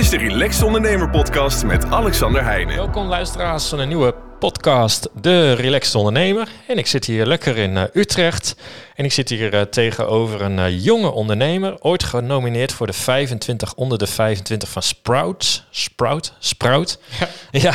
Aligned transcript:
is 0.00 0.10
de 0.10 0.16
Relaxed 0.16 0.62
Ondernemer 0.62 1.10
Podcast 1.10 1.64
met 1.64 1.84
Alexander 1.84 2.44
Heijnen. 2.44 2.76
Welkom 2.76 3.06
luisteraars 3.06 3.68
van 3.68 3.78
een 3.78 3.88
nieuwe 3.88 4.14
podcast, 4.38 5.08
De 5.14 5.52
Relaxed 5.52 5.94
Ondernemer. 5.94 6.48
En 6.66 6.78
ik 6.78 6.86
zit 6.86 7.04
hier 7.04 7.26
lekker 7.26 7.56
in 7.56 7.76
uh, 7.76 7.82
Utrecht. 7.92 8.56
En 8.94 9.04
ik 9.04 9.12
zit 9.12 9.28
hier 9.28 9.54
uh, 9.54 9.60
tegenover 9.60 10.40
een 10.40 10.58
uh, 10.58 10.84
jonge 10.84 11.10
ondernemer, 11.10 11.76
ooit 11.80 12.04
genomineerd 12.04 12.72
voor 12.72 12.86
de 12.86 12.92
25 12.92 13.74
onder 13.74 13.98
de 13.98 14.06
25 14.06 14.68
van 14.68 14.82
Sprout. 14.82 15.64
Sprout? 15.70 16.32
Sprout? 16.38 16.98
Ja. 17.18 17.28
ja. 17.70 17.72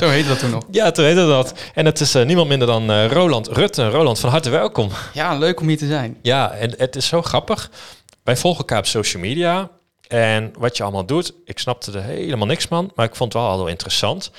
Zo 0.00 0.08
heette 0.08 0.28
dat 0.28 0.38
toen 0.38 0.50
nog. 0.50 0.62
Ja, 0.70 0.90
toen 0.90 1.04
heette 1.04 1.26
dat. 1.26 1.54
En 1.74 1.86
het 1.86 2.00
is 2.00 2.14
niemand 2.14 2.48
minder 2.48 2.66
dan 2.66 3.04
Roland 3.06 3.48
Rutte. 3.48 3.88
Roland, 3.88 4.20
van 4.20 4.30
harte 4.30 4.50
welkom. 4.50 4.88
Ja, 5.12 5.38
leuk 5.38 5.60
om 5.60 5.68
hier 5.68 5.78
te 5.78 5.86
zijn. 5.86 6.16
Ja, 6.22 6.50
en 6.50 6.74
het 6.76 6.96
is 6.96 7.06
zo 7.06 7.22
grappig. 7.22 7.70
Wij 8.24 8.36
volgen 8.36 8.60
elkaar 8.60 8.78
op 8.78 8.86
social 8.86 9.22
media. 9.22 9.70
En 10.10 10.52
wat 10.58 10.76
je 10.76 10.82
allemaal 10.82 11.06
doet, 11.06 11.32
ik 11.44 11.58
snapte 11.58 11.92
er 11.92 12.02
helemaal 12.02 12.46
niks 12.46 12.64
van, 12.64 12.92
maar 12.94 13.06
ik 13.06 13.14
vond 13.14 13.32
het 13.32 13.42
wel 13.42 13.56
wel 13.56 13.66
interessant. 13.66 14.30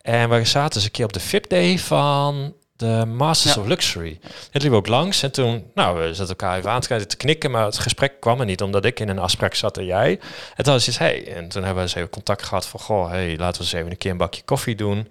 En 0.00 0.30
we 0.30 0.44
zaten 0.44 0.74
eens 0.74 0.84
een 0.84 0.90
keer 0.90 1.04
op 1.04 1.12
de 1.12 1.20
VIP 1.20 1.48
Day 1.48 1.78
van 1.78 2.54
de 2.76 3.04
Masters 3.06 3.56
of 3.56 3.66
Luxury. 3.66 4.18
Het 4.50 4.62
liep 4.62 4.72
ook 4.72 4.86
langs 4.86 5.22
en 5.22 5.32
toen, 5.32 5.70
nou, 5.74 5.98
we 5.98 6.14
zaten 6.14 6.28
elkaar 6.28 6.58
even 6.58 6.70
aan 6.70 6.80
te 6.80 7.16
knikken, 7.16 7.50
maar 7.50 7.64
het 7.64 7.78
gesprek 7.78 8.20
kwam 8.20 8.40
er 8.40 8.46
niet, 8.46 8.62
omdat 8.62 8.84
ik 8.84 9.00
in 9.00 9.08
een 9.08 9.18
afspraak 9.18 9.54
zat 9.54 9.78
en 9.78 9.84
jij. 9.84 10.20
En 10.56 10.64
toen 10.64 10.72
was 10.72 10.86
het, 10.86 10.98
hey, 10.98 11.34
en 11.34 11.48
toen 11.48 11.64
hebben 11.64 11.82
we 11.82 11.88
eens 11.88 11.98
even 11.98 12.10
contact 12.10 12.42
gehad 12.42 12.66
van, 12.66 12.80
goh, 12.80 13.08
hey, 13.08 13.36
laten 13.36 13.60
we 13.60 13.66
eens 13.66 13.72
even 13.76 13.90
een 13.90 13.98
keer 13.98 14.10
een 14.10 14.16
bakje 14.16 14.42
koffie 14.42 14.74
doen. 14.74 15.08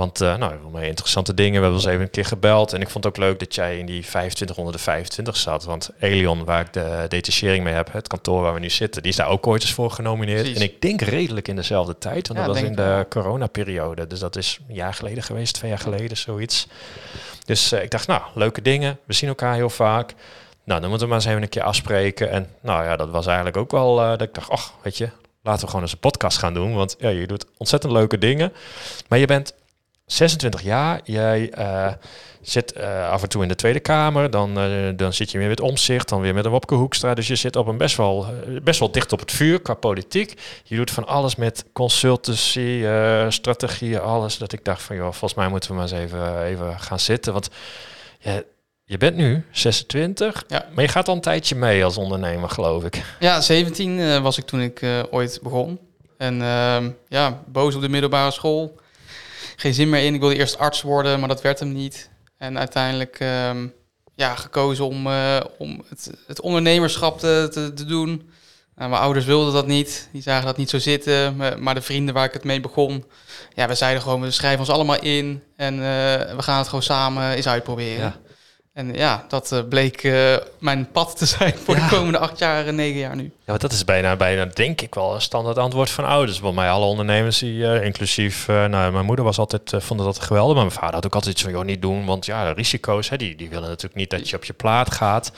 Want 0.00 0.20
uh, 0.22 0.36
nou, 0.36 0.82
interessante 0.82 1.34
dingen. 1.34 1.52
We 1.52 1.60
hebben 1.60 1.74
ons 1.74 1.84
even 1.84 2.00
een 2.00 2.10
keer 2.10 2.24
gebeld. 2.24 2.72
En 2.72 2.80
ik 2.80 2.88
vond 2.88 3.04
het 3.04 3.12
ook 3.12 3.18
leuk 3.18 3.38
dat 3.38 3.54
jij 3.54 3.78
in 3.78 3.86
die 3.86 4.06
25 4.06 4.56
onder 4.56 4.72
de 4.72 4.78
25 4.78 5.36
zat. 5.36 5.64
Want 5.64 5.90
Elion, 5.98 6.44
waar 6.44 6.60
ik 6.60 6.72
de 6.72 7.04
detachering 7.08 7.64
mee 7.64 7.74
heb, 7.74 7.92
het 7.92 8.08
kantoor 8.08 8.42
waar 8.42 8.54
we 8.54 8.60
nu 8.60 8.70
zitten, 8.70 9.02
die 9.02 9.10
is 9.10 9.16
daar 9.16 9.28
ook 9.28 9.46
ooit 9.46 9.62
eens 9.62 9.72
voor 9.72 9.90
genomineerd. 9.90 10.56
En 10.56 10.62
ik 10.62 10.80
denk 10.80 11.00
redelijk 11.00 11.48
in 11.48 11.56
dezelfde 11.56 11.98
tijd. 11.98 12.28
Want 12.28 12.38
dat 12.38 12.48
was 12.48 12.62
in 12.62 12.74
de 12.74 13.06
coronaperiode. 13.08 14.06
Dus 14.06 14.18
dat 14.18 14.36
is 14.36 14.60
een 14.68 14.74
jaar 14.74 14.94
geleden 14.94 15.22
geweest, 15.22 15.54
twee 15.54 15.70
jaar 15.70 15.80
geleden, 15.80 16.16
zoiets. 16.16 16.66
Dus 17.44 17.72
uh, 17.72 17.82
ik 17.82 17.90
dacht, 17.90 18.06
nou, 18.06 18.22
leuke 18.34 18.62
dingen. 18.62 18.98
We 19.04 19.12
zien 19.12 19.28
elkaar 19.28 19.54
heel 19.54 19.70
vaak. 19.70 20.14
Nou, 20.64 20.80
dan 20.80 20.90
moeten 20.90 21.06
we 21.08 21.14
maar 21.14 21.22
eens 21.22 21.30
even 21.30 21.42
een 21.42 21.48
keer 21.48 21.62
afspreken. 21.62 22.30
En 22.30 22.48
nou 22.60 22.84
ja, 22.84 22.96
dat 22.96 23.10
was 23.10 23.26
eigenlijk 23.26 23.56
ook 23.56 23.70
wel 23.70 24.00
uh, 24.02 24.10
dat 24.10 24.22
ik 24.22 24.34
dacht, 24.34 24.50
ach, 24.50 24.74
weet 24.82 24.98
je, 24.98 25.08
laten 25.42 25.60
we 25.60 25.66
gewoon 25.66 25.82
eens 25.82 25.92
een 25.92 25.98
podcast 25.98 26.38
gaan 26.38 26.54
doen. 26.54 26.74
Want 26.74 26.96
ja, 26.98 27.08
je 27.08 27.26
doet 27.26 27.46
ontzettend 27.56 27.92
leuke 27.92 28.18
dingen. 28.18 28.52
Maar 29.08 29.18
je 29.18 29.26
bent 29.26 29.58
26 30.12 30.62
jaar, 30.62 31.00
jij 31.04 31.52
uh, 31.58 31.92
zit 32.40 32.76
uh, 32.76 33.10
af 33.10 33.22
en 33.22 33.28
toe 33.28 33.42
in 33.42 33.48
de 33.48 33.54
Tweede 33.54 33.80
Kamer, 33.80 34.30
dan, 34.30 34.58
uh, 34.58 34.88
dan 34.96 35.12
zit 35.12 35.30
je 35.30 35.38
weer 35.38 35.48
met 35.48 35.60
omzicht, 35.60 36.08
dan 36.08 36.20
weer 36.20 36.34
met 36.34 36.44
een 36.44 36.50
Wopke 36.50 36.74
Hoekstra. 36.74 37.14
Dus 37.14 37.26
je 37.26 37.36
zit 37.36 37.56
op 37.56 37.66
een 37.66 37.76
best 37.76 37.96
wel, 37.96 38.26
best 38.62 38.78
wel 38.78 38.90
dicht 38.90 39.12
op 39.12 39.20
het 39.20 39.32
vuur 39.32 39.60
qua 39.60 39.74
politiek. 39.74 40.40
Je 40.64 40.76
doet 40.76 40.90
van 40.90 41.06
alles 41.06 41.36
met 41.36 41.64
consultancy, 41.72 42.84
strategieën, 43.28 44.00
alles. 44.00 44.38
Dat 44.38 44.52
ik 44.52 44.64
dacht 44.64 44.82
van, 44.82 44.96
joh, 44.96 45.04
volgens 45.04 45.34
mij 45.34 45.48
moeten 45.48 45.70
we 45.70 45.76
maar 45.76 45.84
eens 45.84 46.00
even, 46.00 46.42
even 46.42 46.80
gaan 46.80 47.00
zitten. 47.00 47.32
Want 47.32 47.48
ja, 48.18 48.42
je 48.84 48.96
bent 48.96 49.16
nu 49.16 49.44
26, 49.50 50.44
ja. 50.48 50.66
maar 50.74 50.84
je 50.84 50.90
gaat 50.90 51.08
al 51.08 51.14
een 51.14 51.20
tijdje 51.20 51.54
mee 51.54 51.84
als 51.84 51.96
ondernemer, 51.96 52.48
geloof 52.48 52.84
ik. 52.84 53.02
Ja, 53.20 53.40
17 53.40 54.22
was 54.22 54.38
ik 54.38 54.44
toen 54.44 54.60
ik 54.60 54.82
ooit 55.10 55.38
begon. 55.42 55.78
En 56.16 56.42
ehm, 56.42 56.90
ja, 57.08 57.42
boos 57.46 57.74
op 57.74 57.80
de 57.80 57.88
middelbare 57.88 58.30
school 58.30 58.79
geen 59.60 59.74
zin 59.74 59.88
meer 59.88 60.04
in. 60.04 60.14
Ik 60.14 60.20
wilde 60.20 60.36
eerst 60.36 60.58
arts 60.58 60.82
worden, 60.82 61.18
maar 61.18 61.28
dat 61.28 61.42
werd 61.42 61.58
hem 61.58 61.72
niet. 61.72 62.10
En 62.36 62.58
uiteindelijk 62.58 63.16
ehm, 63.20 63.66
ja, 64.14 64.34
gekozen 64.34 64.86
om, 64.86 65.06
uh, 65.06 65.40
om 65.58 65.82
het, 65.88 66.10
het 66.26 66.40
ondernemerschap 66.40 67.18
te, 67.18 67.48
te, 67.50 67.72
te 67.72 67.84
doen. 67.84 68.30
Nou, 68.76 68.90
mijn 68.90 69.02
ouders 69.02 69.24
wilden 69.24 69.52
dat 69.52 69.66
niet. 69.66 70.08
Die 70.12 70.22
zagen 70.22 70.46
dat 70.46 70.56
niet 70.56 70.70
zo 70.70 70.78
zitten. 70.78 71.36
Maar 71.58 71.74
de 71.74 71.82
vrienden 71.82 72.14
waar 72.14 72.24
ik 72.24 72.32
het 72.32 72.44
mee 72.44 72.60
begon, 72.60 73.04
ja, 73.54 73.68
we 73.68 73.74
zeiden 73.74 74.02
gewoon, 74.02 74.20
we 74.20 74.30
schrijven 74.30 74.60
ons 74.60 74.70
allemaal 74.70 75.00
in 75.00 75.42
en 75.56 75.74
uh, 75.74 75.82
we 76.36 76.42
gaan 76.42 76.58
het 76.58 76.66
gewoon 76.66 76.82
samen 76.82 77.32
eens 77.32 77.48
uitproberen. 77.48 78.04
Ja. 78.04 78.29
En 78.72 78.94
ja, 78.94 79.24
dat 79.28 79.52
uh, 79.52 79.58
bleek 79.68 80.02
uh, 80.02 80.36
mijn 80.58 80.90
pad 80.92 81.18
te 81.18 81.26
zijn 81.26 81.54
voor 81.64 81.76
ja. 81.76 81.88
de 81.88 81.96
komende 81.96 82.18
acht 82.18 82.38
jaar, 82.38 82.72
negen 82.74 82.98
jaar 82.98 83.16
nu. 83.16 83.22
Ja, 83.22 83.30
want 83.44 83.60
dat 83.60 83.72
is 83.72 83.84
bijna, 83.84 84.16
bijna 84.16 84.44
denk 84.44 84.80
ik 84.80 84.94
wel 84.94 85.14
een 85.14 85.20
standaard 85.20 85.58
antwoord 85.58 85.90
van 85.90 86.04
ouders. 86.04 86.40
Want 86.40 86.54
mij 86.54 86.70
alle 86.70 86.84
ondernemers, 86.84 87.38
die, 87.38 87.58
uh, 87.58 87.84
inclusief, 87.84 88.46
nou, 88.46 88.92
mijn 88.92 89.04
moeder 89.04 89.24
was 89.24 89.38
altijd, 89.38 89.72
vond 89.76 90.00
dat 90.00 90.20
geweldig. 90.20 90.54
Maar 90.54 90.64
mijn 90.64 90.76
vader 90.76 90.94
had 90.94 91.06
ook 91.06 91.14
altijd 91.14 91.32
iets 91.32 91.42
van, 91.42 91.52
joh, 91.52 91.64
niet 91.64 91.82
doen. 91.82 92.06
Want 92.06 92.26
ja, 92.26 92.44
de 92.44 92.52
risico's, 92.52 93.08
hè, 93.08 93.16
die, 93.16 93.36
die 93.36 93.48
willen 93.48 93.68
natuurlijk 93.68 93.94
niet 93.94 94.10
dat 94.10 94.28
je 94.28 94.36
op 94.36 94.44
je 94.44 94.52
plaat 94.52 94.92
gaat. 94.92 95.32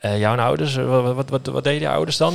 Ja. 0.00 0.16
jouw 0.16 0.36
ouders, 0.36 0.74
wat, 0.74 1.14
wat, 1.14 1.30
wat, 1.30 1.46
wat 1.46 1.64
deden 1.64 1.80
je 1.80 1.88
ouders 1.88 2.16
dan? 2.16 2.34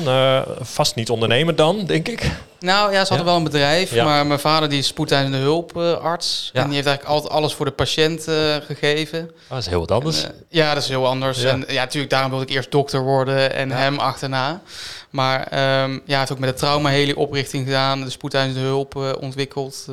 vast 0.60 0.96
niet 0.96 1.10
ondernemen 1.10 1.56
dan, 1.56 1.86
denk 1.86 2.08
ik? 2.08 2.31
Nou 2.59 2.92
ja, 2.92 3.02
ze 3.02 3.08
hadden 3.08 3.25
wel 3.25 3.36
een 3.36 3.44
bedrijf, 3.44 3.96
maar 3.96 4.28
mijn 4.28 4.40
vader 4.40 4.70
die 4.70 4.80
is 4.80 4.88
spoedeisende 4.88 5.38
hulparts. 5.38 6.50
en 6.53 6.66
die 6.66 6.74
heeft 6.74 6.88
eigenlijk 6.88 7.16
altijd 7.16 7.34
alles 7.34 7.53
voor 7.53 7.66
de 7.66 7.72
patiënt 7.72 8.24
gegeven. 8.66 9.20
Oh, 9.20 9.50
dat 9.50 9.58
is 9.58 9.68
heel 9.68 9.80
wat 9.80 9.92
anders. 9.92 10.24
En, 10.24 10.34
ja, 10.50 10.74
dat 10.74 10.84
is 10.84 10.90
heel 10.90 11.08
anders. 11.08 11.44
En 11.44 11.64
ja, 11.68 11.81
natuurlijk, 11.81 12.12
daarom 12.12 12.30
wilde 12.30 12.46
ik 12.46 12.52
eerst 12.52 12.72
dokter 12.72 13.02
worden 13.02 13.53
en 13.53 13.72
hem 13.72 14.00
achterna. 14.00 14.62
Maar 15.09 15.40
um, 15.84 15.94
ja, 15.94 16.02
hij 16.06 16.18
heeft 16.18 16.31
ook 16.31 16.40
met 16.40 16.50
de 16.50 16.56
trauma 16.56 16.90
hele 16.90 17.16
oprichting 17.16 17.66
gedaan, 17.66 18.03
de 18.03 18.09
spoedeisende 18.09 18.59
hulp 18.59 18.96
uh, 18.96 19.12
ontwikkeld. 19.19 19.86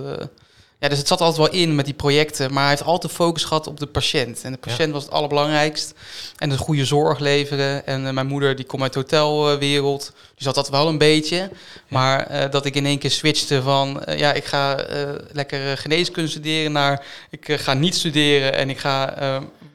Ja, 0.78 0.88
dus 0.88 0.98
het 0.98 1.06
zat 1.06 1.20
altijd 1.20 1.50
wel 1.50 1.60
in 1.60 1.74
met 1.74 1.84
die 1.84 1.94
projecten, 1.94 2.52
maar 2.52 2.62
hij 2.62 2.70
heeft 2.70 2.84
altijd 2.84 3.12
focus 3.12 3.44
gehad 3.44 3.66
op 3.66 3.80
de 3.80 3.86
patiënt. 3.86 4.40
En 4.42 4.52
de 4.52 4.58
patiënt 4.58 4.92
was 4.92 5.02
het 5.02 5.12
allerbelangrijkst. 5.12 5.94
En 6.36 6.48
de 6.48 6.58
goede 6.58 6.84
zorg 6.84 7.18
leveren. 7.18 7.86
En 7.86 8.04
uh, 8.04 8.10
mijn 8.10 8.26
moeder, 8.26 8.56
die 8.56 8.64
komt 8.64 8.82
uit 8.82 8.92
de 8.92 9.00
hotelwereld, 9.00 10.12
dus 10.34 10.46
had 10.46 10.54
dat 10.54 10.68
wel 10.68 10.88
een 10.88 10.98
beetje. 10.98 11.50
Maar 11.88 12.50
dat 12.50 12.66
ik 12.66 12.74
in 12.74 12.86
één 12.86 12.98
keer 12.98 13.10
switchte 13.10 13.62
van, 13.62 14.02
ja, 14.16 14.32
ik 14.32 14.44
ga 14.44 14.84
lekker 15.32 15.78
geneeskunde 15.78 16.30
studeren 16.30 16.72
naar, 16.72 17.04
ik 17.30 17.60
ga 17.60 17.74
niet 17.74 17.94
studeren 17.94 18.54
en 18.54 18.70
ik 18.70 18.78
ga 18.78 19.14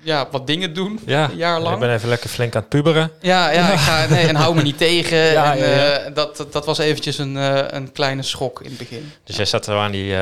ja, 0.03 0.27
wat 0.31 0.47
dingen 0.47 0.73
doen. 0.73 0.99
Ja, 1.05 1.29
een 1.29 1.37
jaar 1.37 1.59
lang. 1.59 1.73
Ik 1.73 1.79
ben 1.79 1.93
even 1.93 2.09
lekker 2.09 2.29
flink 2.29 2.55
aan 2.55 2.61
het 2.61 2.69
puberen. 2.69 3.11
Ja, 3.21 3.51
ja, 3.51 3.71
ik 3.71 3.79
ga, 3.79 4.05
nee, 4.07 4.27
en 4.27 4.35
hou 4.35 4.55
me 4.55 4.61
niet 4.61 4.77
tegen. 4.87 5.17
Ja, 5.17 5.55
en, 5.55 5.69
ja, 5.69 6.09
dat, 6.09 6.45
dat 6.51 6.65
was 6.65 6.77
eventjes 6.77 7.17
een, 7.17 7.35
een 7.75 7.91
kleine 7.91 8.23
schok 8.23 8.61
in 8.61 8.69
het 8.69 8.77
begin. 8.77 9.11
Dus 9.23 9.35
jij 9.35 9.45
zat 9.45 9.67
er 9.67 9.75
aan 9.75 9.91
die 9.91 10.13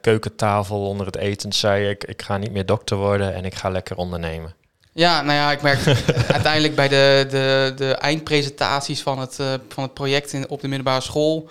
keukentafel 0.00 0.86
onder 0.86 1.06
het 1.06 1.16
eten 1.16 1.52
zei 1.52 1.88
ik, 1.88 2.04
ik 2.04 2.22
ga 2.22 2.36
niet 2.36 2.52
meer 2.52 2.66
dokter 2.66 2.96
worden 2.96 3.34
en 3.34 3.44
ik 3.44 3.54
ga 3.54 3.68
lekker 3.68 3.96
ondernemen. 3.96 4.54
Ja, 4.92 5.22
nou 5.22 5.34
ja, 5.34 5.52
ik 5.52 5.62
merk 5.62 5.86
uiteindelijk 6.38 6.74
bij 6.74 6.88
de, 6.88 7.26
de, 7.30 7.72
de 7.76 7.92
eindpresentaties 7.92 9.02
van 9.02 9.18
het, 9.18 9.34
van 9.68 9.82
het 9.82 9.94
project 9.94 10.32
in, 10.32 10.48
op 10.48 10.60
de 10.60 10.68
middelbare 10.68 11.00
school. 11.00 11.48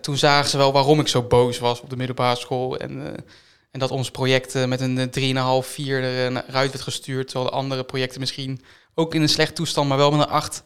toen 0.00 0.16
zagen 0.16 0.50
ze 0.50 0.56
wel 0.56 0.72
waarom 0.72 1.00
ik 1.00 1.08
zo 1.08 1.22
boos 1.22 1.58
was 1.58 1.80
op 1.80 1.90
de 1.90 1.96
middelbare 1.96 2.36
school. 2.36 2.78
En 2.78 3.24
en 3.70 3.80
dat 3.80 3.90
ons 3.90 4.10
project 4.10 4.54
uh, 4.54 4.64
met 4.64 4.80
een 4.80 5.10
3,5, 5.62 5.68
4 5.68 6.02
eruit 6.02 6.72
werd 6.72 6.80
gestuurd. 6.80 7.28
Terwijl 7.28 7.50
de 7.50 7.56
andere 7.56 7.84
projecten 7.84 8.20
misschien 8.20 8.62
ook 8.94 9.14
in 9.14 9.22
een 9.22 9.28
slecht 9.28 9.54
toestand, 9.54 9.88
maar 9.88 9.98
wel 9.98 10.10
met 10.10 10.20
een 10.20 10.32
8. 10.32 10.62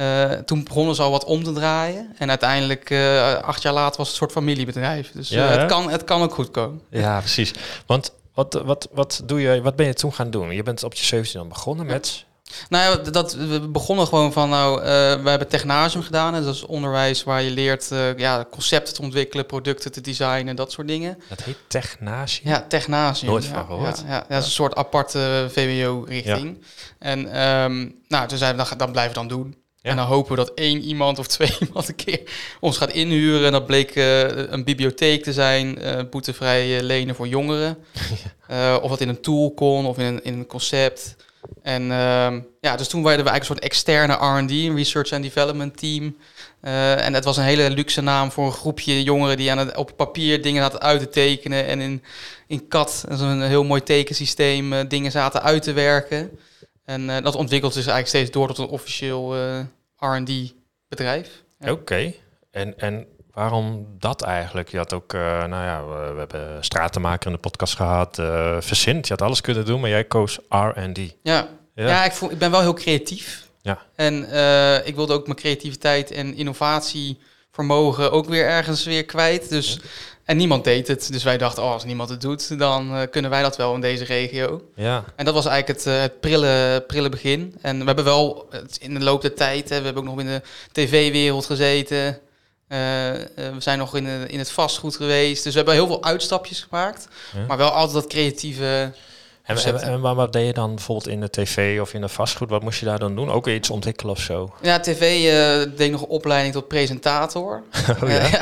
Uh, 0.00 0.30
toen 0.30 0.64
begonnen 0.64 0.94
ze 0.94 1.02
al 1.02 1.10
wat 1.10 1.24
om 1.24 1.44
te 1.44 1.52
draaien. 1.52 2.14
En 2.18 2.28
uiteindelijk, 2.28 2.90
uh, 2.90 3.34
acht 3.34 3.62
jaar 3.62 3.72
later, 3.72 3.96
was 3.96 4.06
het 4.06 4.08
een 4.08 4.22
soort 4.22 4.32
familiebedrijf. 4.32 5.12
Dus 5.12 5.28
ja, 5.28 5.46
het, 5.46 5.66
kan, 5.66 5.90
het 5.90 6.04
kan 6.04 6.22
ook 6.22 6.34
goed 6.34 6.50
komen. 6.50 6.80
Ja, 6.90 7.18
precies. 7.18 7.54
Want 7.86 8.12
wat, 8.34 8.54
wat, 8.64 8.88
wat, 8.92 9.22
doe 9.24 9.40
je, 9.40 9.62
wat 9.62 9.76
ben 9.76 9.86
je 9.86 9.94
toen 9.94 10.14
gaan 10.14 10.30
doen? 10.30 10.50
Je 10.50 10.62
bent 10.62 10.82
op 10.82 10.94
je 10.94 11.04
17 11.04 11.38
dan 11.38 11.48
begonnen 11.48 11.86
met 11.86 12.26
nou 12.68 12.90
ja, 13.04 13.10
dat, 13.10 13.34
we 13.34 13.68
begonnen 13.68 14.06
gewoon 14.06 14.32
van, 14.32 14.48
nou, 14.48 14.80
we 15.22 15.30
hebben 15.30 15.48
technasium 15.48 16.02
gedaan. 16.02 16.34
En 16.34 16.42
dat 16.42 16.54
is 16.54 16.66
onderwijs 16.66 17.24
waar 17.24 17.42
je 17.42 17.50
leert 17.50 17.88
ja, 18.16 18.46
concepten 18.50 18.94
te 18.94 19.02
ontwikkelen, 19.02 19.46
producten 19.46 19.92
te 19.92 20.00
designen, 20.00 20.56
dat 20.56 20.72
soort 20.72 20.88
dingen. 20.88 21.18
Dat 21.28 21.42
heet 21.42 21.56
technasium? 21.68 22.52
Ja, 22.52 22.64
technasium. 22.68 23.30
Nooit 23.30 23.44
van 23.44 23.66
gehoord. 23.66 24.02
Ja, 24.06 24.12
ja, 24.12 24.24
dat 24.28 24.38
is 24.38 24.44
een 24.44 24.50
soort 24.50 24.74
aparte 24.74 25.46
VWO-richting. 25.50 26.64
En 26.98 27.18
um, 27.42 27.94
nou, 28.08 28.28
toen 28.28 28.38
zeiden 28.38 28.62
we, 28.62 28.68
dan, 28.68 28.78
dan 28.78 28.92
blijven 28.92 29.12
we 29.12 29.18
dan 29.18 29.28
doen. 29.28 29.56
En 29.88 29.96
dan 29.96 30.06
hopen 30.06 30.30
we 30.30 30.36
dat 30.36 30.54
één 30.54 30.82
iemand 30.82 31.18
of 31.18 31.26
twee 31.26 31.56
iemand 31.66 31.88
een 31.88 31.94
keer 31.94 32.20
ons 32.60 32.76
gaat 32.76 32.90
inhuren. 32.90 33.46
En 33.46 33.52
dat 33.52 33.66
bleek 33.66 33.96
uh, 33.96 34.20
een 34.28 34.64
bibliotheek 34.64 35.22
te 35.22 35.32
zijn, 35.32 35.78
uh, 35.82 36.00
boetevrij 36.10 36.82
lenen 36.82 37.14
voor 37.14 37.28
jongeren. 37.28 37.78
of 38.82 38.90
dat 38.90 39.00
in 39.00 39.08
een 39.08 39.20
tool 39.20 39.50
kon 39.54 39.86
of 39.86 39.98
in 39.98 40.04
een, 40.04 40.24
in 40.24 40.34
een 40.34 40.46
concept. 40.46 41.16
En 41.62 41.82
uh, 41.82 42.32
ja, 42.60 42.76
dus 42.76 42.88
toen 42.88 43.02
werden 43.02 43.24
we 43.24 43.30
eigenlijk 43.30 43.38
een 43.38 43.44
soort 43.44 43.60
externe 43.60 44.12
R&D, 44.12 44.50
een 44.50 44.76
Research 44.76 45.12
and 45.12 45.22
Development 45.22 45.76
Team. 45.76 46.16
En 46.60 47.14
het 47.14 47.24
was 47.24 47.36
een 47.36 47.44
hele 47.44 47.70
luxe 47.70 48.00
naam 48.00 48.30
voor 48.30 48.46
een 48.46 48.52
groepje 48.52 49.02
jongeren 49.02 49.36
die 49.36 49.50
aan 49.50 49.58
het, 49.58 49.76
op 49.76 49.92
papier 49.96 50.42
dingen 50.42 50.62
zaten 50.62 50.80
uit 50.80 51.00
te 51.00 51.08
tekenen. 51.08 51.66
En 51.66 51.80
in, 51.80 52.02
in 52.46 52.68
CAD, 52.68 53.04
dat 53.08 53.18
is 53.18 53.24
een 53.24 53.42
heel 53.42 53.64
mooi 53.64 53.82
tekensysteem, 53.82 54.88
dingen 54.88 55.10
zaten 55.10 55.42
uit 55.42 55.62
te 55.62 55.72
werken. 55.72 56.38
En 56.84 57.06
dat 57.22 57.34
ontwikkelt 57.34 57.72
zich 57.72 57.86
eigenlijk 57.86 58.08
steeds 58.08 58.30
door 58.30 58.46
tot 58.48 58.58
een 58.58 58.72
officieel 58.72 59.34
R&D 59.98 60.54
bedrijf. 60.88 61.44
Ja. 61.58 61.70
Oké. 61.70 62.12
En, 62.50 62.78
en 62.78 63.06
Waarom 63.38 63.86
dat 63.98 64.22
eigenlijk? 64.22 64.68
Je 64.68 64.76
had 64.76 64.92
ook, 64.92 65.12
uh, 65.12 65.20
nou 65.20 65.64
ja, 65.64 65.86
we, 65.86 66.12
we, 66.12 66.18
hebben 66.18 66.64
Stratenmaker 66.64 67.26
in 67.26 67.32
de 67.32 67.38
podcast 67.38 67.74
gehad, 67.74 68.18
uh, 68.18 68.56
Verzint, 68.60 69.06
je 69.06 69.12
had 69.12 69.22
alles 69.22 69.40
kunnen 69.40 69.64
doen, 69.64 69.80
maar 69.80 69.90
jij 69.90 70.04
koos 70.04 70.38
R&D. 70.48 70.98
Ja, 71.22 71.48
ja. 71.74 71.86
ja 71.86 72.04
ik, 72.04 72.12
voel, 72.12 72.30
ik 72.30 72.38
ben 72.38 72.50
wel 72.50 72.60
heel 72.60 72.74
creatief. 72.74 73.48
Ja. 73.62 73.78
En 73.94 74.14
uh, 74.14 74.86
ik 74.86 74.94
wilde 74.94 75.12
ook 75.12 75.26
mijn 75.26 75.38
creativiteit 75.38 76.10
en 76.10 76.34
innovatie 76.34 77.20
vermogen 77.58 78.12
ook 78.12 78.28
weer 78.28 78.46
ergens 78.46 78.84
weer 78.84 79.04
kwijt. 79.04 79.48
Dus, 79.48 79.78
en 80.24 80.36
niemand 80.36 80.64
deed 80.64 80.88
het. 80.88 81.12
Dus 81.12 81.22
wij 81.22 81.38
dachten, 81.38 81.62
oh, 81.62 81.72
als 81.72 81.84
niemand 81.84 82.08
het 82.08 82.20
doet, 82.20 82.58
dan 82.58 82.94
eh, 82.94 83.02
kunnen 83.10 83.30
wij 83.30 83.42
dat 83.42 83.56
wel 83.56 83.74
in 83.74 83.80
deze 83.80 84.04
regio. 84.04 84.62
Ja. 84.74 85.04
En 85.16 85.24
dat 85.24 85.34
was 85.34 85.46
eigenlijk 85.46 85.78
het, 85.78 85.94
eh, 85.94 86.00
het 86.00 86.20
prille, 86.20 86.84
prille 86.86 87.08
begin. 87.08 87.54
En 87.60 87.78
we 87.78 87.84
hebben 87.84 88.04
wel 88.04 88.46
het, 88.50 88.78
in 88.80 88.94
de 88.94 89.00
loop 89.00 89.22
der 89.22 89.34
tijd, 89.34 89.68
hè, 89.68 89.78
we 89.78 89.84
hebben 89.84 90.02
ook 90.02 90.08
nog 90.08 90.20
in 90.20 90.26
de 90.26 90.42
tv-wereld 90.72 91.46
gezeten. 91.46 92.06
Eh, 92.68 92.78
we 93.34 93.58
zijn 93.58 93.78
nog 93.78 93.96
in, 93.96 94.04
de, 94.04 94.24
in 94.28 94.38
het 94.38 94.50
vastgoed 94.50 94.96
geweest. 94.96 95.42
Dus 95.44 95.52
we 95.52 95.58
hebben 95.58 95.74
heel 95.74 95.86
veel 95.86 96.04
uitstapjes 96.04 96.60
gemaakt. 96.60 97.08
Ja. 97.34 97.44
Maar 97.46 97.56
wel 97.56 97.70
altijd 97.70 98.02
dat 98.02 98.06
creatieve... 98.12 98.92
En, 99.48 99.80
en, 99.82 100.00
wat, 100.00 100.16
wat 100.16 100.32
deed 100.32 100.46
je 100.46 100.52
dan 100.52 100.74
bijvoorbeeld 100.74 101.08
in 101.08 101.20
de 101.20 101.30
tv 101.30 101.80
of 101.80 101.94
in 101.94 102.00
de 102.00 102.08
vastgoed? 102.08 102.50
Wat 102.50 102.62
moest 102.62 102.78
je 102.80 102.84
daar 102.86 102.98
dan 102.98 103.16
doen? 103.16 103.30
Ook 103.30 103.46
iets 103.48 103.70
ontwikkelen 103.70 104.12
of 104.14 104.20
zo? 104.20 104.52
Ja, 104.62 104.80
tv 104.80 105.00
eh, 105.02 105.76
deed 105.76 105.90
nog 105.90 106.02
opleiding 106.02 106.54
tot 106.54 106.68
presentator. 106.68 107.62
Oh, 108.02 108.10
Eh, 108.10 108.30
ja? 108.32 108.38
ja, 108.38 108.40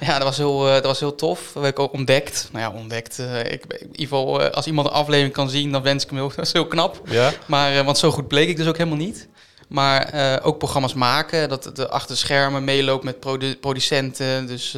ja, 0.00 0.14
dat, 0.14 0.22
was 0.22 0.36
heel, 0.36 0.66
eh, 0.68 0.72
dat 0.74 0.84
was 0.84 1.00
heel 1.00 1.14
tof. 1.14 1.50
Dat 1.54 1.62
heb 1.62 1.72
ik 1.72 1.78
ook 1.78 1.92
ontdekt. 1.92 2.48
Nou 2.52 2.72
ja, 2.72 2.78
ontdekt. 2.80 3.18
ik, 3.18 3.64
in 3.68 3.78
ieder 3.80 3.96
geval, 3.96 4.42
als 4.42 4.66
iemand 4.66 4.86
een 4.86 4.92
aflevering 4.92 5.32
kan 5.34 5.50
zien, 5.50 5.72
dan 5.72 5.82
wens 5.82 6.02
ik 6.04 6.10
hem 6.10 6.18
heel, 6.18 6.28
dat 6.36 6.46
is 6.46 6.52
heel 6.52 6.66
knap. 6.66 7.00
Ja? 7.08 7.32
Maar, 7.46 7.84
want 7.84 7.98
zo 7.98 8.10
goed 8.10 8.28
bleek 8.28 8.48
ik 8.48 8.56
dus 8.56 8.66
ook 8.66 8.76
helemaal 8.76 8.98
niet. 8.98 9.28
Maar 9.68 10.40
ook 10.42 10.58
programma's 10.58 10.94
maken, 10.94 11.48
dat 11.48 11.70
de 11.74 11.88
achter 11.88 12.10
de 12.14 12.20
schermen 12.20 12.64
meeloopt 12.64 13.04
met 13.04 13.20
produ- 13.20 13.56
producenten. 13.56 14.46
Dus 14.46 14.70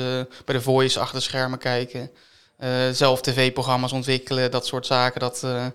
bij 0.45 0.55
de 0.55 0.61
Voice 0.63 1.01
achter 1.01 1.23
schermen 1.23 1.59
kijken. 1.59 2.11
Eh, 2.59 2.71
zelf 2.93 3.21
tv-programma's 3.21 3.93
ontwikkelen, 3.93 4.51
dat 4.51 4.67
soort 4.67 4.87
zaken. 4.87 5.21
Dat, 5.21 5.41
eh, 5.45 5.67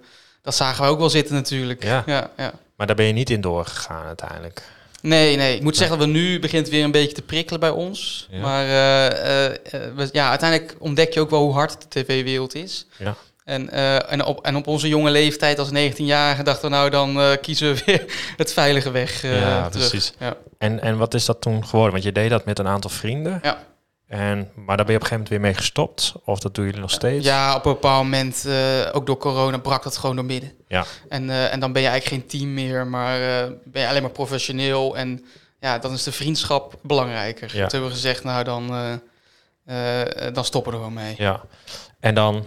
dat 0.41 0.55
zagen 0.55 0.83
we 0.83 0.89
ook 0.89 0.99
wel 0.99 1.09
zitten 1.09 1.35
natuurlijk. 1.35 1.83
Ja. 1.83 2.03
Ja, 2.05 2.29
ja. 2.37 2.51
Maar 2.77 2.87
daar 2.87 2.95
ben 2.95 3.05
je 3.05 3.13
niet 3.13 3.29
in 3.29 3.41
doorgegaan 3.41 4.05
uiteindelijk. 4.05 4.61
Nee, 5.01 5.35
nee. 5.35 5.55
Ik 5.55 5.61
moet 5.61 5.77
zeggen 5.77 5.97
dat 5.97 6.07
we 6.07 6.13
nu 6.13 6.39
begint 6.39 6.69
weer 6.69 6.83
een 6.83 6.91
beetje 6.91 7.15
te 7.15 7.21
prikkelen 7.21 7.59
bij 7.59 7.69
ons. 7.69 8.27
Ja. 8.31 8.39
Maar 8.41 8.63
eh, 8.63 9.49
we- 9.95 10.09
ja, 10.11 10.29
uiteindelijk 10.29 10.75
ontdek 10.79 11.13
je 11.13 11.19
ook 11.19 11.29
wel 11.29 11.41
hoe 11.41 11.53
hard 11.53 11.81
de 11.81 11.87
tv-wereld 12.03 12.55
is. 12.55 12.85
Ja. 12.97 13.15
En, 13.45 13.69
en, 14.09 14.25
op, 14.25 14.45
en 14.45 14.55
op 14.55 14.67
onze 14.67 14.87
jonge 14.87 15.09
leeftijd 15.11 15.59
als 15.59 15.69
19-jarige 15.69 16.43
dachten 16.43 16.69
we 16.69 16.75
nou 16.75 16.89
dan 16.89 17.37
kiezen 17.41 17.73
we 17.73 17.81
weer 17.85 18.05
het 18.37 18.53
veilige 18.53 18.91
weg 18.91 19.21
Ja, 19.21 19.69
terug. 19.69 19.89
precies. 19.89 20.13
Ja. 20.19 20.35
En, 20.57 20.81
en 20.81 20.97
wat 20.97 21.13
is 21.13 21.25
dat 21.25 21.41
toen 21.41 21.65
geworden? 21.65 21.91
Want 21.91 22.03
je 22.03 22.11
deed 22.11 22.29
dat 22.29 22.45
met 22.45 22.59
een 22.59 22.67
aantal 22.67 22.89
vrienden. 22.89 23.39
Ja. 23.43 23.63
En, 24.07 24.51
maar 24.55 24.77
daar 24.77 24.85
ben 24.85 24.93
je 24.95 24.99
op 24.99 25.03
een 25.03 25.07
gegeven 25.07 25.11
moment 25.11 25.29
weer 25.29 25.39
mee 25.39 25.53
gestopt? 25.53 26.13
Of 26.25 26.39
dat 26.39 26.55
doen 26.55 26.65
jullie 26.65 26.79
nog 26.79 26.91
steeds? 26.91 27.25
ja, 27.25 27.55
op 27.55 27.65
een 27.65 27.73
bepaald 27.73 28.03
moment, 28.03 28.45
eh, 28.45 28.89
ook 28.91 29.05
door 29.05 29.17
corona, 29.17 29.57
brak 29.57 29.83
dat 29.83 29.97
gewoon 29.97 30.15
door 30.15 30.25
midden. 30.25 30.51
Ja. 30.67 30.85
En, 31.09 31.29
eh, 31.29 31.53
en 31.53 31.59
dan 31.59 31.71
ben 31.71 31.81
je 31.81 31.87
eigenlijk 31.87 32.21
geen 32.21 32.39
team 32.39 32.53
meer, 32.53 32.87
maar 32.87 33.15
eh, 33.15 33.51
ben 33.63 33.81
je 33.81 33.87
alleen 33.87 34.01
maar 34.01 34.11
professioneel. 34.11 34.97
En 34.97 35.25
ja, 35.59 35.77
dan 35.79 35.93
is 35.93 36.03
de 36.03 36.11
vriendschap 36.11 36.79
belangrijker. 36.81 37.47
Ja. 37.47 37.51
Toen 37.51 37.69
hebben 37.69 37.89
we 37.89 37.95
gezegd, 37.95 38.23
nou 38.23 38.43
dan, 38.43 38.67
dan 40.33 40.45
stoppen 40.45 40.71
we 40.71 40.77
er 40.77 40.83
gewoon 40.83 41.03
mee. 41.03 41.15
Ja. 41.17 41.41
En 41.99 42.15
dan 42.15 42.45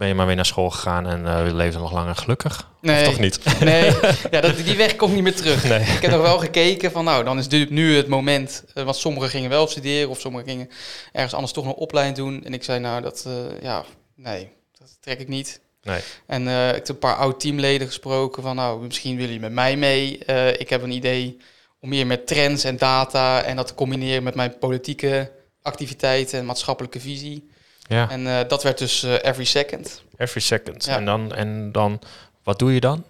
ben 0.00 0.08
je 0.08 0.14
maar 0.14 0.26
weer 0.26 0.36
naar 0.36 0.46
school 0.46 0.70
gegaan 0.70 1.06
en 1.06 1.26
eh 1.26 1.46
je 1.46 1.54
leefde 1.54 1.78
nog 1.78 1.92
langer 1.92 2.16
gelukkig? 2.16 2.68
Nee. 2.80 3.06
Of 3.06 3.08
toch 3.08 3.18
niet? 3.20 3.40
Nee, 3.60 3.92
ja, 4.30 4.40
dat, 4.40 4.56
die 4.56 4.76
weg 4.76 4.96
komt 4.96 5.14
niet 5.14 5.22
meer 5.22 5.36
terug. 5.36 5.64
Nee. 5.64 5.80
Ik 5.80 6.02
heb 6.02 6.10
nog 6.10 6.20
wel 6.22 6.38
gekeken 6.38 6.90
van, 6.90 7.04
nou, 7.04 7.24
dan 7.24 7.38
is 7.38 7.48
nu, 7.48 7.66
nu 7.70 7.96
het 7.96 8.08
moment. 8.08 8.64
eh, 8.74 8.84
want 8.84 8.96
sommigen 8.96 9.28
gingen 9.28 9.50
wel 9.50 9.66
studeren 9.66 10.08
of 10.08 10.20
sommigen 10.20 10.48
gingen 10.48 10.68
ergens 11.12 11.34
anders 11.34 11.52
toch 11.52 11.64
een 11.64 11.74
opleiding 11.74 12.16
doen. 12.16 12.44
En 12.44 12.52
ik 12.52 12.64
zei, 12.64 12.78
nou, 12.78 13.02
dat, 13.02 13.24
eh, 13.26 13.62
ja, 13.62 13.84
nee, 14.14 14.48
dat 14.78 14.96
trek 15.00 15.20
ik 15.20 15.28
niet. 15.28 15.60
Nee. 15.82 16.00
En 16.26 16.48
eh, 16.48 16.68
ik 16.68 16.74
heb 16.74 16.88
een 16.88 16.98
paar 16.98 17.16
oud-teamleden 17.16 17.86
gesproken 17.86 18.42
van, 18.42 18.56
nou, 18.56 18.82
misschien 18.82 19.10
willen 19.16 19.26
jullie 19.26 19.40
met 19.40 19.52
mij 19.52 19.76
mee. 19.76 20.24
Eh, 20.24 20.48
ik 20.48 20.68
heb 20.68 20.82
een 20.82 20.90
idee 20.90 21.36
om 21.80 21.88
meer 21.88 22.06
met 22.06 22.26
trends 22.26 22.64
en 22.64 22.76
data 22.76 23.42
en 23.42 23.56
dat 23.56 23.66
te 23.66 23.74
combineren 23.74 24.22
met 24.22 24.34
mijn 24.34 24.58
politieke 24.58 25.32
activiteiten 25.62 26.38
en 26.38 26.46
maatschappelijke 26.46 27.00
visie. 27.00 27.49
Ja, 27.90 28.10
En 28.10 28.26
eh, 28.26 28.48
dat 28.48 28.62
werd 28.62 28.78
dus 28.78 29.02
eh, 29.02 29.12
Every 29.22 29.44
Second. 29.44 30.02
every 30.16 30.40
second. 30.40 30.84
Ja. 30.84 30.96
En, 30.96 31.04
dan, 31.04 31.34
en 31.34 31.72
dan, 31.72 32.00
wat 32.42 32.58
doe 32.58 32.74
je 32.74 32.80
dan? 32.80 33.04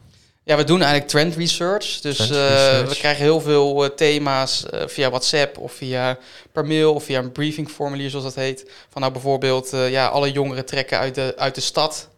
Ja, 0.44 0.56
we 0.56 0.64
doen 0.64 0.78
eigenlijk 0.80 1.10
trend 1.10 1.36
research. 1.36 2.00
Dus 2.00 2.16
Trend 2.16 2.30
eh, 2.30 2.36
research. 2.48 2.88
we 2.88 2.94
krijgen 2.96 3.22
heel 3.24 3.40
veel 3.40 3.94
thema's 3.94 4.64
via 4.86 5.08
WhatsApp 5.10 5.58
of 5.58 5.72
via 5.72 6.18
per 6.52 6.66
mail 6.66 6.94
of 6.94 7.04
via 7.04 7.18
een 7.18 7.32
briefingformulier, 7.32 8.10
zoals 8.10 8.24
dat 8.24 8.34
heet. 8.34 8.70
Van 8.88 9.00
nou 9.00 9.12
bijvoorbeeld, 9.12 9.70
ja, 9.70 10.06
alle 10.06 10.32
jongeren 10.32 10.66
trekken 10.66 10.98
uit 10.98 11.14
de, 11.14 11.34
uit 11.36 11.54
de 11.54 11.60
stad. 11.60 12.08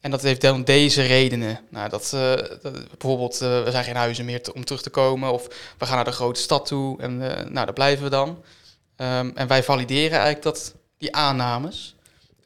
En 0.00 0.10
dat 0.10 0.22
heeft 0.22 0.40
dan 0.40 0.64
deze 0.64 1.02
redenen. 1.02 1.60
Nou, 1.68 1.88
dat, 1.88 2.10
eh, 2.14 2.32
dat- 2.62 2.88
bijvoorbeeld, 2.98 3.38
we 3.38 3.66
zijn 3.70 3.84
geen 3.84 3.96
huizen 3.96 4.24
meer 4.24 4.42
te- 4.42 4.54
om 4.54 4.64
terug 4.64 4.82
te 4.82 4.90
komen. 4.90 5.32
Of 5.32 5.46
we 5.78 5.86
gaan 5.86 5.96
naar 5.96 6.04
de 6.04 6.12
grote 6.12 6.40
stad 6.40 6.66
toe 6.66 7.00
en 7.00 7.16
nou, 7.18 7.52
daar 7.52 7.72
blijven 7.72 8.04
we 8.04 8.10
dan. 8.10 8.42
Ehm, 8.96 9.30
en 9.34 9.46
wij 9.46 9.62
valideren 9.62 10.10
eigenlijk 10.18 10.42
dat, 10.42 10.74
die 11.00 11.14
aannames. 11.16 11.94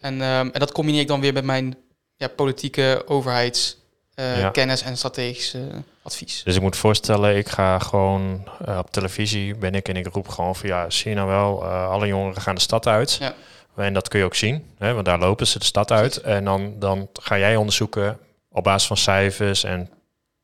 En, 0.01 0.23
ehm, 0.23 0.49
en 0.53 0.61
dat 0.61 0.73
combineer 0.73 1.01
ik 1.01 1.09
dan 1.09 1.21
weer 1.21 1.33
met 1.33 1.45
mijn 1.45 1.77
ja, 2.17 2.29
politieke 2.29 3.03
overheids 3.07 3.77
eh, 4.15 4.39
Ja. 4.39 4.51
kennis 4.51 4.83
en 4.83 4.97
strategisch 4.97 5.55
eh, 5.55 5.61
advies. 6.03 6.43
Dus 6.45 6.55
ik 6.57 6.61
moet 6.63 6.77
voorstellen, 6.77 7.37
ik 7.37 7.49
ga 7.49 7.79
gewoon 7.79 8.49
eh, 8.67 8.79
op 8.79 8.91
televisie 8.91 9.55
ben 9.57 9.75
ik 9.75 9.89
en 9.89 9.97
ik 9.97 10.07
roep 10.07 10.29
gewoon 10.29 10.57
van 10.57 10.69
ja, 10.69 10.91
zie 10.91 11.11
je 11.11 11.17
nou 11.17 11.29
wel, 11.29 11.63
eh, 11.65 11.89
alle 11.89 12.07
jongeren 12.07 12.43
gaan 12.43 12.55
de 12.55 12.61
stad 12.61 12.87
uit. 12.87 13.15
Ja. 13.21 13.35
En 13.77 13.95
dat 13.95 14.09
kun 14.09 14.19
je 14.19 14.25
ook 14.25 14.35
zien, 14.35 14.67
hè, 14.79 14.93
want 14.93 15.07
daar 15.07 15.19
lopen 15.19 15.47
ze 15.47 15.59
de 15.59 15.65
stad 15.65 15.91
uit. 15.91 16.17
En 16.17 16.45
dan, 16.45 16.75
dan 16.79 17.09
ga 17.13 17.39
jij 17.39 17.57
onderzoeken 17.57 18.19
op 18.51 18.65
basis 18.65 18.87
van 18.87 18.97
cijfers 18.97 19.65
en 19.65 19.91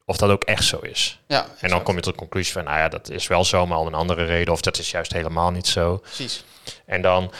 of 0.05 0.17
dat 0.17 0.31
ook 0.31 0.45
echt 0.45 0.65
zo 0.65 0.79
is. 0.79 1.21
Ja, 1.27 1.47
En 1.61 1.69
dan 1.69 1.83
kom 1.83 1.95
je 1.97 2.01
tot 2.01 2.12
de 2.12 2.19
conclusie 2.19 2.53
van, 2.53 2.65
nou 2.65 2.79
ja, 2.79 2.89
dat 2.89 3.11
is 3.11 3.27
wel 3.27 3.45
zo, 3.45 3.67
maar 3.67 3.79
om 3.79 3.87
een 3.87 3.95
andere 3.95 4.25
reden. 4.25 4.53
Of 4.53 4.61
dat 4.61 4.79
is 4.79 4.91
juist 4.91 5.12
helemaal 5.12 5.51
niet 5.51 5.67
zo. 5.67 5.97
Precies. 5.97 6.45
En 6.87 7.03
dan 7.03 7.33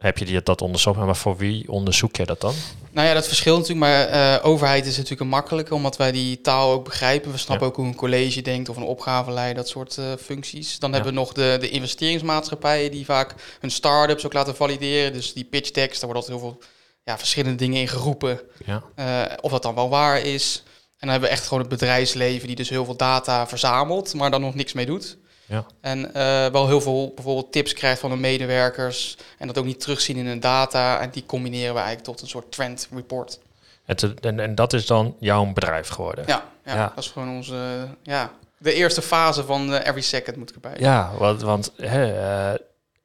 heb 0.00 0.18
je 0.18 0.24
die, 0.24 0.42
dat 0.42 0.62
onderzocht. 0.62 0.98
Maar 0.98 1.16
voor 1.16 1.36
wie 1.36 1.68
onderzoek 1.70 2.16
je 2.16 2.26
dat 2.26 2.40
dan? 2.40 2.54
Nou 2.92 3.08
ja, 3.08 3.14
dat 3.14 3.26
verschilt 3.26 3.58
natuurlijk, 3.58 3.86
maar 3.86 4.06
eh, 4.06 4.46
overheid 4.46 4.86
is 4.86 4.94
natuurlijk 4.94 5.20
een 5.20 5.28
makkelijke, 5.28 5.74
omdat 5.74 5.96
wij 5.96 6.12
die 6.12 6.40
taal 6.40 6.72
ook 6.72 6.84
begrijpen. 6.84 7.30
We 7.32 7.38
snappen 7.38 7.66
Ja. 7.66 7.72
ook 7.72 7.78
hoe 7.78 7.86
een 7.88 7.94
college 7.94 8.42
denkt 8.42 8.68
of 8.68 8.76
een 8.76 8.82
opgavenleider, 8.82 9.54
dat 9.56 9.68
soort 9.68 9.98
eh, 9.98 10.04
functies. 10.22 10.78
Dan 10.78 10.88
Ja. 10.90 10.94
hebben 10.96 11.14
we 11.14 11.20
nog 11.20 11.32
de, 11.32 11.56
de 11.60 11.68
investeringsmaatschappijen 11.70 12.90
die 12.90 13.04
vaak 13.04 13.34
hun 13.60 13.70
start-ups 13.70 14.26
ook 14.26 14.32
laten 14.32 14.56
valideren. 14.56 15.12
Dus 15.12 15.32
die 15.32 15.44
pitch 15.44 15.70
decks, 15.70 16.00
daar 16.00 16.10
wordt 16.10 16.26
altijd 16.28 16.40
heel 16.42 16.50
veel 16.50 16.62
ja, 17.04 17.18
verschillende 17.18 17.56
dingen 17.56 17.80
in 17.80 17.88
geroepen. 17.88 18.40
Ja, 18.66 18.82
eh, 18.94 19.32
of 19.40 19.50
dat 19.50 19.62
dan 19.62 19.74
wel 19.74 19.88
waar 19.88 20.20
is. 20.20 20.62
En 20.66 21.06
dan 21.06 21.08
hebben 21.08 21.28
we 21.28 21.34
echt 21.34 21.44
gewoon 21.44 21.58
het 21.60 21.68
bedrijfsleven 21.68 22.46
die 22.46 22.56
dus 22.56 22.68
heel 22.68 22.84
veel 22.84 22.96
data 22.96 23.46
verzamelt, 23.46 24.14
maar 24.14 24.30
dan 24.30 24.40
nog 24.40 24.54
niks 24.54 24.72
mee 24.72 24.86
doet. 24.86 25.16
Ja. 25.50 25.64
En 25.80 26.14
eh, 26.14 26.46
wel 26.52 26.66
heel 26.66 26.80
veel 26.80 27.12
bijvoorbeeld 27.14 27.52
tips 27.52 27.72
krijgt 27.72 28.00
van 28.00 28.10
de 28.10 28.16
medewerkers 28.16 29.16
en 29.38 29.46
dat 29.46 29.58
ook 29.58 29.64
niet 29.64 29.80
terugzien 29.80 30.16
in 30.16 30.26
hun 30.26 30.40
data. 30.40 31.00
En 31.00 31.10
die 31.10 31.26
combineren 31.26 31.74
we 31.74 31.78
eigenlijk 31.80 32.08
tot 32.08 32.20
een 32.20 32.28
soort 32.28 32.52
trend 32.52 32.88
report. 32.94 33.38
en, 33.86 33.96
te- 33.96 34.14
en, 34.20 34.40
en 34.40 34.54
dat 34.54 34.72
is 34.72 34.86
dan 34.86 35.16
jouw 35.20 35.52
bedrijf 35.52 35.88
geworden. 35.88 36.24
Ja, 36.26 36.44
ja, 36.64 36.74
Ja. 36.74 36.92
dat 36.94 37.04
is 37.04 37.10
gewoon 37.10 37.28
onze, 37.28 37.86
ja, 38.02 38.30
de 38.58 38.72
eerste 38.72 39.02
fase 39.02 39.44
van 39.44 39.74
eh, 39.74 39.86
Every 39.86 40.00
Second 40.00 40.36
moet 40.36 40.48
ik 40.48 40.54
erbij. 40.54 40.74
Ja, 40.78 41.10
want, 41.18 41.42
want 41.42 41.74
eh, 41.74 42.52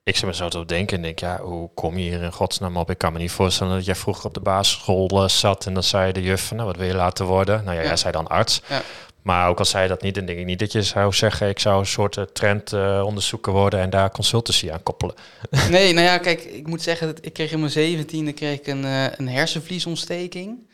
ik 0.03 0.15
zit 0.15 0.25
me 0.25 0.33
zo 0.33 0.47
te 0.49 0.65
denken 0.65 0.97
en 0.97 1.03
denk, 1.03 1.19
ja, 1.19 1.37
hoe 1.41 1.69
kom 1.73 1.97
je 1.97 2.09
hier 2.09 2.21
in 2.21 2.31
godsnaam 2.31 2.77
op? 2.77 2.89
Ik 2.89 2.97
kan 2.97 3.13
me 3.13 3.19
niet 3.19 3.31
voorstellen 3.31 3.73
dat 3.75 3.85
jij 3.85 3.95
vroeger 3.95 4.25
op 4.25 4.33
de 4.33 4.39
basisschool 4.39 5.29
zat 5.29 5.65
en 5.65 5.73
dan 5.73 5.83
zei 5.83 6.11
de 6.11 6.21
juf, 6.21 6.51
nou, 6.51 6.65
wat 6.65 6.77
wil 6.77 6.87
je 6.87 6.95
laten 6.95 7.25
worden? 7.25 7.63
Nou 7.63 7.75
ja, 7.75 7.81
Ja. 7.81 7.87
jij 7.87 7.97
zei 7.97 8.11
dan 8.13 8.27
arts. 8.27 8.61
Ja. 8.67 8.81
Maar 9.25 9.49
ook 9.49 9.59
al 9.59 9.65
zei 9.65 9.87
dat 9.87 10.01
niet, 10.01 10.15
dan 10.15 10.25
denk 10.25 10.39
ik 10.39 10.45
niet 10.45 10.59
dat 10.59 10.71
je 10.71 10.81
zou 10.83 11.13
zeggen, 11.13 11.49
ik 11.49 11.59
zou 11.59 11.79
een 11.79 11.85
soort 11.85 12.17
eh, 12.17 12.23
trend 12.23 12.73
eh, 12.73 13.03
onderzoeker 13.05 13.51
worden 13.53 13.79
en 13.79 13.89
daar 13.89 14.11
consultancy 14.11 14.71
aan 14.71 14.83
koppelen. 14.83 15.15
Nee, 15.69 15.93
nou 15.93 16.05
ja, 16.05 16.17
kijk, 16.17 16.43
ik 16.43 16.67
moet 16.67 16.81
zeggen, 16.81 17.07
dat 17.07 17.25
ik 17.25 17.33
kreeg 17.33 17.51
in 17.51 17.59
mijn 17.59 17.71
zeventiende 17.71 18.33
kreeg 18.33 18.57
ik 18.59 18.67
een, 18.67 18.85
eh, 18.85 19.05
een 19.17 19.27
hersenvliesontsteking 19.29 20.69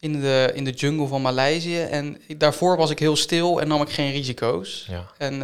in 0.00 0.20
de, 0.20 0.50
in 0.54 0.64
de 0.64 0.70
jungle 0.70 1.06
van 1.06 1.22
Maleisië. 1.22 1.80
En 1.80 2.20
ik- 2.26 2.40
daarvoor 2.40 2.76
was 2.76 2.90
ik 2.90 2.98
heel 2.98 3.16
stil 3.16 3.60
en 3.60 3.68
nam 3.68 3.82
ik 3.82 3.90
geen 3.90 4.12
risico's. 4.12 4.86
Ja. 4.90 5.04
En 5.18 5.34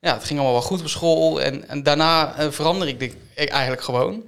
ja, 0.00 0.14
het 0.14 0.24
ging 0.24 0.38
allemaal 0.38 0.58
wel 0.58 0.68
goed 0.68 0.80
op 0.80 0.88
school. 0.88 1.40
En, 1.42 1.68
en 1.68 1.82
daarna 1.82 2.34
verander 2.52 2.88
ik, 2.88 3.16
eigenlijk 3.34 3.82
gewoon. 3.82 4.22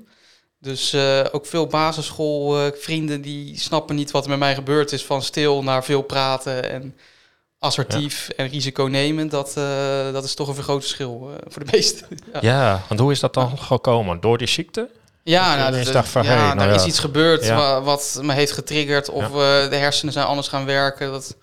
Dus 0.59 0.97
ook 1.32 1.47
veel 1.47 1.66
basisschoolvrienden 1.66 3.23
die 3.23 3.59
snappen 3.59 3.97
niet 3.97 4.11
wat 4.11 4.25
er 4.25 4.30
met 4.30 4.38
mij 4.38 4.54
gebeurd 4.54 4.92
is. 4.92 5.04
Van 5.04 5.23
stil 5.23 5.62
naar 5.62 5.85
veel 5.85 6.02
praten 6.02 6.70
en 6.70 6.97
assertief 7.61 8.29
en 8.29 8.49
risiconemend. 8.49 9.31
Dat, 9.31 9.57
eh, 9.57 10.12
dat 10.12 10.25
is 10.25 10.35
toch 10.35 10.49
een 10.49 10.55
vergroot 10.55 10.81
verschil 10.81 11.31
eh, 11.31 11.52
voor 11.52 11.64
de 11.64 11.71
meesten. 11.73 12.07
ja. 12.33 12.38
Ja, 12.40 12.83
want 12.88 13.00
hoe 13.00 13.12
is 13.12 13.21
dat 13.21 13.35
dan 13.35 13.59
gekomen? 13.59 14.21
Door 14.21 14.38
die 14.38 14.47
ziekte? 14.49 14.88
Ja, 15.23 15.57
nou, 15.57 15.93
dacht 15.93 16.09
van, 16.09 16.23
ja, 16.23 16.29
hey, 16.29 16.38
nou 16.38 16.59
daar 16.59 16.69
ja. 16.69 16.75
is 16.75 16.85
iets 16.85 16.99
gebeurd 16.99 17.49
wa- 17.49 17.83
wat 17.83 18.19
me 18.23 18.33
heeft 18.33 18.52
getriggerd. 18.52 19.11
Of 19.11 19.25
eh, 19.25 19.31
de 19.71 19.76
hersenen 19.76 20.12
zijn 20.12 20.26
anders 20.26 20.49
gaan 20.49 20.64
werken. 20.64 21.11
Dat, 21.11 21.37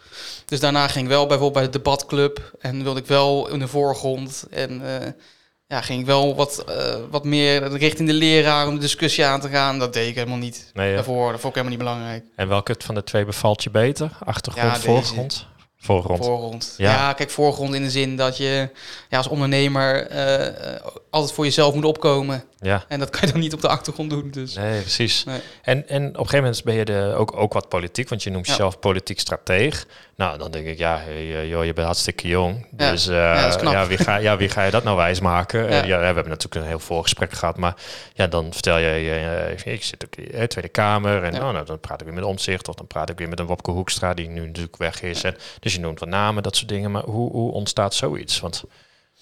dus 0.45 0.59
daarna 0.59 0.87
ging 0.87 1.05
ik 1.05 1.11
wel 1.11 1.25
bijvoorbeeld 1.25 1.53
bij 1.53 1.63
de 1.63 1.77
debatclub. 1.77 2.51
En 2.59 2.83
wilde 2.83 2.99
ik 2.99 3.07
wel 3.07 3.47
in 3.49 3.59
de 3.59 3.67
voorgrond. 3.67 4.45
En 4.49 4.81
ja, 5.67 5.81
ging 5.81 5.99
ik 5.99 6.05
wel 6.05 6.35
wat, 6.35 6.63
wat 7.09 7.23
meer 7.23 7.77
richting 7.77 8.07
de 8.07 8.13
leraar 8.13 8.67
om 8.67 8.73
de 8.73 8.79
discussie 8.81 9.25
aan 9.25 9.41
te 9.41 9.49
gaan. 9.49 9.79
Dat 9.79 9.93
deed 9.93 10.09
ik 10.09 10.15
helemaal 10.15 10.37
niet. 10.37 10.71
Nee. 10.73 10.95
Daarvoor, 10.95 11.31
dat 11.31 11.41
vond 11.41 11.55
ik 11.55 11.61
helemaal 11.61 11.77
niet 11.77 11.87
belangrijk. 11.87 12.25
En 12.35 12.47
welke 12.47 12.75
van 12.77 12.95
de 12.95 13.03
twee 13.03 13.25
bevalt 13.25 13.63
je 13.63 13.69
beter? 13.69 14.09
Achtergrond, 14.25 14.77
voorgrond? 14.77 15.47
Voorgrond. 15.87 16.25
Voorgrond. 16.25 16.73
Ja. 16.77 16.91
Ja. 16.91 17.13
kijk, 17.13 17.29
voorgrond 17.29 17.73
in 17.73 17.83
de 17.83 17.89
zin 17.89 18.15
dat 18.15 18.37
je 18.37 18.69
ja, 19.09 19.17
als 19.17 19.27
ondernemer 19.27 20.07
eh, 20.07 20.47
eh, 20.47 20.81
altijd 21.09 21.33
voor 21.33 21.45
jezelf 21.45 21.73
moet 21.73 21.85
opkomen. 21.85 22.43
Ja. 22.59 22.85
En 22.87 22.99
dat 22.99 23.09
kan 23.09 23.21
je 23.25 23.31
dan 23.31 23.39
niet 23.41 23.53
op 23.53 23.61
de 23.61 23.67
achtergrond 23.67 24.09
doen. 24.09 24.29
Dus. 24.31 24.55
Nee, 24.55 24.81
precies. 24.81 25.23
Nee. 25.23 25.39
En, 25.61 25.87
en 25.89 26.07
op 26.07 26.13
een 26.13 26.15
gegeven 26.15 26.39
moment 26.39 26.63
ben 26.63 26.75
je 26.75 26.85
de, 26.85 27.13
ook, 27.17 27.37
ook 27.37 27.53
wat 27.53 27.69
politiek, 27.69 28.09
want 28.09 28.23
je 28.23 28.29
noemt 28.29 28.45
Ja. 28.45 28.51
jezelf 28.51 28.79
politiek 28.79 29.19
strateeg. 29.19 29.85
Nou, 30.15 30.37
dan 30.37 30.51
denk 30.51 30.67
ik, 30.67 30.77
ja, 30.77 31.01
eh, 31.07 31.49
joh, 31.49 31.65
je 31.65 31.73
bent 31.73 31.85
hartstikke 31.85 32.27
jong. 32.27 32.67
Ja. 32.77 32.91
Dus 32.91 33.05
Ja, 33.05 33.87
wie 33.87 33.97
ga, 33.97 34.15
ja, 34.15 34.37
wie 34.37 34.49
ga 34.49 34.63
je 34.63 34.71
dat 34.71 34.83
nou 34.83 34.97
wijsmaken? 34.97 35.69
Ja. 35.69 35.85
Ja. 35.85 35.99
we 35.99 36.05
hebben 36.05 36.27
natuurlijk 36.27 36.55
een 36.55 36.67
heel 36.67 36.79
voorgesprek 36.79 37.31
gehad, 37.33 37.57
maar 37.57 37.75
ja, 38.13 38.27
dan 38.27 38.53
vertel 38.53 38.77
je, 38.77 38.87
eh, 39.65 39.73
ik 39.73 39.83
zit 39.83 40.05
ook 40.05 40.15
in 40.15 40.39
de 40.39 40.47
Tweede 40.47 40.69
Kamer 40.69 41.23
en 41.23 41.35
oh, 41.35 41.51
nou, 41.51 41.65
dan 41.65 41.79
praat 41.79 41.99
ik 41.99 42.05
weer 42.05 42.15
met 42.15 42.23
Omzicht 42.23 42.67
of 42.67 42.75
dan 42.75 42.87
praat 42.87 43.09
ik 43.09 43.17
weer 43.17 43.29
met 43.29 43.39
een 43.39 43.45
Wopke 43.45 43.71
Hoekstra 43.71 44.13
die 44.13 44.29
nu 44.29 44.45
natuurlijk 44.45 44.77
weg 44.77 45.01
is. 45.01 45.23
En, 45.23 45.35
dus 45.59 45.76
je 45.77 45.83
noemt 45.83 45.99
wat 45.99 46.09
namen, 46.09 46.43
dat 46.43 46.55
soort 46.55 46.69
dingen. 46.69 46.91
Maar 46.91 47.03
hoe, 47.03 47.31
hoe 47.31 47.51
ontstaat 47.51 47.93
zoiets? 47.93 48.39
Want 48.39 48.63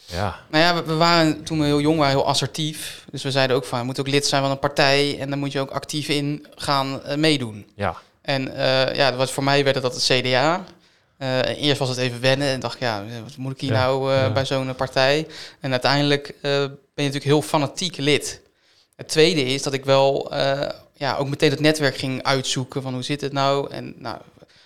ja, 0.05 0.35
Nou 0.49 0.63
ja, 0.63 0.75
we, 0.75 0.83
we 0.83 0.95
waren 0.95 1.43
toen 1.43 1.59
we 1.59 1.65
heel 1.65 1.81
jong 1.81 1.97
waren 1.97 2.15
heel 2.15 2.27
assertief. 2.27 3.05
Dus 3.11 3.23
we 3.23 3.31
zeiden 3.31 3.55
ook 3.55 3.65
van, 3.65 3.79
je 3.79 3.85
moet 3.85 3.99
ook 3.99 4.07
lid 4.07 4.25
zijn 4.25 4.41
van 4.41 4.51
een 4.51 4.59
partij. 4.59 5.19
En 5.19 5.29
dan 5.29 5.39
moet 5.39 5.51
je 5.51 5.59
ook 5.59 5.71
actief 5.71 6.07
in 6.07 6.47
gaan 6.55 7.03
eh, 7.03 7.17
meedoen. 7.17 7.65
ja, 7.75 7.95
En 8.21 8.55
eh, 8.55 8.95
ja, 8.95 9.15
was 9.15 9.31
voor 9.31 9.43
mij 9.43 9.63
werd 9.63 9.81
dat 9.81 9.93
het 9.93 10.03
CDA. 10.03 10.65
Eh, 11.17 11.63
eerst 11.63 11.79
was 11.79 11.89
het 11.89 11.97
even 11.97 12.21
wennen 12.21 12.47
en 12.47 12.59
dacht 12.59 12.75
ik, 12.75 12.81
ja, 12.81 13.03
wat 13.23 13.37
moet 13.37 13.51
ik 13.51 13.61
hier 13.61 13.71
Ja, 13.71 13.85
nou 13.85 14.11
ja. 14.11 14.31
bij 14.31 14.45
zo'n 14.45 14.75
partij? 14.75 15.27
En 15.59 15.71
uiteindelijk 15.71 16.35
ben 16.41 16.79
je 16.95 17.11
natuurlijk 17.11 17.23
heel 17.23 17.41
fanatiek 17.41 17.97
lid. 17.97 18.41
Het 18.95 19.07
tweede 19.07 19.43
is 19.43 19.63
dat 19.63 19.73
ik 19.73 19.85
wel 19.85 20.33
ja, 20.97 21.15
ook 21.15 21.29
meteen 21.29 21.49
het 21.49 21.59
netwerk 21.59 21.97
ging 21.97 22.23
uitzoeken 22.23 22.81
van 22.81 22.93
hoe 22.93 23.03
zit 23.03 23.21
het 23.21 23.33
nou? 23.33 23.71
En 23.71 23.93
nou, 23.97 24.17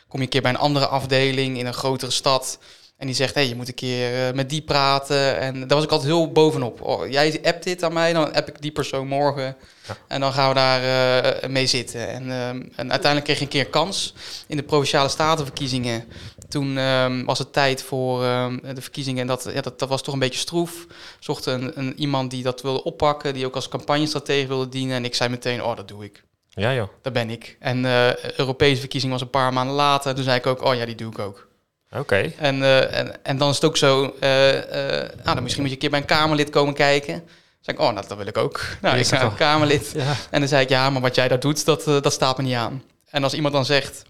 kom 0.09 0.19
je 0.19 0.25
een 0.25 0.31
keer 0.31 0.41
bij 0.41 0.51
een 0.51 0.57
andere 0.57 0.87
afdeling 0.87 1.57
in 1.57 1.65
een 1.65 1.73
grotere 1.73 2.11
stad 2.11 2.59
en 2.99 3.05
die 3.05 3.15
zegt, 3.15 3.33
hé, 3.33 3.39
hey, 3.39 3.49
je 3.49 3.55
moet 3.55 3.67
een 3.67 3.73
keer 3.73 4.27
eh, 4.27 4.33
met 4.33 4.49
die 4.49 4.61
praten. 4.61 5.39
En 5.39 5.59
daar 5.59 5.77
was 5.77 5.83
ik 5.83 5.91
altijd 5.91 6.09
heel 6.09 6.31
bovenop. 6.31 6.81
Oh, 6.81 7.07
jij 7.07 7.39
appt 7.43 7.63
dit 7.63 7.83
aan 7.83 7.93
mij, 7.93 8.13
dan 8.13 8.33
app 8.33 8.47
ik 8.47 8.61
die 8.61 8.71
persoon 8.71 9.07
morgen. 9.07 9.55
Ja. 9.87 9.97
En 10.07 10.19
dan 10.19 10.33
gaan 10.33 10.49
we 10.49 10.55
daar 10.55 10.83
eh, 10.83 11.49
mee 11.49 11.67
zitten. 11.67 12.07
En, 12.09 12.31
ehm, 12.31 12.61
en 12.75 12.91
uiteindelijk 12.91 13.23
kreeg 13.23 13.35
ik 13.35 13.41
een 13.41 13.47
keer 13.47 13.65
kans 13.65 14.13
in 14.47 14.57
de 14.57 14.63
Provinciale 14.63 15.09
Statenverkiezingen. 15.09 16.03
Toen 16.49 16.77
ehm, 16.77 17.23
was 17.25 17.39
het 17.39 17.53
tijd 17.53 17.83
voor 17.83 18.23
ehm, 18.23 18.75
de 18.75 18.81
verkiezingen. 18.81 19.21
En 19.21 19.27
dat, 19.27 19.49
ja, 19.53 19.61
dat, 19.61 19.79
dat 19.79 19.89
was 19.89 20.03
toch 20.03 20.13
een 20.13 20.19
beetje 20.19 20.39
stroef. 20.39 20.87
Zocht 21.19 21.45
een, 21.45 21.79
een, 21.79 21.99
iemand 21.99 22.31
die 22.31 22.43
dat 22.43 22.61
wilde 22.61 22.83
oppakken, 22.83 23.33
die 23.33 23.45
ook 23.45 23.55
als 23.55 23.69
campagnestratege 23.69 24.47
wilde 24.47 24.69
dienen. 24.69 24.95
En 24.95 25.05
ik 25.05 25.15
zei 25.15 25.29
meteen, 25.29 25.63
oh, 25.63 25.75
dat 25.75 25.87
doe 25.87 26.03
ik. 26.03 26.23
Ja 26.59 26.73
joh. 26.73 26.87
Daar 27.01 27.13
ben 27.13 27.29
ik. 27.29 27.57
En 27.59 27.85
eh 27.85 28.15
Europese 28.37 28.79
verkiezing 28.79 29.11
was 29.11 29.21
een 29.21 29.29
paar 29.29 29.53
maanden 29.53 29.75
later. 29.75 30.15
Toen 30.15 30.23
zei 30.23 30.37
ik 30.37 30.45
ook, 30.47 30.63
oh 30.63 30.75
ja, 30.75 30.85
die 30.85 30.95
doe 30.95 31.11
ik 31.11 31.19
ook. 31.19 31.47
Oké. 31.91 32.33
En, 32.37 32.63
eh, 32.63 32.99
en, 32.99 33.25
en 33.25 33.37
dan 33.37 33.49
is 33.49 33.55
het 33.55 33.65
ook 33.65 33.77
zo, 33.77 34.15
eh, 34.19 34.29
nou, 34.29 35.09
dan 35.23 35.43
misschien 35.43 35.61
moet 35.63 35.71
je 35.71 35.75
een 35.75 35.81
keer 35.81 35.89
bij 35.89 35.99
een 35.99 36.05
Kamerlid 36.05 36.49
komen 36.49 36.73
kijken. 36.73 37.23
Zei 37.59 37.77
ik, 37.77 37.83
oh, 37.83 37.93
nou, 37.93 38.07
dat 38.07 38.17
wil 38.17 38.27
ik 38.27 38.37
ook. 38.37 38.61
Nou, 38.81 38.97
Je 38.97 39.03
ik 39.03 39.21
een 39.21 39.35
Kamerlid. 39.35 39.91
Ja. 39.95 40.15
En 40.31 40.39
dan 40.39 40.49
zei 40.49 40.63
ik, 40.63 40.69
ja, 40.69 40.89
maar 40.89 41.01
wat 41.01 41.15
jij 41.15 41.27
daar 41.27 41.39
doet, 41.39 41.65
dat, 41.65 41.83
dat 41.83 42.13
staat 42.13 42.37
me 42.37 42.43
niet 42.43 42.55
aan. 42.55 42.83
En 43.09 43.23
als 43.23 43.33
iemand 43.33 43.53
dan 43.53 43.65
zegt, 43.65 44.03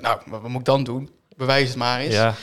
nou, 0.00 0.18
wat 0.26 0.42
moet 0.42 0.60
ik 0.60 0.64
dan 0.64 0.84
doen? 0.84 1.10
Bewijs 1.36 1.68
het 1.68 1.76
maar 1.76 2.00
eens. 2.00 2.14
Ja, 2.14 2.34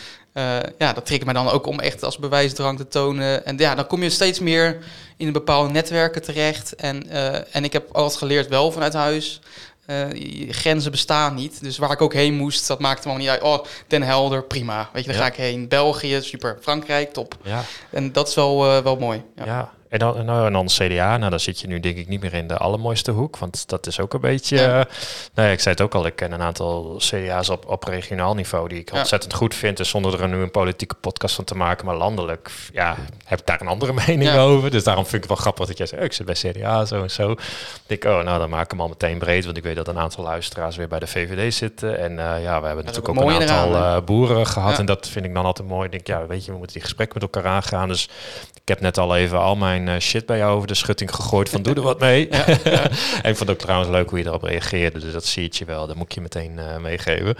ja, 0.78 0.94
dat 0.94 1.06
trekt 1.06 1.26
mij 1.26 1.34
dan 1.34 1.50
ook 1.50 1.66
om 1.66 1.80
echt 1.80 2.04
als 2.04 2.18
bewijsdrang 2.18 2.78
te 2.78 2.88
tonen. 2.88 3.46
En 3.46 3.58
ja, 3.58 3.76
dan 3.76 3.88
kom 3.88 4.04
je 4.04 4.10
steeds 4.10 4.40
meer 4.40 4.78
in 5.18 5.32
bepaalde 5.32 5.70
netwerken 5.74 6.22
terecht. 6.22 6.76
En, 6.76 7.10
eh, 7.10 7.56
en 7.56 7.64
ik 7.64 7.74
heb 7.74 7.90
altijd 7.96 8.18
geleerd 8.20 8.48
wel 8.48 8.72
vanuit 8.72 8.94
huis. 8.94 9.42
eh, 9.86 10.06
grenzen 10.50 10.92
bestaan 10.92 11.36
niet. 11.36 11.62
Dus 11.64 11.78
waar 11.78 11.92
ik 11.92 12.02
ook 12.02 12.14
heen 12.14 12.34
moest, 12.34 12.68
dat 12.68 12.80
maakte 12.80 13.08
me 13.08 13.18
niet 13.18 13.28
uit. 13.28 13.42
Oh, 13.42 13.64
Den 13.88 14.02
Helder, 14.04 14.44
prima. 14.44 14.90
Weet 14.94 15.04
je, 15.06 15.10
daar 15.12 15.20
Ja. 15.20 15.26
ga 15.26 15.32
ik 15.32 15.38
heen. 15.38 15.68
België, 15.68 16.20
super. 16.22 16.58
Frankrijk, 16.62 17.14
top. 17.14 17.38
ja. 17.44 17.64
En 17.90 18.12
dat 18.12 18.28
is 18.28 18.36
wel, 18.36 18.66
eh, 18.66 18.84
wel 18.84 18.96
mooi. 18.96 19.24
Ja. 19.36 19.46
Ja, 19.46 19.72
en 19.90 20.00
dan, 20.00 20.26
nou, 20.26 20.46
en 20.46 20.54
dan 20.54 20.66
CDA, 20.66 21.18
nou 21.18 21.30
dan 21.30 21.40
zit 21.40 21.60
je 21.60 21.68
nu 21.68 21.80
denk 21.80 21.98
ik 21.98 22.08
niet 22.08 22.22
meer 22.22 22.34
in 22.34 22.48
de 22.48 22.58
allermooiste 22.58 23.12
hoek, 23.12 23.38
want 23.38 23.68
dat 23.70 23.88
is 23.88 24.00
ook 24.00 24.14
een 24.14 24.22
beetje, 24.22 24.56
Ja. 24.56 24.62
ja. 24.64 24.88
nou 25.34 25.48
ja, 25.48 25.54
ik 25.54 25.60
zei 25.60 25.76
het 25.76 25.84
ook 25.84 25.96
al, 25.96 26.06
ik 26.06 26.16
ken 26.16 26.32
een 26.32 26.42
aantal 26.42 26.96
CDA's 26.98 27.50
op, 27.50 27.68
op 27.70 27.84
regionaal 27.84 28.34
niveau 28.36 28.68
die 28.70 28.80
ik 28.80 28.92
Ja. 28.92 28.98
ontzettend 29.00 29.34
goed 29.34 29.56
vind, 29.56 29.78
dus 29.78 29.90
zonder 29.90 30.22
er 30.22 30.28
nu 30.30 30.42
een 30.42 30.52
politieke 30.52 30.96
podcast 30.96 31.36
van 31.36 31.44
te 31.44 31.56
maken, 31.56 31.86
maar 31.86 31.96
landelijk, 31.96 32.52
ja, 32.74 32.96
heb 33.26 33.40
ik 33.40 33.46
daar 33.46 33.62
een 33.62 33.68
andere 33.68 33.94
mening 34.06 34.24
Ja. 34.24 34.38
over, 34.40 34.72
dus 34.72 34.84
daarom 34.84 35.04
vind 35.04 35.16
ik 35.16 35.20
het 35.22 35.30
wel 35.30 35.42
grappig 35.42 35.66
dat 35.68 35.78
jij 35.78 35.86
zegt, 35.88 36.00
oh, 36.02 36.06
ik 36.08 36.14
zit 36.14 36.26
bij 36.26 36.36
CDA, 36.36 36.86
zo 36.86 37.02
en 37.02 37.12
zo. 37.12 37.32
Ik 37.32 37.40
denk, 37.88 38.04
oh, 38.04 38.24
nou 38.24 38.40
dan 38.40 38.50
maak 38.50 38.64
ik 38.66 38.72
hem 38.72 38.82
al 38.82 38.88
meteen 38.88 39.18
breed, 39.18 39.46
want 39.46 39.58
ik 39.58 39.64
weet 39.64 39.76
dat 39.76 39.88
een 39.88 40.00
aantal 40.00 40.24
luisteraars 40.24 40.76
weer 40.76 40.88
bij 40.88 41.00
de 41.00 41.08
VVD 41.08 41.54
zitten 41.54 42.00
en 42.00 42.20
eh, 42.20 42.44
ja, 42.44 42.62
we 42.62 42.66
hebben 42.68 42.86
Dat 42.86 42.96
natuurlijk 42.96 43.08
ook 43.08 43.30
een 43.42 43.42
aantal 43.42 43.76
eraan, 43.76 43.96
eh, 43.98 44.04
boeren 44.06 44.48
gehad 44.48 44.80
en 44.80 44.86
dat 44.86 45.08
vind 45.08 45.26
ik 45.26 45.34
dan 45.34 45.46
altijd 45.46 45.68
mooi. 45.68 45.86
Ik 45.86 45.92
denk, 45.92 46.08
ja, 46.08 46.28
weet 46.28 46.46
je, 46.46 46.52
we 46.52 46.58
moeten 46.58 46.74
die 46.76 46.84
gesprek 46.86 47.14
met 47.14 47.24
elkaar 47.24 47.46
aangaan, 47.46 47.88
dus 47.88 48.10
ik 48.54 48.68
heb 48.68 48.80
net 48.80 48.98
al 48.98 49.16
even 49.16 49.40
al 49.40 49.56
mijn 49.56 49.79
eh, 49.88 50.00
shit 50.00 50.26
bij 50.26 50.38
jou 50.38 50.56
over 50.56 50.68
de 50.68 50.74
schutting 50.74 51.16
gegooid 51.16 51.50
van 51.50 51.62
doe 51.62 51.76
er 51.76 51.82
wat 51.82 52.00
mee. 52.00 52.28
en 53.22 53.30
ik 53.30 53.36
vond 53.38 53.50
ook 53.50 53.58
trouwens 53.58 53.90
leuk 53.92 54.10
hoe 54.10 54.20
je 54.20 54.26
erop 54.26 54.44
reageerde. 54.44 55.00
Dus 55.00 55.14
dat 55.14 55.26
zie 55.26 55.48
je 55.52 55.66
wel. 55.66 55.88
Dat 55.88 55.96
moet 55.96 56.06
ik 56.06 56.12
je 56.12 56.22
meteen 56.22 56.60
eh, 56.60 56.78
meegeven. 56.78 57.36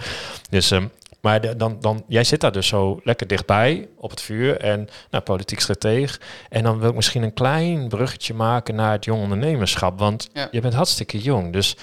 Dus, 0.50 0.70
ehm, 0.70 0.86
maar 1.20 1.40
de- 1.40 1.56
dan, 1.56 1.76
dan, 1.80 2.04
jij 2.08 2.24
zit 2.24 2.40
daar 2.40 2.52
dus 2.52 2.66
zo 2.66 3.00
lekker 3.04 3.26
dichtbij 3.26 3.88
op 3.96 4.10
het 4.10 4.20
vuur. 4.20 4.56
En 4.60 4.88
nou, 5.10 5.24
politiek 5.24 5.60
strateeg. 5.60 6.20
En 6.48 6.62
dan 6.62 6.78
wil 6.78 6.88
ik 6.88 6.94
misschien 6.94 7.22
een 7.22 7.34
klein 7.34 7.88
bruggetje 7.88 8.34
maken 8.34 8.74
naar 8.74 8.92
het 8.92 9.04
jong 9.04 9.22
ondernemerschap. 9.22 9.98
Want 9.98 10.28
Ja. 10.32 10.48
je 10.50 10.60
bent 10.60 10.74
hartstikke 10.74 11.18
jong. 11.18 11.52
Dus 11.52 11.76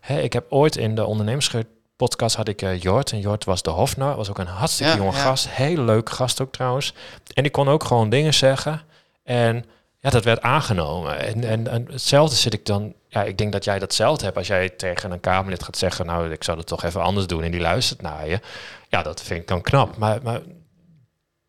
hè, 0.00 0.20
ik 0.20 0.32
heb 0.32 0.44
ooit 0.48 0.76
in 0.76 0.94
de 0.94 1.04
ondernemerschap 1.04 1.62
podcast 1.96 2.36
had 2.36 2.48
ik 2.48 2.82
Jort. 2.82 3.12
En 3.12 3.20
Jort 3.20 3.44
was 3.44 3.62
de 3.62 3.70
Hofnar. 3.70 4.16
Was 4.16 4.30
ook 4.30 4.38
een 4.38 4.46
hartstikke 4.46 4.92
Ja, 4.92 4.98
jonge 4.98 5.12
ja. 5.12 5.18
gast. 5.22 5.48
Hele 5.50 5.82
leuke 5.82 6.12
gast 6.12 6.40
ook 6.40 6.52
trouwens. 6.52 6.94
En 7.34 7.42
die 7.42 7.52
kon 7.52 7.68
ook 7.68 7.84
gewoon 7.84 8.08
dingen 8.10 8.34
zeggen. 8.34 8.82
En 9.24 9.64
ja, 10.00 10.10
dat 10.10 10.24
werd 10.24 10.40
aangenomen. 10.42 11.18
En, 11.18 11.44
en, 11.44 11.68
en 11.68 11.86
hetzelfde 11.90 12.36
zit 12.36 12.52
ik 12.54 12.66
dan... 12.66 12.94
Ja, 13.08 13.22
ik 13.24 13.38
denk 13.38 13.52
dat 13.52 13.64
jij 13.64 13.78
datzelfde 13.78 14.24
hebt. 14.24 14.36
Als 14.36 14.46
jij 14.46 14.68
tegen 14.68 15.10
een 15.10 15.20
Kamerlid 15.20 15.62
gaat 15.62 15.76
zeggen... 15.76 16.06
nou, 16.06 16.30
ik 16.30 16.44
zou 16.44 16.58
het 16.58 16.66
toch 16.66 16.84
even 16.84 17.02
anders 17.02 17.26
doen... 17.26 17.42
en 17.42 17.50
die 17.50 17.60
luistert 17.60 18.02
naar 18.02 18.28
je. 18.28 18.40
Ja, 18.88 19.02
dat 19.02 19.22
vind 19.22 19.40
ik 19.40 19.48
dan 19.48 19.60
knap. 19.60 19.96
Maar, 19.96 20.18
maar 20.22 20.40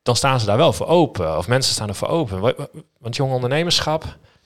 dan 0.01 0.15
staan 0.15 0.39
ze 0.39 0.45
daar 0.45 0.57
wel 0.57 0.73
voor 0.73 0.87
open. 0.87 1.37
Of 1.37 1.47
mensen 1.47 1.73
staan 1.73 1.87
er 1.89 1.95
voor 1.95 2.07
open. 2.07 2.39
Wa- 2.39 2.53
wa- 2.57 2.67
Want 2.99 3.15
jong 3.15 3.31
ondernemerschap... 3.33 4.03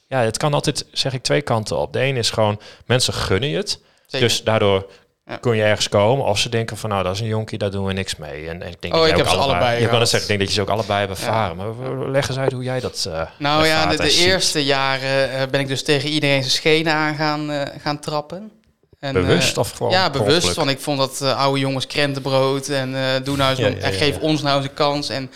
Ja, 0.08 0.20
het 0.20 0.38
kan 0.38 0.54
altijd, 0.54 0.86
zeg 0.92 1.14
ik, 1.14 1.24
twee 1.24 1.42
kanten 1.42 1.78
op. 1.78 1.94
De 1.94 2.00
ene 2.00 2.20
is 2.20 2.30
gewoon... 2.30 2.60
mensen 2.86 3.14
gunnen 3.14 3.50
je 3.50 3.58
het. 3.58 3.82
Zeker. 4.06 4.28
Dus 4.28 4.44
daardoor 4.44 4.90
Ja. 5.28 5.38
kun 5.38 5.56
je 5.56 5.64
ergens 5.64 5.90
komen. 5.90 6.26
Of 6.26 6.40
ze 6.40 6.50
denken 6.50 6.78
van, 6.78 6.90
nou, 6.90 7.04
dat 7.04 7.14
is 7.14 7.20
een 7.20 7.28
jonkie, 7.28 7.58
daar 7.58 7.72
doen 7.72 7.86
we 7.86 7.94
niks 7.94 8.16
mee. 8.16 8.50
En, 8.50 8.62
en 8.62 8.72
ik 8.72 8.82
denk 8.82 8.94
Oh, 8.94 9.00
dat 9.00 9.10
ik 9.10 9.18
heb 9.18 9.28
ze 9.28 9.36
allebei 9.36 9.82
Je 9.82 9.88
kan 9.88 10.00
het 10.00 10.10
zeggen, 10.10 10.22
ik 10.22 10.28
denk 10.28 10.40
dat 10.40 10.48
je 10.48 10.56
ze 10.56 10.62
ook 10.62 10.70
allebei 10.70 11.00
hebt 11.00 11.12
ervaren. 11.12 11.56
Maar 11.56 12.10
leg 12.10 12.28
eens 12.28 12.38
uit 12.38 12.52
hoe 12.52 12.64
jij 12.64 12.80
dat 12.80 13.06
eh 13.12 13.22
Nou 13.38 13.66
ja, 13.66 13.86
de, 13.96 14.12
eerste 14.12 14.66
jaren 14.66 15.32
eh, 15.32 15.48
ben 15.52 15.60
ik 15.60 15.68
dus 15.68 15.84
tegen 15.84 16.10
iedereen 16.10 16.42
zijn 16.42 16.52
schenen 16.52 16.94
aan 16.94 17.16
gaan, 17.16 17.52
eh, 17.52 17.80
gaan 17.82 18.00
trappen. 18.00 18.52
En, 19.00 19.14
Bewust 19.14 19.58
of 19.58 19.72
gewoon 19.72 19.92
Ja, 19.92 20.10
bewust. 20.10 20.36
ongeluk? 20.36 20.56
Want 20.56 20.70
ik 20.70 20.80
vond 20.80 20.98
dat 20.98 21.22
oude 21.22 21.60
jongens 21.60 21.88
krentenbrood 21.88 22.68
en 22.70 22.92
doe 23.24 23.38
nou 23.38 23.50
eens 23.50 23.60
Ja, 23.60 23.68
en 23.68 23.94
geef 23.94 24.20
ons 24.20 24.42
nou 24.42 24.58
eens 24.58 24.68
een 24.68 24.74
kans. 24.74 25.10
En, 25.10 25.32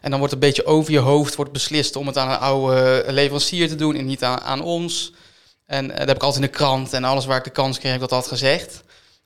en 0.00 0.10
dan 0.10 0.18
wordt 0.18 0.34
een 0.34 0.40
beetje 0.40 0.66
over 0.66 0.92
je 0.92 0.98
hoofd 0.98 1.34
wordt 1.34 1.52
beslist 1.52 1.96
om 1.96 2.06
het 2.06 2.18
aan 2.18 2.30
een 2.30 2.38
oude 2.38 3.04
leverancier 3.08 3.68
te 3.68 3.74
doen 3.74 3.96
en 3.96 4.06
niet 4.06 4.24
aan, 4.24 4.40
aan 4.40 4.62
ons. 4.62 5.12
En 5.66 5.88
dat 5.88 5.98
heb 5.98 6.16
ik 6.16 6.22
altijd 6.22 6.44
in 6.44 6.50
de 6.50 6.56
krant 6.56 6.92
en 6.92 7.04
alles 7.04 7.26
waar 7.26 7.38
ik 7.38 7.44
de 7.44 7.50
kans 7.50 7.78
kreeg, 7.78 7.92
heb 7.92 8.02
ik 8.02 8.08
dat 8.08 8.18
altijd 8.18 8.40
gezegd. 8.40 8.82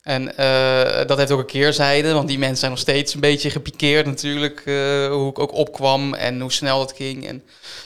En 0.06 0.36
eh, 0.36 1.06
dat 1.06 1.18
heeft 1.18 1.30
ook 1.30 1.38
een 1.38 1.46
keerzijde, 1.46 2.12
want 2.12 2.28
die 2.28 2.38
mensen 2.38 2.56
zijn 2.56 2.70
nog 2.70 2.80
steeds 2.80 3.14
een 3.14 3.20
beetje 3.20 3.50
gepikeerd 3.50 4.06
natuurlijk. 4.06 4.62
eh, 4.64 5.06
hoe 5.06 5.30
ik 5.30 5.38
ook 5.38 5.52
opkwam 5.52 6.14
en 6.14 6.40
hoe 6.40 6.52
snel 6.52 6.80
het 6.80 6.92
ging. 6.96 7.26
En 7.26 7.42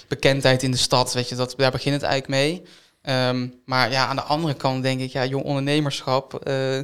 bekendheid 0.09 0.63
in 0.63 0.71
de 0.71 0.77
stad, 0.77 1.13
weet 1.13 1.29
je, 1.29 1.35
dat, 1.35 1.55
daar 1.57 1.71
begint 1.71 1.95
het 1.95 2.05
eigenlijk 2.05 2.43
mee. 2.43 2.63
Ehm, 3.03 3.49
maar 3.65 3.91
ja, 3.91 4.07
aan 4.07 4.17
de 4.17 4.23
andere 4.23 4.55
kant 4.55 4.83
denk 4.83 5.01
ik, 5.01 5.13
ja, 5.13 5.25
jong 5.25 5.45
ondernemerschap. 5.45 6.35
eh, 6.45 6.81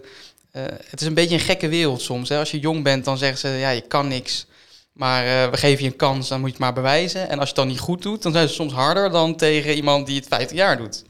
het 0.90 1.00
is 1.00 1.06
een 1.06 1.14
beetje 1.14 1.34
een 1.34 1.40
gekke 1.40 1.68
wereld 1.68 2.02
soms. 2.02 2.28
Hè? 2.28 2.38
Als 2.38 2.50
je 2.50 2.58
jong 2.58 2.82
bent, 2.82 3.04
dan 3.04 3.18
zeggen 3.18 3.38
ze, 3.38 3.48
ja, 3.48 3.70
je 3.70 3.80
kan 3.80 4.08
niks. 4.08 4.46
Maar 4.96 5.26
eh, 5.26 5.50
we 5.50 5.56
geven 5.56 5.84
je 5.84 5.90
een 5.90 5.96
kans, 5.96 6.28
dan 6.28 6.40
moet 6.40 6.48
je 6.48 6.54
het 6.54 6.64
maar 6.64 6.72
bewijzen. 6.72 7.28
En 7.28 7.38
als 7.38 7.48
je 7.48 7.54
het 7.54 7.54
dan 7.54 7.66
niet 7.66 7.78
goed 7.78 8.02
doet, 8.02 8.22
dan 8.22 8.32
zijn 8.32 8.48
ze 8.48 8.54
soms 8.54 8.72
harder 8.72 9.10
dan 9.10 9.36
tegen 9.36 9.74
iemand 9.74 10.06
die 10.06 10.16
het 10.16 10.28
50 10.28 10.56
jaar 10.56 10.76
doet. 10.76 11.04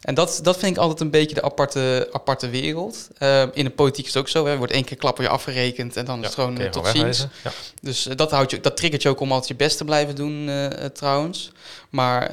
En 0.00 0.14
dat, 0.14 0.40
dat 0.42 0.58
vind 0.58 0.76
ik 0.76 0.82
altijd 0.82 1.00
een 1.00 1.10
beetje 1.10 1.34
de 1.34 1.42
aparte, 1.42 2.08
aparte 2.12 2.48
wereld. 2.48 3.08
Eh, 3.18 3.42
in 3.52 3.64
de 3.64 3.70
politiek 3.70 4.06
is 4.06 4.14
het 4.14 4.22
ook 4.22 4.28
zo. 4.28 4.44
Hè? 4.44 4.50
Er 4.50 4.58
wordt 4.58 4.72
één 4.72 4.84
keer 4.84 4.96
klap 4.96 5.18
weer 5.18 5.28
afgerekend 5.28 5.96
en 5.96 6.04
dan 6.04 6.18
is 6.18 6.24
het 6.24 6.34
gewoon 6.34 6.56
je 6.56 6.68
tot 6.68 6.86
gewoon 6.86 7.04
ziens. 7.04 7.26
Ja. 7.44 7.50
Dus 7.80 8.06
eh, 8.06 8.16
dat, 8.16 8.30
houdt 8.30 8.50
je, 8.50 8.60
dat 8.60 8.76
triggert 8.76 9.02
je 9.02 9.08
ook 9.08 9.20
om 9.20 9.30
altijd 9.30 9.48
je 9.48 9.54
best 9.54 9.76
te 9.76 9.84
blijven 9.84 10.14
doen, 10.14 10.50
trouwens. 10.92 11.52
Maar 11.90 12.30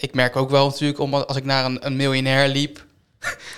ik 0.00 0.14
merk 0.14 0.36
ook 0.36 0.50
wel 0.50 0.66
natuurlijk, 0.66 0.98
om, 0.98 1.14
als 1.14 1.36
ik 1.36 1.44
naar 1.44 1.64
een, 1.64 1.86
een 1.86 1.96
miljonair 1.96 2.48
liep... 2.48 2.85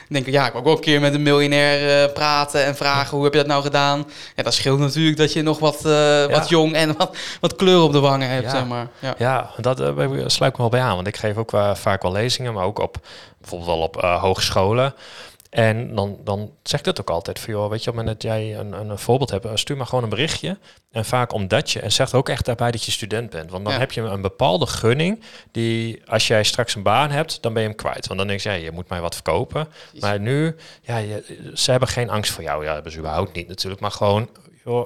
denk 0.09 0.27
ik, 0.27 0.33
ja, 0.33 0.47
ik 0.47 0.51
wil 0.53 0.61
ook 0.61 0.67
wel 0.67 0.77
een 0.77 0.81
keer 0.81 1.01
met 1.01 1.15
een 1.15 1.23
miljonair 1.23 2.03
eh, 2.05 2.13
praten 2.13 2.65
en 2.65 2.77
vragen... 2.77 3.15
hoe 3.17 3.25
heb 3.25 3.33
je 3.33 3.39
dat 3.39 3.49
nou 3.49 3.63
gedaan? 3.63 4.07
Ja, 4.37 4.43
dat 4.43 4.55
scheelt 4.55 4.79
natuurlijk 4.79 5.17
dat 5.17 5.33
je 5.33 5.43
nog 5.43 5.59
wat, 5.59 5.85
eh, 5.85 6.27
wat 6.27 6.49
jong 6.49 6.75
en 6.75 6.97
wat, 6.97 7.17
wat 7.41 7.57
kleur 7.57 7.81
op 7.81 7.93
de 7.93 8.01
wangen 8.01 8.29
hebt, 8.29 8.45
Ja. 8.45 8.51
zeg 8.51 8.67
maar. 8.67 8.87
Ja. 8.99 9.15
Ja, 9.19 9.51
dat 9.57 9.81
eh, 9.81 9.87
sluit 10.27 10.53
ik 10.53 10.59
me 10.59 10.63
wel 10.63 10.69
bij 10.69 10.81
aan. 10.81 10.95
Want 10.95 11.07
ik 11.07 11.17
geef 11.17 11.37
ook 11.37 11.51
vaak 11.75 12.03
wel 12.03 12.13
lezingen, 12.13 12.53
maar 12.53 12.65
ook 12.65 12.79
op 12.79 12.97
bijvoorbeeld 13.41 13.71
wel 13.71 13.81
op 13.81 14.21
hogescholen. 14.21 14.95
En 15.51 15.95
dan, 15.95 16.19
dan 16.25 16.53
zeg 16.63 16.79
ik 16.79 16.87
dat 16.87 17.01
ook 17.01 17.11
altijd 17.11 17.39
voor 17.39 17.53
joh, 17.55 17.71
weet 17.71 17.85
je, 17.85 17.91
op 17.91 17.97
het 17.97 18.05
moment 18.05 18.23
dat 18.23 18.33
jij 18.33 18.59
een, 18.59 18.73
een, 18.73 18.99
voorbeeld 18.99 19.31
hebt, 19.31 19.59
stuur 19.59 19.77
maar 19.77 19.87
gewoon 19.87 20.05
een 20.05 20.11
berichtje. 20.11 20.59
En 20.91 21.05
vaak 21.05 21.33
omdat 21.33 21.71
je, 21.71 21.81
en 21.81 21.93
zeg 21.93 22.15
ook 22.15 22.29
echt 22.29 22.45
daarbij 22.45 22.71
dat 22.71 22.85
je 22.85 22.91
student 22.91 23.31
bent. 23.31 23.51
Want 23.51 23.65
dan 23.65 23.75
heb 23.75 23.93
je 23.93 24.01
een 24.01 24.23
bepaalde 24.23 24.67
gunning 24.67 25.23
die, 25.53 26.03
als 26.07 26.27
jij 26.27 26.43
straks 26.43 26.75
een 26.75 26.83
baan 26.83 27.11
hebt, 27.11 27.43
dan 27.43 27.53
ben 27.53 27.63
je 27.63 27.69
hem 27.69 27.77
kwijt. 27.77 28.07
Want 28.07 28.19
dan 28.19 28.29
denk 28.29 28.41
je, 28.41 28.49
ja, 28.49 28.55
je 28.55 28.73
moet 28.73 28.89
mij 28.89 29.01
wat 29.01 29.15
verkopen. 29.15 29.69
Maar 30.01 30.21
nu, 30.21 30.57
ja, 30.83 30.97
je, 30.97 31.51
ze 31.55 31.71
hebben 31.71 31.89
geen 31.89 32.11
angst 32.11 32.33
voor 32.33 32.43
jou. 32.43 32.65
Ja, 32.65 32.75
hebben 32.75 32.93
ze 32.93 32.99
überhaupt 32.99 33.35
niet 33.35 33.49
natuurlijk. 33.49 33.81
Maar 33.81 33.91
gewoon, 33.91 34.29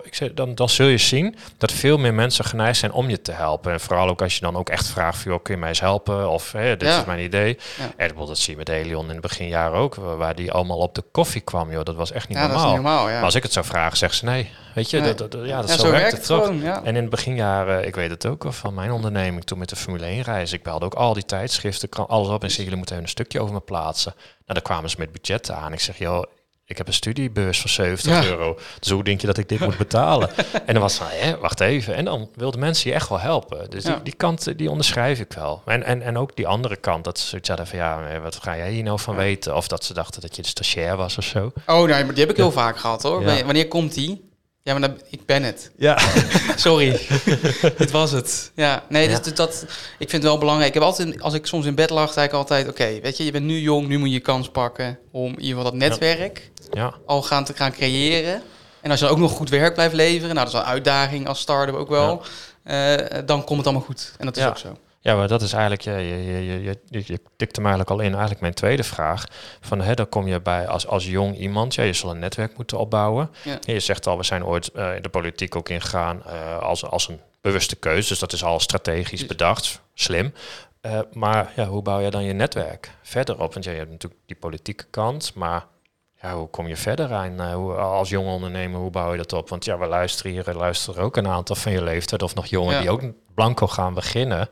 ik 0.02 0.14
zeg, 0.14 0.32
dan, 0.32 0.54
dan 0.54 0.68
zul 0.68 0.86
je 0.86 0.98
zien 0.98 1.36
dat 1.58 1.72
veel 1.72 1.98
meer 1.98 2.14
mensen 2.14 2.44
geneigd 2.44 2.78
zijn 2.78 2.92
om 2.92 3.10
je 3.10 3.22
te 3.22 3.32
helpen. 3.32 3.72
En 3.72 3.80
vooral 3.80 4.08
ook 4.08 4.22
als 4.22 4.34
je 4.34 4.40
dan 4.40 4.56
ook 4.56 4.68
echt 4.68 4.88
vraagt, 4.88 5.18
van, 5.18 5.30
joh, 5.32 5.42
kun 5.42 5.54
je 5.54 5.60
mij 5.60 5.68
eens 5.68 5.80
helpen? 5.80 6.30
Of 6.30 6.50
dit 6.50 6.82
is 6.82 7.04
mijn 7.04 7.20
idee. 7.20 7.58
Ja. 7.78 7.92
En 7.96 8.14
dat 8.14 8.38
zie 8.38 8.52
je 8.52 8.58
met 8.58 8.68
Helion 8.68 9.04
in 9.04 9.10
het 9.10 9.20
beginjaren 9.20 9.78
ook, 9.78 9.94
waar 9.94 10.34
die 10.34 10.52
allemaal 10.52 10.78
op 10.78 10.94
de 10.94 11.04
koffie 11.10 11.40
kwam. 11.40 11.72
Joh, 11.72 11.84
dat 11.84 11.94
was 11.94 12.12
echt 12.12 12.28
niet 12.28 12.38
normaal. 12.38 12.64
Niet 12.64 12.74
normaal 12.74 13.04
maar 13.04 13.22
als 13.22 13.34
ik 13.34 13.42
het 13.42 13.52
zou 13.52 13.66
vragen, 13.66 13.98
zegt 13.98 14.14
ze 14.14 14.24
nee. 14.24 14.50
Weet 14.74 14.90
je, 14.90 15.00
Dat, 15.00 15.18
dat, 15.18 15.36
ja, 15.44 15.60
dat 15.60 15.70
zo, 15.70 15.90
werkt 15.90 16.12
het 16.12 16.26
toch. 16.26 16.48
en 16.48 16.84
in 16.84 16.94
het 16.94 17.10
beginjaren, 17.10 17.86
ik 17.86 17.94
weet 17.94 18.10
het 18.10 18.26
ook 18.26 18.44
van 18.48 18.74
mijn 18.74 18.92
onderneming, 18.92 19.44
toen 19.44 19.58
met 19.58 19.68
de 19.68 19.76
Formule 19.76 20.06
1 20.06 20.22
reis, 20.22 20.52
ik 20.52 20.62
belde 20.62 20.84
ook 20.84 20.94
al 20.94 21.12
die 21.14 21.24
tijdschriften, 21.24 22.06
alles 22.06 22.28
op 22.28 22.42
en 22.42 22.50
zei, 22.50 22.62
jullie 22.62 22.76
moeten 22.76 22.94
even 22.94 23.06
een 23.06 23.14
stukje 23.14 23.40
over 23.40 23.54
me 23.54 23.60
plaatsen. 23.60 24.12
Nou, 24.16 24.28
dan 24.46 24.62
kwamen 24.62 24.90
ze 24.90 24.96
met 24.98 25.12
budgetten 25.12 25.56
aan. 25.56 25.72
Ik 25.72 25.80
zeg, 25.80 25.98
joh, 25.98 26.24
ik 26.66 26.78
heb 26.78 26.86
een 26.86 26.92
studiebeurs 26.92 27.60
van 27.60 27.70
70 27.70 28.24
euro. 28.24 28.58
Dus 28.78 28.90
hoe 28.90 29.04
denk 29.04 29.20
je 29.20 29.26
dat 29.26 29.38
ik 29.38 29.48
dit 29.48 29.60
moet 29.60 29.76
betalen? 29.76 30.30
en 30.66 30.72
dan 30.72 30.82
was 30.82 30.94
van, 30.94 31.06
hè, 31.10 31.38
wacht 31.38 31.60
even. 31.60 31.94
En 31.94 32.04
dan 32.04 32.30
wilden 32.34 32.60
mensen 32.60 32.90
je 32.90 32.96
echt 32.96 33.08
wel 33.08 33.20
helpen. 33.20 33.70
Dus 33.70 33.84
die, 33.84 34.02
die 34.02 34.14
kant, 34.14 34.58
die 34.58 34.70
onderschrijf 34.70 35.20
ik 35.20 35.32
wel. 35.32 35.62
En, 35.66 35.82
en, 35.82 36.02
en 36.02 36.18
ook 36.18 36.36
die 36.36 36.46
andere 36.46 36.76
kant, 36.76 37.04
dat 37.04 37.18
ze 37.18 37.26
zoiets 37.26 37.48
hadden 37.48 37.66
van, 37.66 37.78
ja, 37.78 38.20
wat 38.20 38.38
ga 38.42 38.56
jij 38.56 38.70
hier 38.70 38.82
nou 38.82 38.98
van 39.00 39.16
weten? 39.16 39.56
Of 39.56 39.68
dat 39.68 39.84
ze 39.84 39.94
dachten 39.94 40.20
dat 40.20 40.36
je 40.36 40.42
de 40.42 40.48
stagiair 40.48 40.96
was 40.96 41.18
of 41.18 41.24
zo. 41.24 41.52
Oh, 41.66 41.84
nee, 41.84 42.04
maar 42.04 42.14
die 42.14 42.22
heb 42.22 42.30
ik 42.30 42.36
heel 42.36 42.52
vaak 42.52 42.78
gehad 42.78 43.02
hoor. 43.02 43.24
Wanneer 43.24 43.68
komt 43.68 43.94
die? 43.94 44.30
Ja, 44.64 44.78
maar 44.78 44.90
ik 45.10 45.26
ben 45.26 45.42
het. 45.42 45.70
Ja. 45.76 45.98
Sorry. 46.56 47.00
Dit 47.78 47.90
was 47.90 48.10
het. 48.10 48.52
Ja, 48.54 48.84
nee, 48.88 49.08
dus 49.08 49.34
dat, 49.34 49.66
ik 49.98 50.10
vind 50.10 50.12
het 50.12 50.22
wel 50.22 50.38
belangrijk. 50.38 50.68
Ik 50.68 50.74
heb 50.74 50.82
altijd, 50.82 51.22
als 51.22 51.34
ik 51.34 51.46
soms 51.46 51.66
in 51.66 51.74
bed 51.74 51.90
lag, 51.90 52.12
zei 52.12 52.26
ik 52.26 52.32
altijd: 52.32 52.68
Oké, 52.68 53.00
weet 53.00 53.16
je, 53.16 53.24
je 53.24 53.32
bent 53.32 53.44
nu 53.44 53.58
jong, 53.60 53.88
nu 53.88 53.98
moet 53.98 54.08
je 54.08 54.14
je 54.14 54.20
kans 54.20 54.48
pakken 54.48 54.98
om 55.10 55.24
in 55.24 55.40
ieder 55.40 55.56
geval 55.56 55.64
dat 55.64 55.74
netwerk 55.74 56.50
ja. 56.72 56.94
al 57.06 57.22
gaan 57.22 57.44
te 57.44 57.54
gaan 57.54 57.72
creëren. 57.72 58.42
En 58.80 58.90
als 58.90 59.00
je 59.00 59.04
dan 59.06 59.14
ook 59.14 59.20
nog 59.20 59.32
goed 59.32 59.48
werk 59.48 59.74
blijft 59.74 59.94
leveren, 59.94 60.34
nou, 60.34 60.46
dat 60.46 60.54
is 60.54 60.60
een 60.60 60.66
uitdaging 60.66 61.28
als 61.28 61.40
start-up 61.40 61.74
ook 61.74 61.88
wel, 61.88 62.22
uh, 62.64 62.94
dan 63.24 63.44
komt 63.44 63.58
het 63.58 63.66
allemaal 63.66 63.86
goed. 63.86 64.14
En 64.18 64.26
dat 64.26 64.36
is 64.36 64.44
ook 64.44 64.58
zo. 64.58 64.76
Ja, 65.00 65.16
maar 65.16 65.28
dat 65.28 65.42
is 65.42 65.52
eigenlijk, 65.52 65.82
je, 65.82 65.90
je, 65.90 66.24
je, 66.24 66.62
je, 66.62 66.78
je, 66.88 67.02
je 67.06 67.20
tikt 67.36 67.56
hem 67.56 67.66
eigenlijk 67.66 67.90
al 67.90 68.00
in, 68.00 68.10
eigenlijk 68.10 68.40
mijn 68.40 68.54
tweede 68.54 68.82
vraag. 68.82 69.26
Van, 69.60 69.80
hè, 69.80 69.94
dan 69.94 70.08
kom 70.08 70.26
je 70.26 70.40
bij 70.40 70.68
als, 70.68 70.86
als 70.86 71.06
jong 71.06 71.38
iemand, 71.38 71.74
ja, 71.74 71.82
je 71.82 71.92
zal 71.92 72.10
een 72.10 72.18
netwerk 72.18 72.56
moeten 72.56 72.78
opbouwen. 72.78 73.30
Ja. 73.44 73.58
Je 73.60 73.80
zegt 73.80 74.06
al, 74.06 74.16
we 74.16 74.24
zijn 74.24 74.44
ooit 74.44 74.70
uh, 74.74 74.90
de 75.00 75.08
politiek 75.08 75.56
ook 75.56 75.68
ingegaan 75.68 76.22
uh, 76.26 76.58
als, 76.58 76.84
als 76.84 77.08
een 77.08 77.20
bewuste 77.40 77.76
keuze. 77.76 78.08
Dus 78.08 78.18
dat 78.18 78.32
is 78.32 78.44
al 78.44 78.60
strategisch 78.60 79.26
bedacht, 79.26 79.80
slim. 79.94 80.34
Uh, 80.82 80.98
maar 81.12 81.52
ja, 81.56 81.66
hoe 81.66 81.82
bouw 81.82 82.00
je 82.00 82.10
dan 82.10 82.24
je 82.24 82.32
netwerk 82.32 82.90
verder 83.02 83.40
op? 83.40 83.52
Want 83.52 83.64
ja, 83.64 83.70
je 83.70 83.78
hebt 83.78 83.90
natuurlijk 83.90 84.20
die 84.26 84.36
politieke 84.36 84.84
kant, 84.90 85.34
maar 85.34 85.66
ja, 86.22 86.34
hoe 86.34 86.48
kom 86.48 86.68
je 86.68 86.76
verder 86.76 87.12
aan? 87.12 87.52
hoe, 87.52 87.72
als 87.74 88.08
jonge 88.08 88.30
ondernemer, 88.30 88.80
hoe 88.80 88.90
bouw 88.90 89.10
je 89.10 89.16
dat 89.16 89.32
op? 89.32 89.48
Want 89.48 89.64
ja, 89.64 89.78
we 89.78 89.86
luisteren 89.86 90.32
hier, 90.32 90.54
luisteren 90.54 91.02
ook 91.02 91.16
een 91.16 91.28
aantal 91.28 91.56
van 91.56 91.72
je 91.72 91.82
leeftijd 91.82 92.22
of 92.22 92.34
nog 92.34 92.46
jongen 92.46 92.80
die 92.80 92.90
ook 92.90 93.02
blanco 93.34 93.66
gaan 93.66 93.94
beginnen. 93.94 94.48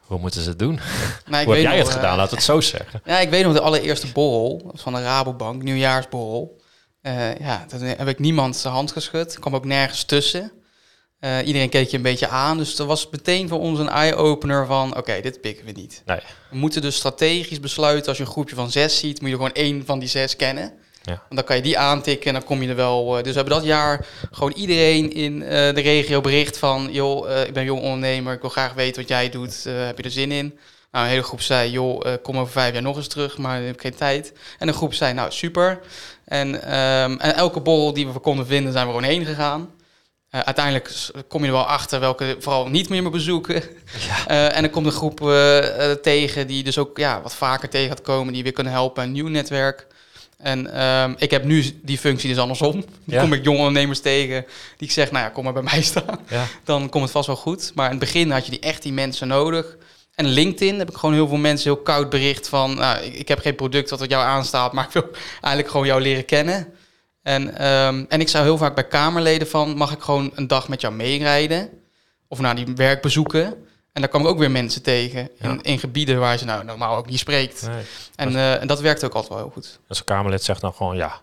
Hoe 0.00 0.18
moeten 0.18 0.40
ze 0.40 0.48
het 0.48 0.58
doen? 0.58 0.80
Nou, 1.26 1.44
Hoe 1.44 1.54
heb 1.54 1.62
jij 1.62 1.78
het 1.78 1.88
gedaan? 1.88 2.10
Uh, 2.10 2.16
Laat 2.16 2.30
het 2.30 2.42
zo 2.42 2.60
zeggen. 2.60 3.00
Ja, 3.04 3.18
ik 3.18 3.30
weet 3.30 3.44
nog 3.44 3.52
de 3.52 3.60
allereerste 3.60 4.12
borrel 4.12 4.70
van 4.74 4.92
de 4.94 5.02
Rabobank, 5.02 5.62
nieuwjaarsborrel. 5.62 6.60
Uh, 7.02 7.34
ja, 7.34 7.64
toen 7.68 7.80
heb 7.80 8.08
ik 8.08 8.18
niemand 8.18 8.56
zijn 8.56 8.74
hand 8.74 8.92
geschud. 8.92 9.38
Kwam 9.38 9.54
ook 9.54 9.64
nergens 9.64 10.04
tussen. 10.04 10.52
Uh, 11.20 11.46
iedereen 11.46 11.68
keek 11.68 11.88
je 11.88 11.96
een 11.96 12.02
beetje 12.02 12.28
aan. 12.28 12.58
Dus 12.58 12.76
dat 12.76 12.86
was 12.86 13.08
meteen 13.10 13.48
voor 13.48 13.60
ons 13.60 13.78
een 13.78 13.88
eye-opener 13.88 14.66
van... 14.66 14.96
oké, 14.96 15.20
dit 15.20 15.40
pikken 15.40 15.64
we 15.64 15.72
niet. 15.72 16.02
Nee. 16.04 16.20
We 16.50 16.56
moeten 16.56 16.82
dus 16.82 16.96
strategisch 16.96 17.60
besluiten... 17.60 18.08
als 18.08 18.16
je 18.16 18.24
een 18.24 18.30
groepje 18.30 18.54
van 18.54 18.70
zes 18.70 18.98
ziet... 18.98 19.20
moet 19.20 19.30
je 19.30 19.36
gewoon 19.36 19.52
één 19.52 19.86
van 19.86 19.98
die 19.98 20.08
zes 20.08 20.36
kennen. 20.36 20.72
Ja. 21.02 21.12
Want 21.12 21.34
dan 21.34 21.44
kan 21.44 21.56
je 21.56 21.62
die 21.62 21.78
aantikken 21.78 22.26
en 22.26 22.32
dan 22.32 22.44
kom 22.44 22.62
je 22.62 22.68
er 22.68 22.76
wel. 22.76 23.16
Uh, 23.16 23.22
dus 23.22 23.32
we 23.32 23.38
hebben 23.38 23.54
dat 23.54 23.64
jaar 23.64 24.06
gewoon 24.30 24.52
iedereen 24.52 25.12
in 25.12 25.34
uh, 25.34 25.48
de 25.48 25.80
regio 25.80 26.20
bericht 26.20 26.58
van... 26.58 26.88
joh, 26.90 27.30
ik 27.46 27.52
ben 27.52 27.64
jong 27.64 27.82
ondernemer, 27.82 28.34
ik 28.34 28.40
wil 28.40 28.50
graag 28.50 28.74
weten 28.74 29.00
wat 29.00 29.10
jij 29.10 29.30
doet. 29.30 29.64
heb 29.64 29.96
je 29.98 30.02
er 30.02 30.10
zin 30.10 30.32
in? 30.32 30.58
Nou, 30.90 31.04
een 31.04 31.10
hele 31.10 31.22
groep 31.22 31.40
zei, 31.40 31.70
joh, 31.70 32.14
kom 32.22 32.38
over 32.38 32.52
vijf 32.52 32.72
jaar 32.72 32.82
nog 32.82 32.96
eens 32.96 33.08
terug, 33.08 33.38
maar 33.38 33.60
ik 33.60 33.66
heb 33.66 33.80
geen 33.80 33.94
tijd. 33.94 34.32
En 34.58 34.68
een 34.68 34.74
groep 34.74 34.94
zei, 34.94 35.12
nou, 35.12 35.32
super. 35.32 35.80
En, 36.24 36.48
um, 36.48 37.18
en 37.20 37.34
elke 37.34 37.60
borrel 37.60 37.92
die 37.92 38.08
we 38.08 38.18
konden 38.18 38.46
vinden, 38.46 38.72
zijn 38.72 38.86
we 38.86 38.92
gewoon 38.92 39.08
heen 39.08 39.24
gegaan. 39.24 39.70
Uh, 40.36 40.42
uiteindelijk 40.42 41.10
kom 41.28 41.40
je 41.40 41.46
er 41.46 41.52
wel 41.52 41.66
achter 41.66 42.00
welke 42.00 42.36
vooral 42.38 42.68
niet 42.68 42.88
meer 42.88 43.02
me 43.02 43.10
bezoeken. 43.10 43.62
Ja. 44.06 44.30
Uh, 44.30 44.44
en 44.56 44.62
dan 44.62 44.70
komt 44.70 44.86
een 44.86 44.92
groep 44.92 45.20
uh, 45.20 45.58
tegen 45.90 46.46
die 46.46 46.62
dus 46.64 46.78
ook 46.78 46.98
ja, 46.98 47.22
wat 47.22 47.34
vaker 47.34 47.68
tegen 47.68 47.88
gaat 47.88 48.02
komen, 48.02 48.32
die 48.32 48.42
weer 48.42 48.52
kunnen 48.52 48.72
helpen. 48.72 49.02
Een 49.02 49.12
nieuw 49.12 49.28
netwerk. 49.28 49.86
En 50.38 50.86
um, 50.86 51.14
ik 51.18 51.30
heb 51.30 51.44
nu 51.44 51.80
die 51.82 51.98
functie 51.98 52.28
dus 52.28 52.38
andersom. 52.38 52.84
Dan 53.04 53.20
kom 53.20 53.32
ik 53.32 53.44
jonge 53.44 53.58
ondernemers 53.58 54.00
tegen 54.00 54.46
die 54.76 54.88
ik 54.88 54.94
zeg, 54.94 55.10
nou 55.10 55.24
ja, 55.24 55.30
kom 55.30 55.44
maar 55.44 55.52
bij 55.52 55.62
mij 55.62 55.82
staan. 55.82 56.18
Ja. 56.28 56.46
Dan 56.64 56.88
komt 56.88 57.02
het 57.02 57.12
vast 57.12 57.26
wel 57.26 57.36
goed. 57.36 57.72
Maar 57.74 57.84
in 57.84 57.90
het 57.90 58.00
begin 58.00 58.30
had 58.30 58.44
je 58.44 58.50
die 58.50 58.60
echt 58.60 58.82
die 58.82 58.92
mensen 58.92 59.28
nodig. 59.28 59.76
En 60.14 60.26
LinkedIn 60.26 60.78
heb 60.78 60.90
ik 60.90 60.96
gewoon 60.96 61.14
heel 61.14 61.28
veel 61.28 61.36
mensen 61.36 61.72
heel 61.72 61.82
koud 61.82 62.10
bericht 62.10 62.48
van... 62.48 62.74
Nou, 62.74 63.02
ik, 63.02 63.14
ik 63.14 63.28
heb 63.28 63.38
geen 63.38 63.54
product 63.54 63.88
dat 63.88 64.00
op 64.00 64.10
jou 64.10 64.24
aanstaat, 64.24 64.72
maar 64.72 64.84
ik 64.84 64.92
wil 64.92 65.08
eigenlijk 65.30 65.68
gewoon 65.70 65.86
jou 65.86 66.00
leren 66.00 66.24
kennen. 66.24 66.74
En, 67.26 67.66
um, 67.66 68.06
en 68.08 68.20
ik 68.20 68.28
zou 68.28 68.44
heel 68.44 68.58
vaak 68.58 68.74
bij 68.74 68.86
Kamerleden 68.86 69.48
van... 69.48 69.76
mag 69.76 69.92
ik 69.92 70.00
gewoon 70.00 70.30
een 70.34 70.46
dag 70.46 70.68
met 70.68 70.80
jou 70.80 70.94
meerijden? 70.94 71.70
Of 72.28 72.38
naar 72.38 72.54
die 72.54 72.66
werkbezoeken? 72.74 73.44
En 73.92 74.00
daar 74.00 74.08
kwam 74.08 74.20
ik 74.20 74.26
ook 74.26 74.38
weer 74.38 74.50
mensen 74.50 74.82
tegen 74.82 75.30
in, 75.38 75.62
in 75.62 75.78
gebieden 75.78 76.18
waar 76.18 76.38
ze 76.38 76.44
nou 76.44 76.64
normaal 76.64 76.96
ook 76.96 77.08
niet 77.08 77.18
spreekt. 77.18 77.68
En, 78.16 78.32
uh, 78.32 78.60
en 78.60 78.66
dat 78.66 78.80
werkt 78.80 79.04
ook 79.04 79.12
altijd 79.12 79.32
wel 79.32 79.42
heel 79.42 79.52
goed. 79.52 79.80
Als 79.88 79.98
een 79.98 80.04
Kamerlid 80.04 80.42
zegt 80.42 80.60
dan 80.60 80.74
gewoon 80.74 80.96
ja. 80.96 81.20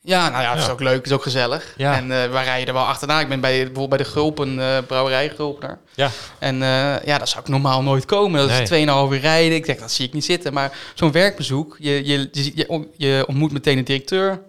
Ja, 0.00 0.28
nou 0.28 0.42
ja, 0.42 0.52
het 0.52 0.62
is 0.62 0.68
ook 0.68 0.80
leuk, 0.80 0.96
het 0.96 1.06
is 1.06 1.12
ook 1.12 1.22
gezellig. 1.22 1.74
Ja. 1.76 1.96
En 1.96 2.04
uh, 2.04 2.08
wij 2.08 2.44
rijden 2.44 2.66
er 2.66 2.72
wel 2.72 2.86
achterna. 2.86 3.20
Ik 3.20 3.28
ben 3.28 3.40
bij, 3.40 3.56
bijvoorbeeld 3.56 3.88
bij 3.88 3.98
de 3.98 4.04
Gulpen, 4.04 4.58
uh, 4.58 4.78
brouwerij 4.86 5.28
Gulpener. 5.30 5.78
Ja. 5.94 6.10
En 6.38 6.58
ja, 7.04 7.18
dat 7.18 7.28
zou 7.28 7.42
ik 7.42 7.48
normaal 7.48 7.82
nooit 7.82 8.04
komen. 8.04 8.40
Dat 8.40 8.70
nee. 8.70 8.84
is 8.84 8.88
2,5 8.88 9.12
uur 9.12 9.20
rijden. 9.20 9.56
Ik 9.56 9.66
denk, 9.66 9.78
dat 9.78 9.92
zie 9.92 10.06
ik 10.06 10.12
niet 10.12 10.24
zitten. 10.24 10.52
Maar 10.52 10.72
zo'n 10.94 11.12
werkbezoek, 11.12 11.76
je, 11.78 12.06
je, 12.06 12.28
je, 12.32 12.88
je, 12.96 13.24
ontmoet 13.26 13.52
meteen 13.52 13.76
de 13.76 13.82
directeur. 13.82 14.40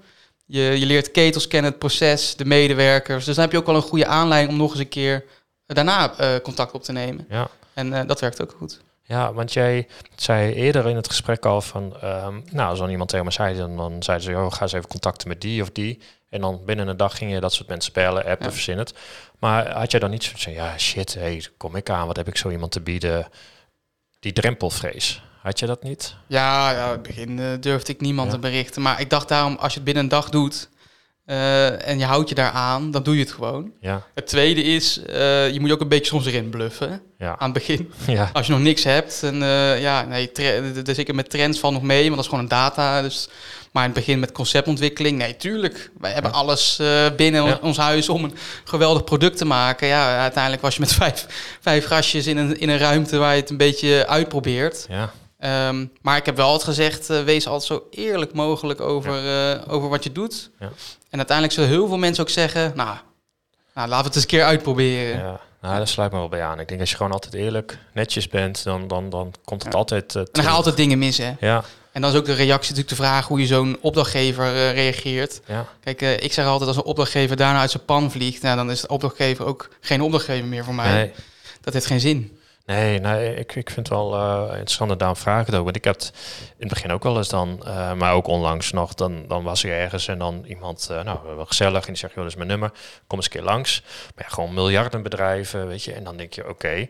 Je, 0.50 0.62
je 0.62 0.86
leert 0.86 1.12
ketels 1.12 1.48
kennen, 1.48 1.70
het 1.72 1.80
proces, 1.80 2.36
de 2.36 2.46
medewerkers. 2.46 3.26
Dus 3.26 3.36
dan 3.36 3.44
heb 3.44 3.54
je 3.54 3.60
ook 3.60 3.66
wel 3.66 3.76
een 3.76 3.82
goede 3.82 4.08
aanleiding 4.08 4.52
om 4.52 4.60
nog 4.60 4.72
eens 4.72 4.80
een 4.80 4.90
keer 4.90 5.26
daarna 5.66 6.14
contact 6.44 6.72
op 6.74 6.84
te 6.84 6.92
nemen. 6.92 7.26
Ja. 7.30 7.50
En 7.74 7.88
uh, 7.88 8.02
dat 8.08 8.20
werkt 8.20 8.42
ook 8.42 8.56
goed. 8.58 8.80
Ja, 9.04 9.34
want 9.34 9.54
jij 9.54 9.88
zei 10.16 10.54
eerder 10.54 10.88
in 10.88 10.96
het 10.96 11.08
gesprek 11.08 11.46
al 11.46 11.62
van, 11.62 11.84
um, 12.04 12.44
nou, 12.52 12.70
als 12.70 12.80
dan 12.80 12.90
iemand 12.90 13.10
tegen 13.10 13.26
me 13.26 13.32
zei, 13.32 13.58
dan, 13.58 13.78
dan 13.78 14.04
zeiden 14.04 14.26
ze, 14.26 14.32
joh, 14.32 14.52
ga 14.52 14.62
eens 14.62 14.72
even 14.72 14.90
contacten 14.90 15.28
met 15.28 15.42
die 15.42 15.62
of 15.62 15.70
die. 15.70 16.00
En 16.30 16.42
dan 16.42 16.62
binnen 16.66 16.88
een 16.88 16.98
dag 16.98 17.18
ging 17.18 17.32
je 17.32 17.40
dat 17.40 17.54
soort 17.54 17.68
mensen 17.68 17.94
bellen, 17.94 18.26
appen, 18.26 18.46
ja. 18.46 18.52
verzin 18.52 18.78
het. 18.78 18.94
Maar 19.40 19.72
had 19.72 19.92
jij 19.92 20.00
dan 20.00 20.10
niet 20.10 20.24
zo 20.24 20.32
van, 20.36 20.54
ja, 20.54 20.78
shit, 20.78 21.14
hey, 21.14 21.46
kom 21.58 21.76
ik 21.76 21.90
aan, 21.90 22.08
wat 22.08 22.16
heb 22.16 22.28
ik 22.28 22.38
zo 22.38 22.50
iemand 22.50 22.72
te 22.72 22.82
bieden? 22.82 23.28
Die 24.20 24.34
drempelvrees, 24.34 25.22
had 25.48 25.60
je 25.60 25.66
dat 25.66 25.84
niet? 25.84 26.16
Ja, 26.28 26.72
ja 26.72 26.86
in 26.86 26.92
het 26.92 27.02
begin 27.02 27.38
uh, 27.38 27.46
durfde 27.60 27.94
ik 27.94 28.02
niemand 28.02 28.28
ja. 28.28 28.34
te 28.34 28.40
berichten. 28.40 28.82
Maar 28.82 29.00
ik 29.00 29.10
dacht 29.10 29.28
daarom, 29.28 29.56
als 29.56 29.72
je 29.72 29.76
het 29.76 29.84
binnen 29.84 30.04
een 30.04 30.10
dag 30.10 30.30
doet, 30.30 30.70
uh, 31.26 31.88
en 31.88 32.00
je 32.00 32.06
houdt 32.06 32.30
je 32.30 32.36
daar 32.36 32.52
aan, 32.52 32.92
dan 32.92 33.04
doe 33.04 33.14
je 33.14 33.20
het 33.22 33.32
gewoon. 33.32 33.72
Ja. 33.80 34.04
Het 34.14 34.28
tweede 34.28 34.64
is, 34.64 35.00
uh, 35.10 35.52
je 35.52 35.60
moet 35.60 35.72
ook 35.72 35.82
een 35.82 35.88
beetje 35.88 36.06
soms 36.06 36.26
erin 36.26 36.50
bluffen. 36.50 37.02
Ja. 37.18 37.30
Aan 37.38 37.52
het 37.52 37.54
begin. 37.54 37.92
Ja. 38.08 38.30
Als 38.34 38.48
je 38.48 38.54
nog 38.54 38.62
niks 38.62 38.84
hebt. 38.84 39.24
En 39.24 39.36
ja, 39.80 40.06
nee, 40.06 40.30
zeker 40.84 41.16
met 41.16 41.30
trends 41.30 41.60
van 41.60 41.74
nog 41.74 41.82
mee, 41.82 42.04
want 42.04 42.16
dat 42.16 42.24
is 42.24 42.30
gewoon 42.30 42.44
een 42.44 42.50
data. 42.50 43.02
Dus, 43.02 43.30
maar 43.72 43.84
in 43.84 43.90
het 43.90 44.00
begin 44.00 44.20
met 44.20 44.32
conceptontwikkeling, 44.32 45.18
nee, 45.18 45.36
tuurlijk. 45.36 45.92
Wij 46.00 46.12
hebben 46.12 46.32
ja. 46.32 46.38
alles 46.38 46.82
binnen 47.16 47.62
ons 47.62 47.78
huis 47.78 48.10
om 48.10 48.24
een 48.24 48.36
geweldig 48.64 49.04
product 49.04 49.38
te 49.38 49.46
maken. 49.46 49.88
Ja, 49.88 50.20
uiteindelijk 50.20 50.62
was 50.62 50.74
je 50.74 50.80
met 50.80 50.94
vijf, 51.04 51.26
vijf 51.62 51.86
gastjes 51.86 52.28
in 52.28 52.38
een, 52.38 52.60
in 52.60 52.70
een 52.70 52.78
ruimte 52.78 53.18
waar 53.18 53.34
je 53.34 53.42
het 53.42 53.50
een 53.50 53.58
beetje 53.58 54.08
uitprobeert. 54.08 54.86
Ja. 54.90 55.14
Um, 55.39 55.91
maar 56.02 56.17
ik 56.17 56.26
heb 56.26 56.36
wel 56.36 56.47
altijd 56.47 56.63
gezegd, 56.63 57.10
uh, 57.10 57.23
wees 57.23 57.47
altijd 57.47 57.63
zo 57.63 57.88
eerlijk 57.89 58.34
mogelijk 58.34 58.82
over, 58.82 59.23
ja. 59.23 59.56
uh, 59.56 59.73
over 59.73 59.89
wat 59.89 60.04
je 60.04 60.12
doet. 60.12 60.50
Ja. 60.60 60.69
En 61.10 61.17
uiteindelijk 61.17 61.58
zullen 61.58 61.69
heel 61.69 61.88
veel 61.88 61.97
mensen 61.97 62.23
ook 62.23 62.30
zeggen, 62.30 62.71
nou, 62.76 62.97
nou 63.73 63.88
laten 63.88 63.97
we 63.97 64.06
het 64.06 64.15
eens 64.15 64.23
een 64.23 64.30
keer 64.30 64.43
uitproberen. 64.43 65.17
Ja, 65.17 65.39
nou, 65.62 65.78
daar 65.78 65.88
sluit 65.88 66.12
me 66.12 66.17
wel 66.17 66.30
bij 66.30 66.43
aan. 66.43 66.60
Ik 66.60 66.67
denk 66.67 66.80
als 66.80 66.89
je 66.89 66.95
gewoon 66.95 67.12
altijd 67.12 67.34
eerlijk, 67.34 67.78
netjes 67.93 68.28
bent, 68.28 68.63
dan, 68.63 68.88
dan, 68.88 69.10
dan 69.10 69.34
komt 69.43 69.63
het 69.63 69.76
altijd... 69.76 70.15
Uh, 70.15 70.21
en 70.21 70.28
dan 70.32 70.43
gaan 70.43 70.54
altijd 70.54 70.78
dingen 70.78 70.97
mis, 70.97 71.17
hè? 71.17 71.34
Ja. 71.39 71.63
En 71.91 72.02
dan 72.02 72.12
is 72.12 72.17
ook 72.17 72.26
de 72.26 72.34
reactie 72.34 72.69
natuurlijk 72.69 72.89
de 72.89 73.04
vraag 73.04 73.28
hoe 73.28 73.39
je 73.39 73.45
zo'n 73.45 73.78
opdrachtgever 73.82 74.71
reageert. 74.73 75.41
Ja. 75.45 75.65
Kijk, 75.84 76.02
ik 76.02 76.34
zeg 76.34 76.45
altijd 76.45 76.67
als 76.67 76.78
een 76.78 76.84
opdrachtgever 76.84 77.36
daarna 77.36 77.60
uit 77.60 77.71
zijn 77.71 77.86
pan 77.86 78.12
vliegt, 78.12 78.41
nou, 78.41 78.56
dan 78.56 78.71
is 78.71 78.82
de 78.82 78.88
opdrachtgever 78.88 79.45
ook 79.45 79.69
geen 79.82 80.02
opdrachtgever 80.02 80.45
meer 80.45 80.63
voor 80.63 80.76
mij. 80.76 80.93
Nee. 80.93 81.12
Dat 81.62 81.73
heeft 81.73 81.86
geen 81.86 82.00
zin. 82.00 82.37
Nee, 82.67 82.99
nee 82.99 83.36
ik, 83.36 83.56
ik 83.56 83.69
vind 83.69 83.88
het 83.88 83.97
wel 83.97 84.15
uh, 84.15 84.47
interessant. 84.49 84.99
daarom 84.99 85.17
vraag 85.17 85.53
ook. 85.53 85.63
Want 85.63 85.75
ik 85.75 85.84
heb 85.84 86.01
in 86.01 86.10
het 86.58 86.67
begin 86.67 86.91
ook 86.91 87.03
wel 87.03 87.17
eens 87.17 87.30
dan, 87.30 87.62
uh, 87.63 87.93
maar 87.93 88.13
ook 88.13 88.27
onlangs 88.27 88.71
nog, 88.71 88.93
dan, 88.93 89.27
dan 89.27 89.43
was 89.43 89.63
ik 89.63 89.71
ergens 89.71 90.08
en 90.08 90.17
dan 90.17 90.43
iemand, 90.47 90.88
uh, 90.91 91.03
nou, 91.03 91.36
wel 91.36 91.45
gezellig. 91.45 91.82
En 91.82 91.88
die 91.88 91.95
zegt, 91.95 92.13
joh, 92.13 92.23
dat 92.23 92.32
is 92.32 92.38
mijn 92.38 92.47
nummer. 92.47 92.71
Kom 93.08 93.17
eens 93.17 93.25
een 93.25 93.32
keer 93.32 93.43
langs. 93.43 93.82
Maar 94.15 94.23
ja, 94.23 94.34
gewoon 94.34 94.53
miljardenbedrijven, 94.53 95.67
weet 95.67 95.84
je. 95.84 95.93
En 95.93 96.03
dan 96.03 96.17
denk 96.17 96.34
je, 96.34 96.49
oké. 96.49 96.88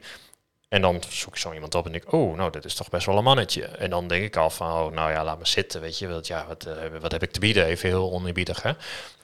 En 0.70 0.82
dan 0.82 1.04
zoek 1.10 1.34
ik 1.34 1.40
zo 1.40 1.54
iemand 1.54 1.76
op 1.76 1.86
en 1.86 1.92
denk 1.92 2.14
oh, 2.14 2.38
nou, 2.38 2.52
dit 2.52 2.66
is 2.66 2.76
toch 2.76 2.90
best 2.90 3.06
wel 3.06 3.18
een 3.18 3.24
mannetje. 3.24 3.66
En 3.66 3.90
dan 3.90 4.08
denk 4.08 4.24
ik 4.24 4.36
al 4.36 4.50
van, 4.50 4.72
oh, 4.72 4.92
nou 4.92 5.12
ja, 5.12 5.24
laat 5.24 5.40
me 5.40 5.48
zitten, 5.48 5.82
weet 5.82 6.00
je. 6.00 6.08
Want 6.08 6.28
ja, 6.28 6.46
wat, 6.48 6.68
wat 7.02 7.12
heb 7.12 7.24
ik 7.24 7.32
te 7.32 7.40
bieden? 7.40 7.66
Even 7.66 7.90
heel 7.90 8.12
oneerbiedig, 8.12 8.62
hè. 8.62 8.72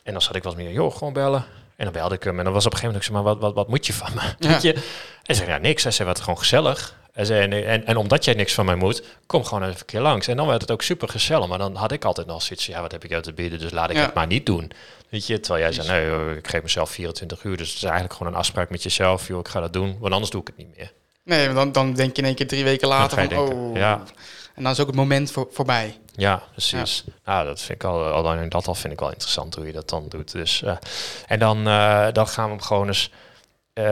En 0.03 0.11
dan 0.13 0.21
zat 0.21 0.35
ik 0.35 0.43
wel 0.43 0.55
meer, 0.55 0.71
joh, 0.71 0.95
gewoon 0.95 1.13
bellen. 1.13 1.62
En 1.75 1.83
dan 1.83 1.93
belde 1.93 2.15
ik 2.15 2.23
hem 2.23 2.38
en 2.38 2.43
dan 2.43 2.53
was 2.53 2.65
op 2.65 2.71
een 2.71 2.77
gegeven 2.77 3.01
moment, 3.01 3.09
ik 3.09 3.12
zei, 3.12 3.23
maar 3.23 3.33
wat, 3.33 3.55
wat, 3.55 3.65
wat 3.65 3.69
moet 3.69 3.86
je 3.86 3.93
van 3.93 4.09
me? 4.13 4.47
Ja. 4.49 4.59
Je? 4.62 4.73
Hij 5.23 5.36
zei, 5.36 5.49
ja, 5.49 5.57
niks. 5.57 5.83
Hij 5.83 5.91
zei, 5.91 6.07
wat 6.07 6.19
gewoon 6.19 6.38
gezellig. 6.38 7.01
Hij 7.13 7.25
zei, 7.25 7.41
en, 7.41 7.65
en, 7.65 7.86
en, 7.86 7.97
omdat 7.97 8.25
jij 8.25 8.33
niks 8.33 8.53
van 8.53 8.65
mij 8.65 8.75
moet, 8.75 9.03
kom 9.25 9.43
gewoon 9.43 9.63
even 9.63 9.79
een 9.79 9.86
keer 9.86 10.01
langs. 10.01 10.27
En 10.27 10.38
dan 10.38 10.47
werd 10.47 10.62
het 10.62 10.71
ook 10.71 10.81
super 10.81 11.09
gezellig. 11.09 11.47
Maar 11.47 11.57
dan 11.57 11.75
had 11.75 11.91
ik 11.91 12.05
altijd 12.05 12.27
nog 12.27 12.41
zoiets, 12.41 12.65
ja, 12.65 12.81
wat 12.81 12.91
heb 12.91 13.03
ik 13.03 13.09
jou 13.09 13.21
te 13.21 13.33
bieden? 13.33 13.59
Dus 13.59 13.71
laat 13.71 13.89
ik 13.89 13.97
het 13.97 14.13
maar 14.13 14.27
niet 14.27 14.45
doen. 14.45 14.71
Weet 15.09 15.27
je, 15.27 15.39
terwijl 15.39 15.63
jij 15.63 15.83
zei, 15.83 15.88
nee, 15.88 16.38
ik 16.38 16.47
geef 16.47 16.62
mezelf 16.62 16.89
24 16.89 17.43
uur. 17.43 17.57
Dus 17.57 17.67
het 17.67 17.77
is 17.77 17.83
eigenlijk 17.83 18.13
gewoon 18.13 18.31
een 18.33 18.39
afspraak 18.39 18.69
met 18.69 18.83
jezelf. 18.83 19.27
Joh, 19.27 19.39
ik 19.39 19.47
ga 19.47 19.59
dat 19.59 19.73
doen, 19.73 19.97
want 19.99 20.13
anders 20.13 20.31
doe 20.31 20.41
ik 20.41 20.47
het 20.47 20.57
niet 20.57 20.77
meer. 20.77 20.91
Nee, 21.23 21.53
dan, 21.53 21.71
dan 21.71 21.93
denk 21.93 22.15
je 22.15 22.21
in 22.21 22.27
één 22.27 22.36
keer 22.36 22.47
drie 22.47 22.63
weken 22.63 22.88
later 22.88 23.17
van, 23.17 23.27
denken, 23.27 23.55
oh. 23.55 23.75
Ja. 23.77 24.03
En 24.55 24.63
dan 24.63 24.71
is 24.71 24.79
ook 24.79 24.88
het 24.88 24.95
moment 24.95 25.31
voor, 25.31 25.47
voorbij. 25.51 25.97
Ja, 26.15 26.43
precies. 26.52 27.04
Ja. 27.06 27.13
Nou, 27.26 27.45
dat 27.45 27.62
vind 27.62 27.84
ik 27.84 27.89
al, 27.89 28.04
al 28.06 28.49
dat 28.49 28.67
al 28.67 28.76
vind 28.76 28.93
ik 28.93 28.99
wel 28.99 29.10
interessant 29.10 29.56
hoe 29.56 29.65
je 29.65 29.71
dat 29.71 29.89
dan 29.89 30.06
doet. 30.10 30.32
Dus, 30.32 30.62
uh, 30.62 30.76
en 31.28 31.39
dan, 31.39 31.67
uh, 31.67 32.08
dan 32.12 32.28
gaan 32.28 32.45
we 32.45 32.52
hem 32.52 32.62
gewoon 32.62 32.88
eens 32.88 33.12
uh, 33.73 33.91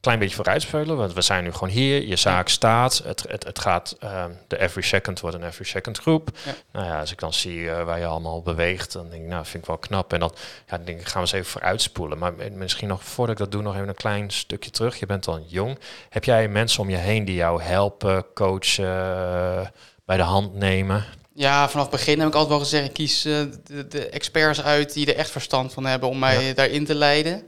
klein 0.00 0.18
beetje 0.18 0.36
vooruitspelen. 0.36 0.96
Want 0.96 1.12
we 1.12 1.20
zijn 1.20 1.44
nu 1.44 1.52
gewoon 1.52 1.68
hier. 1.68 2.06
Je 2.06 2.16
zaak 2.16 2.48
staat. 2.48 2.98
Het, 3.04 3.24
het, 3.28 3.44
het 3.44 3.58
gaat. 3.58 3.96
Um, 4.04 4.38
de 4.46 4.58
every 4.58 4.82
second 4.82 5.20
wordt 5.20 5.36
een 5.36 5.44
every 5.44 5.64
second 5.64 5.98
groep. 5.98 6.30
Ja. 6.44 6.54
Nou 6.72 6.86
ja, 6.86 7.00
als 7.00 7.12
ik 7.12 7.18
dan 7.18 7.32
zie 7.32 7.70
waar 7.70 7.98
je 7.98 8.06
allemaal 8.06 8.42
beweegt, 8.42 8.92
dan 8.92 9.10
denk 9.10 9.22
ik, 9.22 9.28
nou, 9.28 9.44
vind 9.44 9.62
ik 9.62 9.68
wel 9.68 9.78
knap. 9.78 10.12
En 10.12 10.20
dan 10.20 10.34
ja, 10.68 10.78
denk 10.78 11.00
ik, 11.00 11.06
gaan 11.06 11.22
we 11.22 11.28
eens 11.28 11.32
even 11.32 11.50
vooruitspoelen. 11.50 12.18
Maar 12.18 12.32
misschien 12.52 12.88
nog 12.88 13.04
voordat 13.04 13.34
ik 13.34 13.42
dat 13.42 13.52
doe, 13.52 13.62
nog 13.62 13.74
even 13.74 13.88
een 13.88 13.94
klein 13.94 14.30
stukje 14.30 14.70
terug. 14.70 14.98
Je 14.98 15.06
bent 15.06 15.24
dan 15.24 15.44
jong. 15.46 15.78
Heb 16.08 16.24
jij 16.24 16.48
mensen 16.48 16.80
om 16.80 16.90
je 16.90 16.96
heen 16.96 17.24
die 17.24 17.34
jou 17.34 17.62
helpen, 17.62 18.24
coachen, 18.34 19.72
bij 20.04 20.16
de 20.16 20.22
hand 20.22 20.54
nemen? 20.54 21.04
Ja, 21.38 21.68
vanaf 21.68 21.90
het 21.90 21.96
begin 21.96 22.18
heb 22.18 22.28
ik 22.28 22.34
altijd 22.34 22.52
wel 22.52 22.58
gezegd, 22.58 22.86
ik 22.86 22.92
kies 22.92 23.26
uh, 23.26 23.40
de, 23.64 23.88
de, 23.88 24.08
experts 24.08 24.62
uit 24.62 24.92
die 24.92 25.06
er 25.06 25.16
echt 25.16 25.30
verstand 25.30 25.72
van 25.72 25.86
hebben 25.86 26.08
om 26.08 26.18
mij 26.18 26.44
ja. 26.44 26.54
daarin 26.54 26.84
te 26.84 26.94
leiden. 26.94 27.42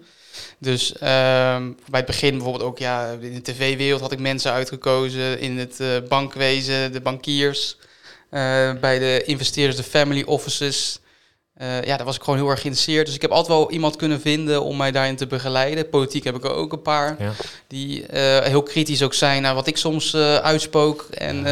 Dus 0.59 0.93
um, 0.93 0.99
bij 1.87 2.01
het 2.01 2.07
begin 2.07 2.31
bijvoorbeeld 2.31 2.65
ook, 2.65 2.79
ja, 2.79 3.17
in 3.21 3.35
de 3.35 3.43
tv-wereld 3.43 4.01
had 4.01 4.13
ik 4.13 4.19
mensen 4.19 4.53
uitgekozen, 4.53 5.41
in 5.41 5.59
het 5.59 5.81
uh, 5.81 5.97
bankwezen, 6.09 6.93
de 6.93 7.01
bankiers, 7.01 7.77
uh, 8.31 8.73
bij 8.81 8.99
de 8.99 9.23
investeerders, 9.25 9.77
de 9.77 9.83
family 9.83 10.23
offices. 10.23 11.01
Uh, 11.63 11.83
ja, 11.83 11.97
daar 11.97 12.07
was 12.07 12.17
ik 12.17 12.23
gewoon 12.23 12.39
heel 12.39 12.49
erg 12.49 12.61
geïnteresseerd. 12.61 13.07
Dus 13.07 13.15
ik 13.15 13.23
heb 13.23 13.31
altijd 13.31 13.59
wel 13.59 13.71
iemand 13.71 13.97
kunnen 13.97 14.21
vinden 14.21 14.63
om 14.63 14.77
mij 14.77 14.91
daarin 14.91 15.17
te 15.17 15.27
begeleiden. 15.27 15.89
Politiek 15.89 16.25
heb 16.25 16.37
ik 16.37 16.45
er 16.45 16.53
ook 16.53 16.73
een 16.73 16.83
paar. 16.83 17.17
Ja. 17.19 17.33
Die 17.67 18.01
uh, 18.01 18.39
heel 18.39 18.63
kritisch 18.63 19.03
ook 19.03 19.15
zijn 19.15 19.43
naar 19.43 19.55
wat 19.55 19.67
ik 19.67 19.77
soms 19.77 20.15
uh, 20.15 20.35
uitspook. 20.37 21.07
En 21.11 21.47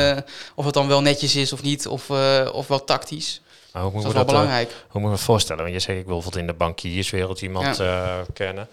of 0.55 0.65
het 0.65 0.75
dan 0.75 0.89
wel 0.89 1.03
netjes 1.03 1.37
is 1.37 1.53
of 1.53 1.63
niet. 1.63 1.87
Of, 1.87 2.11
of 2.53 2.69
wel 2.69 2.85
tactisch. 2.85 3.41
Maar 3.73 3.83
hoe 3.83 3.93
moet 3.93 4.03
dat 4.03 4.11
is 4.11 4.17
wel 4.17 4.27
belangrijk. 4.27 4.75
hoe 4.89 5.01
moet 5.01 5.11
je 5.11 5.17
me 5.17 5.23
voorstellen? 5.23 5.63
Want 5.63 5.75
je 5.75 5.81
zegt, 5.81 5.99
ik 5.99 6.05
wil 6.05 6.15
bijvoorbeeld 6.15 6.43
in 6.43 6.53
de 6.53 6.59
bankierswereld 6.59 7.43
iemand 7.43 7.77
ja. 7.77 8.25
kennen. 8.33 8.69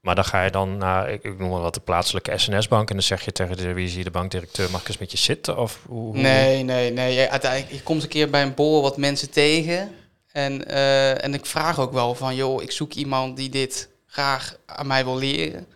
Maar 0.00 0.14
dan 0.14 0.24
ga 0.24 0.44
je 0.44 0.50
dan 0.50 0.76
naar, 0.76 1.10
ik, 1.10 1.24
ik 1.24 1.38
noem 1.38 1.50
maar 1.50 1.60
wat, 1.60 1.74
de 1.74 1.80
plaatselijke 1.80 2.38
SNS-bank. 2.38 2.88
En 2.88 2.94
dan 2.94 3.04
zeg 3.04 3.24
je 3.24 3.32
tegen 3.32 3.56
de, 3.56 3.72
wie 3.72 4.04
de 4.04 4.10
bankdirecteur, 4.10 4.70
mag 4.70 4.80
ik 4.80 4.88
eens 4.88 4.98
met 4.98 5.10
je 5.10 5.18
zitten? 5.18 5.58
Of 5.58 5.80
hoe, 5.86 6.00
hoe? 6.00 6.18
Nee, 6.18 6.62
nee, 6.62 6.92
nee. 6.92 7.30
Uiteindelijk, 7.30 7.72
je 7.72 7.82
komt 7.82 8.02
een 8.02 8.08
keer 8.08 8.30
bij 8.30 8.42
een 8.42 8.54
borrel 8.54 8.82
wat 8.82 8.96
mensen 8.96 9.30
tegen. 9.30 9.94
En, 10.38 10.62
uh, 10.70 11.24
en 11.24 11.34
ik 11.34 11.46
vraag 11.46 11.80
ook 11.80 11.92
wel 11.92 12.14
van, 12.14 12.34
joh, 12.34 12.62
ik 12.62 12.70
zoek 12.70 12.92
iemand 12.92 13.36
die 13.36 13.48
dit 13.48 13.88
graag 14.06 14.56
aan 14.66 14.86
mij 14.86 15.04
wil 15.04 15.16
leren. 15.16 15.66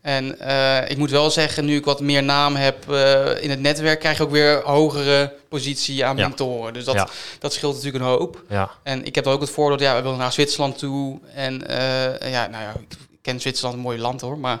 En 0.00 0.36
uh, 0.40 0.90
ik 0.90 0.96
moet 0.96 1.10
wel 1.10 1.30
zeggen, 1.30 1.64
nu 1.64 1.76
ik 1.76 1.84
wat 1.84 2.00
meer 2.00 2.22
naam 2.22 2.54
heb 2.54 2.84
uh, 2.90 3.42
in 3.42 3.50
het 3.50 3.60
netwerk, 3.60 4.00
krijg 4.00 4.16
ik 4.16 4.22
ook 4.22 4.30
weer 4.30 4.62
hogere 4.64 5.34
positie 5.48 6.04
aan 6.04 6.16
ja. 6.16 6.28
mentoren. 6.28 6.72
Dus 6.72 6.84
dat, 6.84 6.94
ja. 6.94 7.08
dat 7.38 7.52
scheelt 7.52 7.74
natuurlijk 7.74 8.04
een 8.04 8.10
hoop. 8.10 8.42
Ja. 8.48 8.70
En 8.82 9.04
ik 9.04 9.14
heb 9.14 9.26
ook 9.26 9.40
het 9.40 9.50
voordeel, 9.50 9.86
ja, 9.86 9.96
we 9.96 10.02
willen 10.02 10.18
naar 10.18 10.32
Zwitserland 10.32 10.78
toe. 10.78 11.20
En 11.34 11.62
ja, 12.20 12.46
nou 12.46 12.62
ja, 12.62 12.74
ik 12.88 13.18
ken 13.22 13.40
Zwitserland 13.40 13.76
een 13.76 13.82
mooi 13.82 13.98
land 13.98 14.20
hoor, 14.20 14.38
maar 14.38 14.60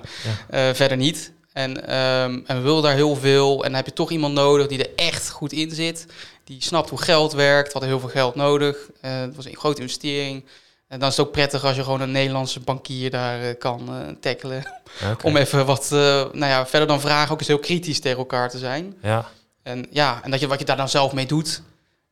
verder 0.50 0.96
niet. 0.96 1.32
En, 1.52 1.70
um, 1.70 2.44
en 2.46 2.56
we 2.56 2.60
willen 2.60 2.82
daar 2.82 2.94
heel 2.94 3.16
veel. 3.16 3.56
En 3.56 3.62
dan 3.62 3.74
heb 3.74 3.86
je 3.86 3.92
toch 3.92 4.10
iemand 4.10 4.34
nodig 4.34 4.66
die 4.66 4.78
er 4.78 4.90
echt 4.96 5.30
goed 5.30 5.52
in 5.52 5.70
zit 5.70 6.06
die 6.44 6.62
snapt 6.62 6.90
hoe 6.90 7.02
geld 7.02 7.32
werkt, 7.32 7.72
had 7.72 7.82
heel 7.82 8.00
veel 8.00 8.08
geld 8.08 8.34
nodig. 8.34 8.76
Uh, 8.76 9.20
het 9.20 9.36
was 9.36 9.44
een 9.44 9.56
grote 9.56 9.80
investering. 9.80 10.44
En 10.88 10.98
dan 10.98 11.08
is 11.08 11.16
het 11.16 11.26
ook 11.26 11.32
prettig 11.32 11.64
als 11.64 11.76
je 11.76 11.82
gewoon 11.82 12.00
een 12.00 12.10
Nederlandse 12.10 12.60
bankier 12.60 13.10
daar 13.10 13.42
uh, 13.42 13.48
kan 13.58 13.88
uh, 13.88 14.14
tackelen. 14.20 14.64
Okay. 15.02 15.16
Om 15.30 15.36
even 15.36 15.66
wat, 15.66 15.88
nou 15.90 16.46
ja, 16.46 16.66
verder 16.66 16.88
dan 16.88 17.00
vragen 17.00 17.32
ook 17.32 17.38
eens 17.38 17.48
heel 17.48 17.58
kritisch 17.58 18.00
tegen 18.00 18.18
elkaar 18.18 18.50
te 18.50 18.58
zijn. 18.58 18.96
Ja. 19.02 19.28
En 19.62 19.86
ja, 19.90 20.20
en 20.22 20.30
dat 20.30 20.40
je 20.40 20.46
wat 20.46 20.58
je 20.58 20.64
daar 20.64 20.76
dan 20.76 20.88
zelf 20.88 21.12
mee 21.12 21.26
doet, 21.26 21.62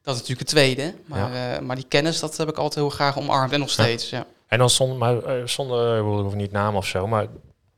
dat 0.02 0.14
is 0.14 0.20
natuurlijk 0.20 0.38
het 0.38 0.48
tweede. 0.48 0.94
Maar, 1.04 1.34
ja. 1.34 1.60
maar 1.60 1.76
die 1.76 1.84
kennis, 1.88 2.20
dat 2.20 2.36
heb 2.36 2.48
ik 2.48 2.56
altijd 2.56 2.74
heel 2.74 2.90
graag 2.90 3.18
omarmd 3.18 3.52
en 3.52 3.60
nog 3.60 3.70
steeds, 3.70 4.10
ja. 4.10 4.18
ja. 4.18 4.26
En 4.46 4.58
dan 4.58 4.70
zonder, 4.70 4.98
maar, 4.98 5.48
zonder, 5.48 5.98
ik 5.98 6.02
hoef 6.02 6.34
niet 6.34 6.52
naam 6.52 6.76
of 6.76 6.86
zo, 6.86 7.06
maar, 7.06 7.26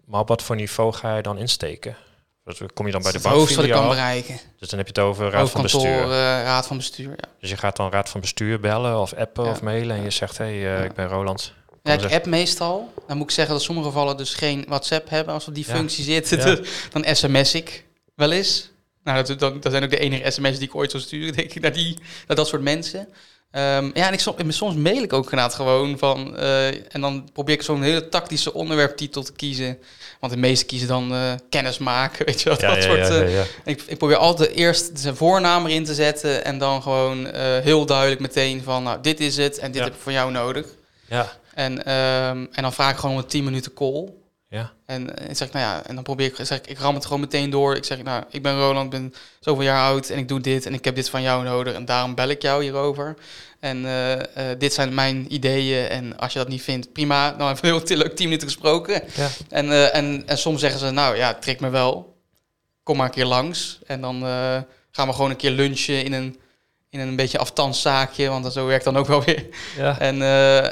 maar 0.05 0.21
op 0.21 0.29
wat 0.29 0.43
voor 0.43 0.57
niveau 0.57 0.93
ga 0.93 1.17
je 1.17 1.23
dan 1.23 1.39
insteken? 1.39 1.97
Dus 2.45 2.61
kom 2.75 2.87
je 2.87 2.93
dan 2.93 3.03
bij 3.03 3.13
de 3.13 3.21
bank? 3.21 3.51
wat 3.51 3.65
ik 3.65 3.71
kan 3.71 3.89
bereiken. 3.89 4.41
Dus 4.59 4.69
dan 4.69 4.79
heb 4.79 4.89
je 4.89 5.01
het 5.01 5.11
over 5.11 5.31
raad 5.31 5.51
van 5.51 5.63
bestuur. 5.63 6.03
Uh, 6.03 6.09
raad 6.43 6.67
van 6.67 6.77
bestuur, 6.77 7.11
ja. 7.11 7.29
Dus 7.41 7.51
je 7.51 7.57
gaat 7.57 7.77
dan 7.77 7.91
raad 7.91 8.09
van 8.09 8.21
bestuur 8.21 8.61
bellen 8.61 9.01
of 9.01 9.15
appen 9.15 9.45
ja. 9.45 9.51
of 9.51 9.63
mailen 9.63 9.97
en 9.97 10.03
je 10.03 10.11
zegt, 10.11 10.39
hé, 10.39 10.45
hey, 10.45 10.55
uh, 10.55 10.63
ja. 10.63 10.85
ik 10.85 10.95
ben 10.95 11.09
Roland. 11.09 11.53
Ja, 11.83 11.93
ik 11.93 12.13
app 12.13 12.27
meestal. 12.27 12.93
Dan 13.07 13.17
moet 13.17 13.27
ik 13.27 13.35
zeggen 13.35 13.55
dat 13.55 13.63
sommige 13.63 13.87
gevallen 13.87 14.17
dus 14.17 14.35
geen 14.35 14.65
WhatsApp 14.69 15.09
hebben 15.09 15.35
als 15.35 15.47
we 15.47 15.53
die 15.53 15.65
functie 15.65 16.05
zitten. 16.05 16.39
Dus 16.39 16.69
dan 16.93 17.17
sms 17.17 17.55
ik 17.55 17.85
wel 18.15 18.33
eens. 18.33 18.71
Nou, 19.03 19.25
dat, 19.25 19.39
dat, 19.39 19.63
dat 19.63 19.73
zijn 19.73 19.85
ook 19.85 19.91
de 19.91 19.99
enige 19.99 20.31
sms'en 20.31 20.59
die 20.59 20.69
ik 20.69 20.75
ooit 20.75 20.91
zou 20.91 21.03
sturen, 21.03 21.35
denk 21.37 21.53
ik, 21.53 21.63
naar, 21.63 21.73
die, 21.73 21.99
naar 22.27 22.37
dat 22.37 22.49
soort 22.49 22.63
mensen. 22.63 23.09
Um, 23.57 23.91
ja, 23.95 24.07
en 24.07 24.13
ik, 24.13 24.21
soms, 24.21 24.57
soms 24.57 24.75
mail 24.75 25.03
ik 25.03 25.13
ook 25.13 25.25
inderdaad 25.25 25.55
gewoon 25.55 25.99
van... 25.99 26.35
Uh, 26.37 26.67
en 26.67 27.01
dan 27.01 27.29
probeer 27.33 27.55
ik 27.55 27.63
zo'n 27.63 27.83
hele 27.83 28.09
tactische 28.09 28.55
onderwerptitel 28.55 29.23
te 29.23 29.33
kiezen. 29.33 29.79
Want 30.21 30.33
de 30.33 30.39
meesten 30.39 30.67
kiezen 30.67 30.89
dan 30.89 31.13
uh, 31.13 31.33
kennis 31.49 31.79
maken, 31.79 32.25
weet 32.27 32.43
je 32.43 32.49
wel, 32.49 32.61
ja, 32.61 32.75
dat 32.75 32.85
ja, 32.85 33.05
soort... 33.07 33.31
Ja, 33.31 33.45
ik, 33.65 33.83
ik, 33.87 33.99
probeer 33.99 34.17
altijd 34.17 34.51
eerst 34.51 34.91
zijn 34.95 35.17
voornaam 35.17 35.67
erin 35.67 35.85
te 35.85 35.95
zetten... 35.95 36.45
en 36.45 36.59
dan 36.59 36.83
gewoon 36.83 37.27
heel 37.63 37.87
duidelijk 37.87 38.21
meteen 38.21 38.63
van... 38.63 38.83
nou, 38.83 38.99
dit 39.03 39.21
is 39.21 39.37
het 39.37 39.59
en 39.59 39.73
dit 39.73 39.83
heb 39.83 39.95
ik 39.95 40.01
voor 40.01 40.13
jou 40.13 40.31
nodig. 40.31 40.67
Ja. 41.09 41.33
En, 41.55 41.73
um, 41.73 42.49
en 42.53 42.63
dan 42.63 42.73
vraag 42.73 42.93
ik 42.93 42.99
gewoon 42.99 43.17
een 43.17 43.27
10 43.27 43.45
minuten 43.45 43.75
call... 43.75 44.13
Ja. 44.55 44.73
En, 44.87 45.19
en 45.19 45.37
zeg 45.37 45.49
ik, 45.49 45.55
nou 45.55 45.67
ja, 45.67 45.87
en 45.87 45.95
dan 45.95 46.05
probeer 46.05 46.27
ik, 46.27 46.47
zeg 46.47 46.59
ik, 46.59 46.67
ik 46.67 46.79
ram 46.79 46.95
het 46.95 47.05
gewoon 47.05 47.21
meteen 47.21 47.51
door. 47.51 47.77
Ik 47.77 47.85
zeg, 47.85 48.03
nou, 48.03 48.25
ik 48.31 48.43
ben 48.43 48.59
Roland, 48.59 48.91
ben 48.91 49.15
zoveel 49.41 49.63
jaar 49.63 49.83
oud 49.85 50.09
en 50.09 50.19
ik 50.19 50.29
doe 50.29 50.41
dit 50.41 50.67
en 50.67 50.75
ik 50.75 50.85
heb 50.85 50.95
dit 50.95 51.11
van 51.11 51.23
jou 51.23 51.45
nodig 51.45 51.75
en 51.75 51.85
daarom 51.85 52.15
bel 52.15 52.29
ik 52.29 52.43
jou 52.43 52.63
hierover. 52.63 53.15
En 53.61 53.85
uh, 53.85 54.13
uh, 54.13 54.23
dit 54.59 54.75
zijn 54.75 54.95
mijn 54.95 55.35
ideeën 55.35 55.89
en 55.89 56.19
als 56.19 56.33
je 56.33 56.39
dat 56.39 56.49
niet 56.49 56.63
vindt, 56.63 56.93
prima. 56.93 57.31
Dan 57.39 57.47
hebben 57.47 57.65
we 57.65 57.87
heel 57.87 57.97
leuk 57.97 58.17
tien 58.17 58.25
minuten 58.25 58.49
gesproken. 58.49 59.03
Ja. 59.15 59.29
En, 59.49 59.67
uh, 59.67 59.95
en, 59.95 60.23
en 60.27 60.39
soms 60.39 60.61
zeggen 60.61 60.81
ze, 60.81 60.91
nou 60.91 61.17
ja, 61.17 61.35
trek 61.35 61.61
me 61.61 61.69
wel. 61.69 62.17
Kom 62.83 62.97
maar 62.97 63.07
een 63.07 63.13
keer 63.13 63.25
langs. 63.25 63.79
En 63.87 64.01
dan 64.01 64.21
gaan 64.91 65.07
we 65.07 65.13
gewoon 65.13 65.31
een 65.31 65.37
keer 65.37 65.51
lunchen 65.51 66.05
in 66.05 66.13
een, 66.13 66.41
in 66.91 67.01
een 67.01 67.17
beetje 67.17 67.39
afstandszaakje, 67.39 68.29
want 68.29 68.53
zo 68.53 68.67
werkt 68.67 68.85
dan 68.85 68.97
ook 68.97 69.07
wel 69.07 69.25
weer. 69.25 69.47
Ja. 69.77 69.99
En, 69.99 70.23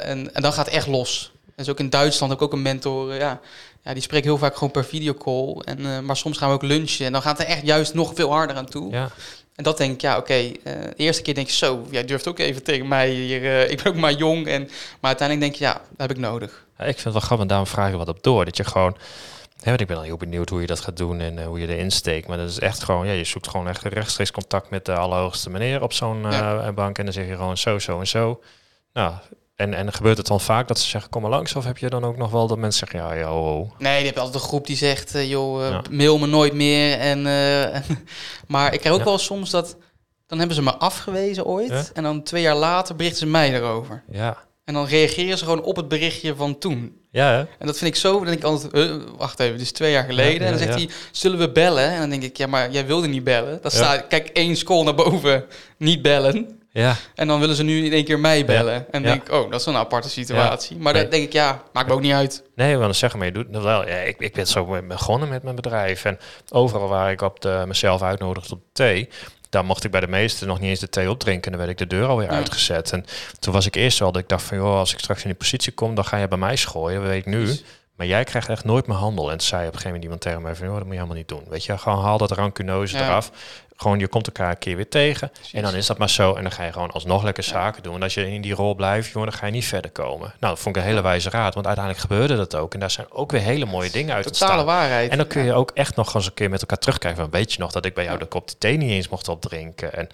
en, 0.01 0.35
en 0.35 0.41
dan 0.41 0.53
gaat 0.53 0.65
het 0.65 0.75
echt 0.75 0.87
los. 0.87 1.32
En 1.55 1.65
zo 1.65 1.71
ook 1.71 1.79
in 1.79 1.89
Duitsland 1.89 2.31
heb 2.31 2.41
ik 2.41 2.47
ook 2.47 2.53
een 2.53 2.61
mentor, 2.61 3.13
ja, 3.13 3.39
ja, 3.83 3.93
die 3.93 4.01
spreekt 4.01 4.25
heel 4.25 4.37
vaak 4.37 4.53
gewoon 4.53 4.71
per 4.71 4.85
videocall. 4.85 5.55
En, 5.65 5.79
uh, 5.79 5.99
maar 5.99 6.17
soms 6.17 6.37
gaan 6.37 6.49
we 6.49 6.55
ook 6.55 6.61
lunchen 6.61 7.05
en 7.05 7.11
dan 7.11 7.21
gaat 7.21 7.37
het 7.37 7.47
echt 7.47 7.65
juist 7.65 7.93
nog 7.93 8.11
veel 8.15 8.31
harder 8.31 8.55
aan 8.55 8.65
toe. 8.65 8.91
Ja. 8.91 9.09
En 9.55 9.63
dat 9.63 9.77
denk 9.77 9.93
ik, 9.93 10.01
ja, 10.01 10.17
oké. 10.17 10.19
Okay, 10.19 10.45
uh, 10.47 10.63
de 10.63 10.93
eerste 10.95 11.21
keer 11.21 11.33
denk 11.33 11.47
je 11.47 11.53
zo, 11.53 11.85
jij 11.89 12.05
durft 12.05 12.27
ook 12.27 12.39
even 12.39 12.63
tegen 12.63 12.87
mij 12.87 13.09
hier. 13.09 13.41
Uh, 13.41 13.69
ik 13.69 13.83
ben 13.83 13.93
ook 13.93 13.99
maar 13.99 14.13
jong. 14.13 14.47
En, 14.47 14.61
maar 14.99 15.15
uiteindelijk 15.17 15.39
denk 15.39 15.55
je, 15.55 15.63
ja, 15.63 15.73
dat 15.73 16.07
heb 16.07 16.11
ik 16.11 16.17
nodig. 16.17 16.65
Ja, 16.77 16.83
ik 16.83 16.93
vind 16.93 17.03
het 17.03 17.13
wel 17.13 17.21
grappig, 17.21 17.39
en 17.39 17.47
daarom 17.47 17.67
vraag 17.67 17.91
ik 17.91 17.97
wat 17.97 18.07
op 18.07 18.23
door. 18.23 18.45
Dat 18.45 18.57
je 18.57 18.63
gewoon, 18.63 18.97
want 19.63 19.81
ik 19.81 19.87
ben 19.87 19.97
al 19.97 20.03
heel 20.03 20.17
benieuwd 20.17 20.49
hoe 20.49 20.61
je 20.61 20.67
dat 20.67 20.79
gaat 20.79 20.97
doen 20.97 21.19
en 21.19 21.37
uh, 21.37 21.45
hoe 21.45 21.59
je 21.59 21.67
erin 21.67 21.91
steekt. 21.91 22.27
Maar 22.27 22.37
dat 22.37 22.49
is 22.49 22.59
echt 22.59 22.83
gewoon, 22.83 23.07
ja, 23.07 23.13
je 23.13 23.23
zoekt 23.23 23.47
gewoon 23.47 23.67
echt 23.67 23.83
rechtstreeks 23.83 24.31
contact 24.31 24.69
met 24.69 24.85
de 24.85 24.95
allerhoogste 24.95 25.49
meneer 25.49 25.81
op 25.81 25.93
zo'n 25.93 26.21
ja. 26.21 26.71
bank. 26.71 26.97
En 26.97 27.03
dan 27.03 27.13
zeg 27.13 27.27
je 27.27 27.35
gewoon 27.35 27.57
zo, 27.57 27.79
zo 27.79 27.99
en 27.99 28.07
zo. 28.07 28.41
Nou, 28.93 29.13
en, 29.55 29.73
en 29.73 29.93
gebeurt 29.93 30.17
het 30.17 30.27
dan 30.27 30.41
vaak 30.41 30.67
dat 30.67 30.79
ze 30.79 30.89
zeggen, 30.89 31.09
kom 31.09 31.21
maar 31.21 31.31
langs? 31.31 31.55
Of 31.55 31.65
heb 31.65 31.77
je 31.77 31.89
dan 31.89 32.03
ook 32.03 32.17
nog 32.17 32.31
wel 32.31 32.47
dat 32.47 32.57
mensen 32.57 32.87
zeggen, 32.87 33.09
ja, 33.09 33.15
ja, 33.19 33.33
oh, 33.33 33.59
oh. 33.59 33.71
Nee, 33.79 33.99
je 33.99 34.05
hebt 34.05 34.17
altijd 34.17 34.35
een 34.35 34.49
groep 34.49 34.67
die 34.67 34.75
zegt, 34.75 35.15
uh, 35.15 35.29
joh, 35.29 35.61
uh, 35.61 35.69
ja. 35.69 35.81
mail 35.91 36.17
me 36.17 36.27
nooit 36.27 36.53
meer. 36.53 36.97
En, 36.97 37.17
uh, 37.19 37.97
maar 38.47 38.73
ik 38.73 38.79
krijg 38.79 38.95
ook 38.95 39.01
ja. 39.01 39.05
wel 39.05 39.17
soms 39.17 39.49
dat, 39.49 39.77
dan 40.27 40.37
hebben 40.37 40.55
ze 40.55 40.63
me 40.63 40.75
afgewezen 40.75 41.45
ooit. 41.45 41.69
Ja? 41.69 41.83
En 41.93 42.03
dan 42.03 42.23
twee 42.23 42.41
jaar 42.41 42.55
later 42.55 42.95
berichten 42.95 43.19
ze 43.19 43.27
mij 43.27 43.53
erover. 43.53 44.03
Ja. 44.11 44.37
En 44.65 44.73
dan 44.73 44.85
reageren 44.85 45.37
ze 45.37 45.43
gewoon 45.43 45.63
op 45.63 45.75
het 45.75 45.87
berichtje 45.87 46.35
van 46.35 46.57
toen. 46.57 47.01
Ja, 47.11 47.31
hè? 47.31 47.39
En 47.39 47.65
dat 47.65 47.77
vind 47.77 47.95
ik 47.95 48.01
zo, 48.01 48.13
dan 48.13 48.25
denk 48.25 48.37
ik 48.37 48.43
altijd, 48.43 48.75
uh, 48.75 48.95
wacht 49.17 49.39
even, 49.39 49.53
dit 49.53 49.61
is 49.61 49.71
twee 49.71 49.91
jaar 49.91 50.03
geleden. 50.03 50.41
Ja, 50.41 50.45
en 50.45 50.49
dan 50.49 50.59
zegt 50.59 50.79
ja. 50.79 50.85
hij, 50.85 50.95
zullen 51.11 51.39
we 51.39 51.51
bellen? 51.51 51.89
En 51.89 51.99
dan 51.99 52.09
denk 52.09 52.23
ik, 52.23 52.37
ja, 52.37 52.47
maar 52.47 52.71
jij 52.71 52.85
wilde 52.85 53.07
niet 53.07 53.23
bellen. 53.23 53.59
Dan 53.61 53.71
staat, 53.71 54.07
kijk, 54.07 54.27
één 54.27 54.55
scroll 54.55 54.83
naar 54.83 54.95
boven, 54.95 55.45
niet 55.77 56.01
bellen. 56.01 56.62
Ja, 56.75 56.95
En 57.15 57.27
dan 57.27 57.39
willen 57.39 57.55
ze 57.55 57.63
nu 57.63 57.85
in 57.85 57.91
één 57.91 58.03
keer 58.05 58.19
mij 58.19 58.45
bellen. 58.45 58.91
En 58.91 59.01
Ja. 59.03 59.07
denk 59.09 59.27
ik, 59.27 59.33
oh, 59.33 59.51
dat 59.51 59.59
is 59.59 59.65
een 59.65 59.75
aparte 59.75 60.09
situatie. 60.09 60.77
Maar 60.77 60.93
Nee. 60.93 61.01
dan 61.01 61.11
denk 61.11 61.23
ik, 61.23 61.33
ja, 61.33 61.61
maakt 61.73 61.87
me 61.87 61.93
ook 61.93 62.01
niet 62.01 62.13
uit. 62.13 62.43
nee, 62.55 62.77
want 62.77 62.95
zeggen 62.95 63.19
maar 63.19 63.27
je 63.27 63.33
doet 63.33 63.47
het 63.51 63.63
wel. 63.63 63.87
Ja, 63.87 63.95
ik, 63.95 64.19
ik 64.19 64.33
ben 64.33 64.47
zo 64.47 64.81
begonnen 64.87 65.29
met 65.29 65.43
mijn 65.43 65.55
bedrijf. 65.55 66.05
En 66.05 66.19
overal 66.49 66.87
waar 66.87 67.11
ik 67.11 67.21
op 67.21 67.41
de, 67.41 67.63
mezelf 67.67 68.01
uitnodigde 68.01 68.53
op 68.53 68.59
de 68.61 68.69
thee, 68.73 69.09
daar 69.49 69.65
mocht 69.65 69.83
ik 69.83 69.91
bij 69.91 69.99
de 69.99 70.07
meesten 70.07 70.47
nog 70.47 70.59
niet 70.59 70.69
eens 70.69 70.79
de 70.79 70.89
thee 70.89 71.09
opdrinken. 71.09 71.43
En 71.51 71.57
dan 71.57 71.67
werd 71.67 71.79
ik 71.79 71.89
de 71.89 71.95
deur 71.95 72.07
alweer 72.07 72.27
Ja. 72.29 72.35
uitgezet. 72.35 72.91
En 72.91 73.05
toen 73.39 73.53
was 73.53 73.65
ik 73.65 73.75
eerst 73.75 73.99
wel 73.99 74.11
dat 74.11 74.21
ik 74.21 74.29
dacht 74.29 74.43
van, 74.43 74.57
joh, 74.57 74.77
als 74.77 74.93
ik 74.93 74.99
straks 74.99 75.21
in 75.21 75.27
die 75.29 75.37
positie 75.37 75.71
kom, 75.71 75.95
dan 75.95 76.05
ga 76.05 76.17
je 76.17 76.27
bij 76.27 76.37
mij 76.37 76.55
schooien. 76.55 77.01
Weet 77.03 77.19
ik 77.19 77.25
nu. 77.25 77.59
Maar 77.95 78.07
jij 78.07 78.23
krijgt 78.23 78.49
echt 78.49 78.63
nooit 78.65 78.87
mijn 78.87 78.99
handel. 78.99 79.31
En 79.31 79.37
toen 79.37 79.47
zei 79.47 79.59
op 79.61 79.65
een 79.73 79.79
gegeven 79.79 79.87
moment 79.87 80.03
iemand 80.03 80.21
tegen 80.21 80.41
mij 80.41 80.55
van, 80.55 80.65
joh, 80.65 80.75
dat 80.75 80.83
moet 80.83 80.93
je 80.93 80.99
helemaal 80.99 81.17
niet 81.19 81.27
doen. 81.27 81.43
Weet 81.49 81.65
je, 81.65 81.77
gewoon 81.77 82.03
haal 82.03 82.17
dat 82.17 82.31
rancunose 82.31 82.97
Ja. 82.97 83.03
eraf. 83.03 83.31
Gewoon, 83.83 83.99
je 83.99 84.07
komt 84.07 84.27
elkaar 84.27 84.49
een 84.49 84.57
keer 84.57 84.75
weer 84.75 84.89
tegen. 84.89 85.31
En 85.51 85.61
dan 85.61 85.75
is 85.75 85.85
dat 85.85 85.97
maar 85.97 86.09
zo. 86.09 86.33
En 86.33 86.43
dan 86.43 86.51
ga 86.51 86.63
je 86.63 86.71
gewoon 86.71 86.91
alsnog 86.91 87.23
lekker 87.23 87.43
zaken 87.43 87.83
doen. 87.83 87.95
En 87.95 88.03
als 88.03 88.13
je 88.13 88.31
in 88.31 88.41
die 88.41 88.53
rol 88.53 88.75
blijft, 88.75 89.11
jongen, 89.11 89.29
dan 89.29 89.37
ga 89.39 89.45
je 89.45 89.51
niet 89.51 89.65
verder 89.65 89.91
komen. 89.91 90.33
Nou, 90.39 90.53
dat 90.53 90.59
vond 90.59 90.75
ik 90.75 90.81
een 90.81 90.87
hele 90.87 91.01
wijze 91.01 91.29
raad. 91.29 91.53
Want 91.53 91.65
uiteindelijk 91.65 92.05
gebeurde 92.05 92.35
dat 92.35 92.55
ook. 92.55 92.73
En 92.73 92.79
daar 92.79 92.91
zijn 92.91 93.11
ook 93.11 93.31
weer 93.31 93.41
hele 93.41 93.65
mooie 93.65 93.89
dingen 93.89 94.15
uit 94.15 94.23
Totale 94.23 94.51
ontstaan. 94.51 94.75
waarheid. 94.75 95.11
En 95.11 95.17
dan 95.17 95.27
kun 95.27 95.43
je 95.43 95.53
ook 95.53 95.71
echt 95.73 95.95
nog 95.95 96.15
eens 96.15 96.25
een 96.25 96.33
keer 96.33 96.49
met 96.49 96.61
elkaar 96.61 96.77
terugkijken. 96.77 97.21
Van, 97.21 97.31
weet 97.31 97.53
je 97.53 97.59
nog 97.59 97.71
dat 97.71 97.85
ik 97.85 97.93
bij 97.93 98.03
jou 98.03 98.17
de 98.19 98.25
kop 98.25 98.47
die 98.47 98.57
thee 98.57 98.77
niet 98.77 98.89
eens 98.89 99.09
mocht 99.09 99.27
opdrinken? 99.27 99.93
En 99.93 100.09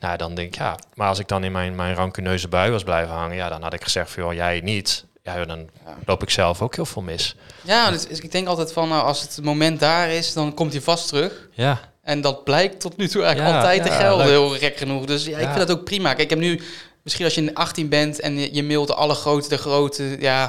nou, 0.00 0.16
dan 0.16 0.34
denk 0.34 0.48
ik, 0.48 0.58
ja. 0.58 0.78
Maar 0.94 1.08
als 1.08 1.18
ik 1.18 1.28
dan 1.28 1.44
in 1.44 1.52
mijn, 1.52 1.74
mijn 1.74 1.94
rancuneuze 1.94 2.48
bui 2.48 2.70
was 2.70 2.82
blijven 2.82 3.14
hangen, 3.14 3.36
ja, 3.36 3.48
dan 3.48 3.62
had 3.62 3.72
ik 3.72 3.82
gezegd 3.82 4.10
van, 4.10 4.22
joh, 4.22 4.32
jij 4.32 4.60
niet. 4.60 5.04
Ja, 5.22 5.44
dan 5.44 5.68
loop 6.06 6.22
ik 6.22 6.30
zelf 6.30 6.62
ook 6.62 6.74
heel 6.74 6.86
veel 6.86 7.02
mis. 7.02 7.36
Ja, 7.60 7.90
dus 7.90 8.06
ik 8.06 8.32
denk 8.32 8.46
altijd 8.46 8.72
van, 8.72 8.88
nou, 8.88 9.02
als 9.04 9.20
het 9.20 9.40
moment 9.42 9.80
daar 9.80 10.10
is, 10.10 10.32
dan 10.32 10.54
komt 10.54 10.72
hij 10.72 10.80
vast 10.80 11.08
terug. 11.08 11.48
Ja, 11.52 11.80
En 12.04 12.20
dat 12.20 12.44
blijkt 12.44 12.80
tot 12.80 12.96
nu 12.96 13.08
toe 13.08 13.22
eigenlijk 13.22 13.56
altijd 13.56 13.82
te 13.82 13.90
gelden, 13.90 14.26
heel 14.26 14.48
gek 14.48 14.76
genoeg. 14.76 15.04
Dus 15.04 15.24
ja, 15.24 15.38
ik 15.38 15.46
vind 15.46 15.66
dat 15.66 15.70
ook 15.70 15.84
prima. 15.84 16.08
Kijk, 16.08 16.20
ik 16.20 16.30
heb 16.30 16.38
nu, 16.38 16.60
misschien 17.02 17.24
als 17.24 17.34
je 17.34 17.54
18 17.54 17.88
bent 17.88 18.20
en 18.20 18.54
je, 18.54 18.62
mailt 18.62 18.86
de 18.86 18.94
alle 18.94 19.14
grote, 19.14 19.48
de 19.48 19.58
grote, 19.58 20.16
ja, 20.20 20.46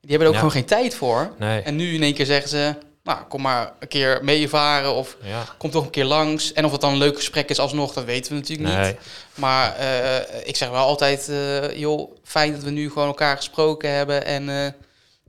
die 0.00 0.10
hebben 0.10 0.20
er 0.20 0.28
ook 0.28 0.34
gewoon 0.34 0.50
geen 0.50 0.64
tijd 0.64 0.94
voor. 0.94 1.32
nee. 1.38 1.60
En 1.60 1.76
nu 1.76 1.94
in 1.94 2.02
één 2.02 2.14
keer 2.14 2.26
zeggen 2.26 2.48
ze, 2.48 2.74
nou, 3.08 3.18
kom 3.28 3.42
maar 3.42 3.72
een 3.78 3.88
keer 3.88 4.18
meevaren 4.22 4.94
of 4.94 5.16
Ja, 5.22 5.44
kom 5.58 5.70
toch 5.70 5.84
een 5.84 5.90
keer 5.90 6.04
langs. 6.04 6.52
En 6.52 6.64
of 6.64 6.72
het 6.72 6.80
dan 6.80 6.92
een 6.92 6.98
leuk 6.98 7.16
gesprek 7.16 7.48
is 7.48 7.58
alsnog, 7.58 7.92
dat 7.92 8.04
weten 8.04 8.32
we 8.32 8.38
natuurlijk 8.38 8.68
nee. 8.68 8.86
niet. 8.86 8.96
Maar 9.34 9.76
eh, 9.76 10.48
ik 10.48 10.56
zeg 10.56 10.70
wel 10.70 10.84
altijd, 10.84 11.28
eh, 11.28 11.78
joh, 11.78 12.12
fijn 12.24 12.52
dat 12.52 12.62
we 12.62 12.70
nu 12.70 12.90
gewoon 12.90 13.08
elkaar 13.08 13.36
gesproken 13.36 13.92
hebben. 13.92 14.24
En, 14.24 14.48
eh, 14.48 14.72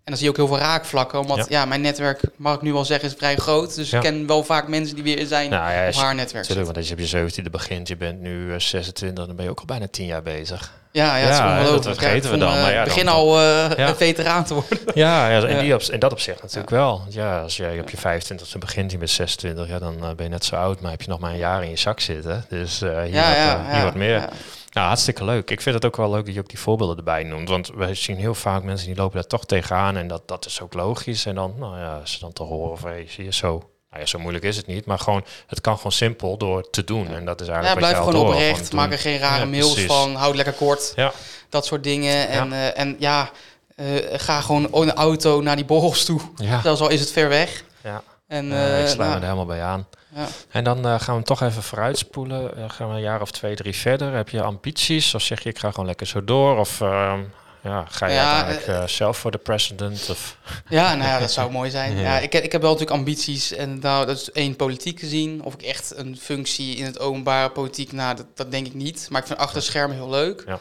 en 0.10 0.16
dan 0.16 0.24
zie 0.24 0.36
je 0.36 0.42
ook 0.42 0.50
heel 0.50 0.58
veel 0.58 0.66
raakvlakken. 0.68 1.20
Omdat 1.20 1.38
Ja. 1.38 1.46
ja. 1.50 1.66
mijn 1.66 1.82
netwerk, 1.82 2.22
mag 2.36 2.56
ik 2.56 2.62
nu 2.62 2.74
wel 2.74 2.86
zeggen, 2.86 3.10
is 3.10 3.16
vrij 3.18 3.36
groot. 3.36 3.76
Dus 3.76 3.90
Ja. 3.90 3.98
ik 3.98 4.04
ken 4.04 4.28
wel 4.28 4.44
vaak 4.44 4.68
mensen 4.68 4.96
die 4.96 5.04
weer 5.04 5.18
in 5.20 5.28
zijn 5.28 5.50
Nou 5.50 5.72
ja, 5.72 5.92
haar 6.02 6.16
netwerk 6.16 6.48
Natuurlijk, 6.48 6.66
want 6.66 6.78
als 6.78 6.88
je 6.88 6.94
op 6.94 7.00
je 7.00 7.08
17e 7.08 7.50
begint, 7.52 7.88
je 7.88 7.98
bent 7.98 8.20
nu 8.22 8.54
eh, 8.54 8.60
26, 8.60 9.26
dan 9.26 9.36
ben 9.36 9.46
je 9.46 9.52
ook 9.52 9.60
al 9.60 9.66
bijna 9.66 9.88
10 9.92 10.06
jaar 10.06 10.22
bezig. 10.22 10.72
Ja, 10.92 11.16
ja, 11.18 11.28
Ja, 11.28 11.64
dat 11.64 11.84
vergeten 11.86 12.16
ik 12.16 12.22
we 12.24 12.38
dan, 12.38 12.62
maar 12.62 12.72
ja, 12.72 12.80
Ik 12.80 12.88
begin 12.88 13.06
dan- 13.06 13.16
al 13.16 13.38
eh, 13.40 13.44
Ja. 13.78 13.88
een 13.90 13.96
veteraan 13.96 14.44
te 14.44 14.54
worden. 14.54 14.78
Ja, 14.94 15.30
ja, 15.30 15.48
Ja. 15.48 15.60
die 15.62 15.74
op, 15.74 15.82
in 15.82 16.00
dat 16.00 16.12
opzicht 16.12 16.42
natuurlijk 16.42 16.70
wel. 16.70 17.02
Ja, 17.10 17.42
als 17.42 17.58
jij 17.58 17.80
op 17.80 17.90
je 17.90 17.98
25e 17.98 18.58
begint, 18.60 18.92
je 18.92 18.98
bent 18.98 19.10
26, 19.10 19.68
ja, 19.68 19.80
dan 19.80 19.96
eh, 19.96 20.10
ben 20.16 20.26
je 20.26 20.32
net 20.32 20.46
zo 20.46 20.56
oud, 20.56 20.82
maar 20.82 20.92
heb 20.92 21.02
je 21.02 21.10
nog 21.10 21.20
maar 21.20 21.32
een 21.32 21.38
jaar 21.38 21.64
in 21.64 21.70
je 21.70 21.76
zak 21.78 22.00
zitten. 22.00 22.46
Dus 22.50 22.82
eh, 22.82 22.90
hier, 22.90 23.14
Ja, 23.14 23.28
wat, 23.28 23.36
ja, 23.36 23.54
eh, 23.56 23.66
hier 23.66 23.78
ja, 23.78 23.84
wat 23.84 23.96
meer. 23.96 24.30
Ja. 24.70 24.80
Nou, 24.80 24.88
hartstikke 24.88 25.24
leuk. 25.26 25.50
Ik 25.52 25.62
vind 25.62 25.76
het 25.76 25.86
ook 25.86 25.96
wel 25.98 26.10
leuk 26.10 26.26
dat 26.26 26.34
je 26.34 26.40
ook 26.40 26.50
die 26.50 26.60
voorbeelden 26.60 26.98
erbij 26.98 27.24
noemt. 27.24 27.50
Want 27.50 27.70
wij 27.76 27.96
zien 27.96 28.18
heel 28.18 28.36
vaak 28.36 28.64
mensen 28.64 28.88
die 28.88 28.96
lopen 28.96 29.16
daar 29.16 29.28
toch 29.28 29.46
tegenaan. 29.46 29.98
En 29.98 30.08
dat, 30.08 30.28
dat 30.28 30.46
is 30.46 30.62
ook 30.62 30.74
logisch. 30.74 31.26
En 31.26 31.36
dan, 31.36 31.54
nou 31.58 31.78
ja, 31.80 32.02
ze 32.06 32.20
dan 32.20 32.34
te 32.34 32.44
horen 32.44 32.78
van, 32.78 32.90
hey, 32.90 33.06
zie 33.10 33.24
je 33.24 33.34
zo... 33.34 33.70
Nou 33.90 34.02
ja, 34.02 34.08
zo 34.08 34.20
moeilijk 34.20 34.44
is 34.46 34.58
het 34.58 34.68
niet. 34.68 34.86
Maar 34.86 35.00
gewoon, 35.00 35.26
het 35.48 35.62
kan 35.62 35.76
gewoon 35.78 35.92
simpel 35.92 36.38
door 36.38 36.70
te 36.70 36.84
doen. 36.84 37.08
En 37.08 37.26
dat 37.26 37.42
is 37.42 37.48
Ja, 37.48 37.54
eigenlijk 37.54 37.86
blijf 37.86 37.98
wat 37.98 38.06
je 38.06 38.12
gewoon 38.12 38.26
door, 38.36 38.36
oprecht. 38.36 38.74
Maak 38.74 38.92
er 38.92 39.00
geen 39.00 39.18
rare 39.18 39.40
Ja, 39.40 39.46
mails 39.50 39.72
precies. 39.74 39.92
van. 39.92 40.16
Houd 40.16 40.36
lekker 40.36 40.54
kort. 40.54 40.94
Ja, 40.96 41.12
Dat 41.50 41.66
soort 41.66 41.84
dingen. 41.84 42.28
En, 42.30 42.54
eh, 42.54 42.80
en 42.80 42.96
ja, 43.00 43.30
eh, 43.76 43.86
ga 44.14 44.42
gewoon 44.42 44.74
in 44.74 44.86
de 44.86 44.94
auto 44.94 45.42
naar 45.42 45.56
die 45.56 45.66
borrels 45.66 46.06
toe. 46.06 46.22
ja, 46.36 46.62
Zelfs 46.62 46.82
al 46.82 46.90
is 46.90 47.00
het 47.00 47.12
ver 47.12 47.30
weg. 47.30 47.64
ja. 47.84 48.04
En, 48.28 48.52
Eh, 48.52 48.74
eh, 48.76 48.82
ik 48.82 48.88
sluit 48.88 48.98
me 48.98 49.04
nou, 49.06 49.16
er 49.16 49.22
helemaal 49.24 49.46
bij 49.46 49.62
aan. 49.64 49.88
Ja. 50.16 50.28
En 50.50 50.64
dan 50.64 50.78
eh, 50.78 50.84
gaan 50.84 51.06
we 51.06 51.12
hem 51.12 51.24
toch 51.24 51.42
even 51.42 51.64
vooruitspoelen. 51.64 52.58
Eh, 52.58 52.70
gaan 52.70 52.90
we 52.90 52.96
een 52.96 53.02
jaar 53.02 53.22
of 53.22 53.32
twee, 53.32 53.56
drie 53.56 53.76
verder. 53.76 54.14
Heb 54.14 54.30
je 54.30 54.42
ambities? 54.42 55.16
Of 55.16 55.22
zeg 55.22 55.44
je, 55.44 55.50
ik 55.50 55.60
ga 55.60 55.72
gewoon 55.72 55.86
lekker 55.86 56.08
zo 56.08 56.24
door? 56.24 56.58
Of 56.58 56.82
ehm, 56.82 57.20
ja, 57.64 57.86
ga 57.90 58.08
je 58.08 58.14
Ja, 58.14 58.44
uiteindelijk 58.44 58.82
eh, 58.82 58.88
zelf 58.88 59.18
voor 59.18 59.32
de 59.32 59.38
president? 59.38 60.10
Of, 60.10 60.38
Ja, 60.70 60.96
nou 60.96 61.10
ja, 61.10 61.20
dat 61.20 61.32
zou 61.32 61.52
mooi 61.52 61.70
zijn. 61.70 61.96
Ja. 61.98 62.02
Ja. 62.02 62.20
ik, 62.20 62.34
ik 62.34 62.52
heb 62.52 62.62
wel 62.62 62.72
natuurlijk 62.72 62.98
ambities. 62.98 63.54
En 63.54 63.80
nou, 63.80 64.06
dat 64.06 64.18
is 64.18 64.32
één 64.32 64.56
politiek 64.56 65.00
gezien. 65.00 65.44
Of 65.44 65.54
ik 65.54 65.62
echt 65.62 65.94
een 65.96 66.18
functie 66.18 66.76
in 66.76 66.86
het 66.86 67.00
openbare 67.00 67.50
politiek, 67.50 67.92
nou, 67.92 68.16
dat, 68.16 68.26
dat 68.36 68.52
denk 68.52 68.66
ik 68.66 68.74
niet. 68.74 69.08
Maar 69.10 69.22
ik 69.22 69.28
vind 69.28 69.40
achter 69.40 69.62
schermen 69.62 69.96
heel 69.96 70.10
leuk. 70.10 70.44
Ja. 70.48 70.60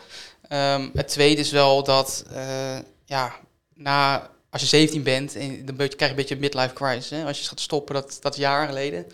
Ehm, 0.49 0.89
het 0.95 1.09
tweede 1.09 1.41
is 1.41 1.51
wel 1.51 1.85
dat, 1.85 2.25
ja, 3.05 3.33
na, 3.75 4.31
als 4.51 4.61
je 4.63 4.69
17 4.69 5.03
bent, 5.03 5.37
en 5.37 5.65
dan 5.65 5.77
krijg 5.77 5.99
je 5.99 6.09
een 6.09 6.15
beetje 6.15 6.35
een 6.35 6.41
midlife 6.41 6.75
crisis. 6.75 7.11
Hè? 7.11 7.25
Als 7.25 7.41
je 7.41 7.49
gaat 7.49 7.61
stoppen, 7.61 7.95
dat, 7.95 8.19
dat 8.21 8.37
jaren 8.37 8.69
geleden. 8.69 9.07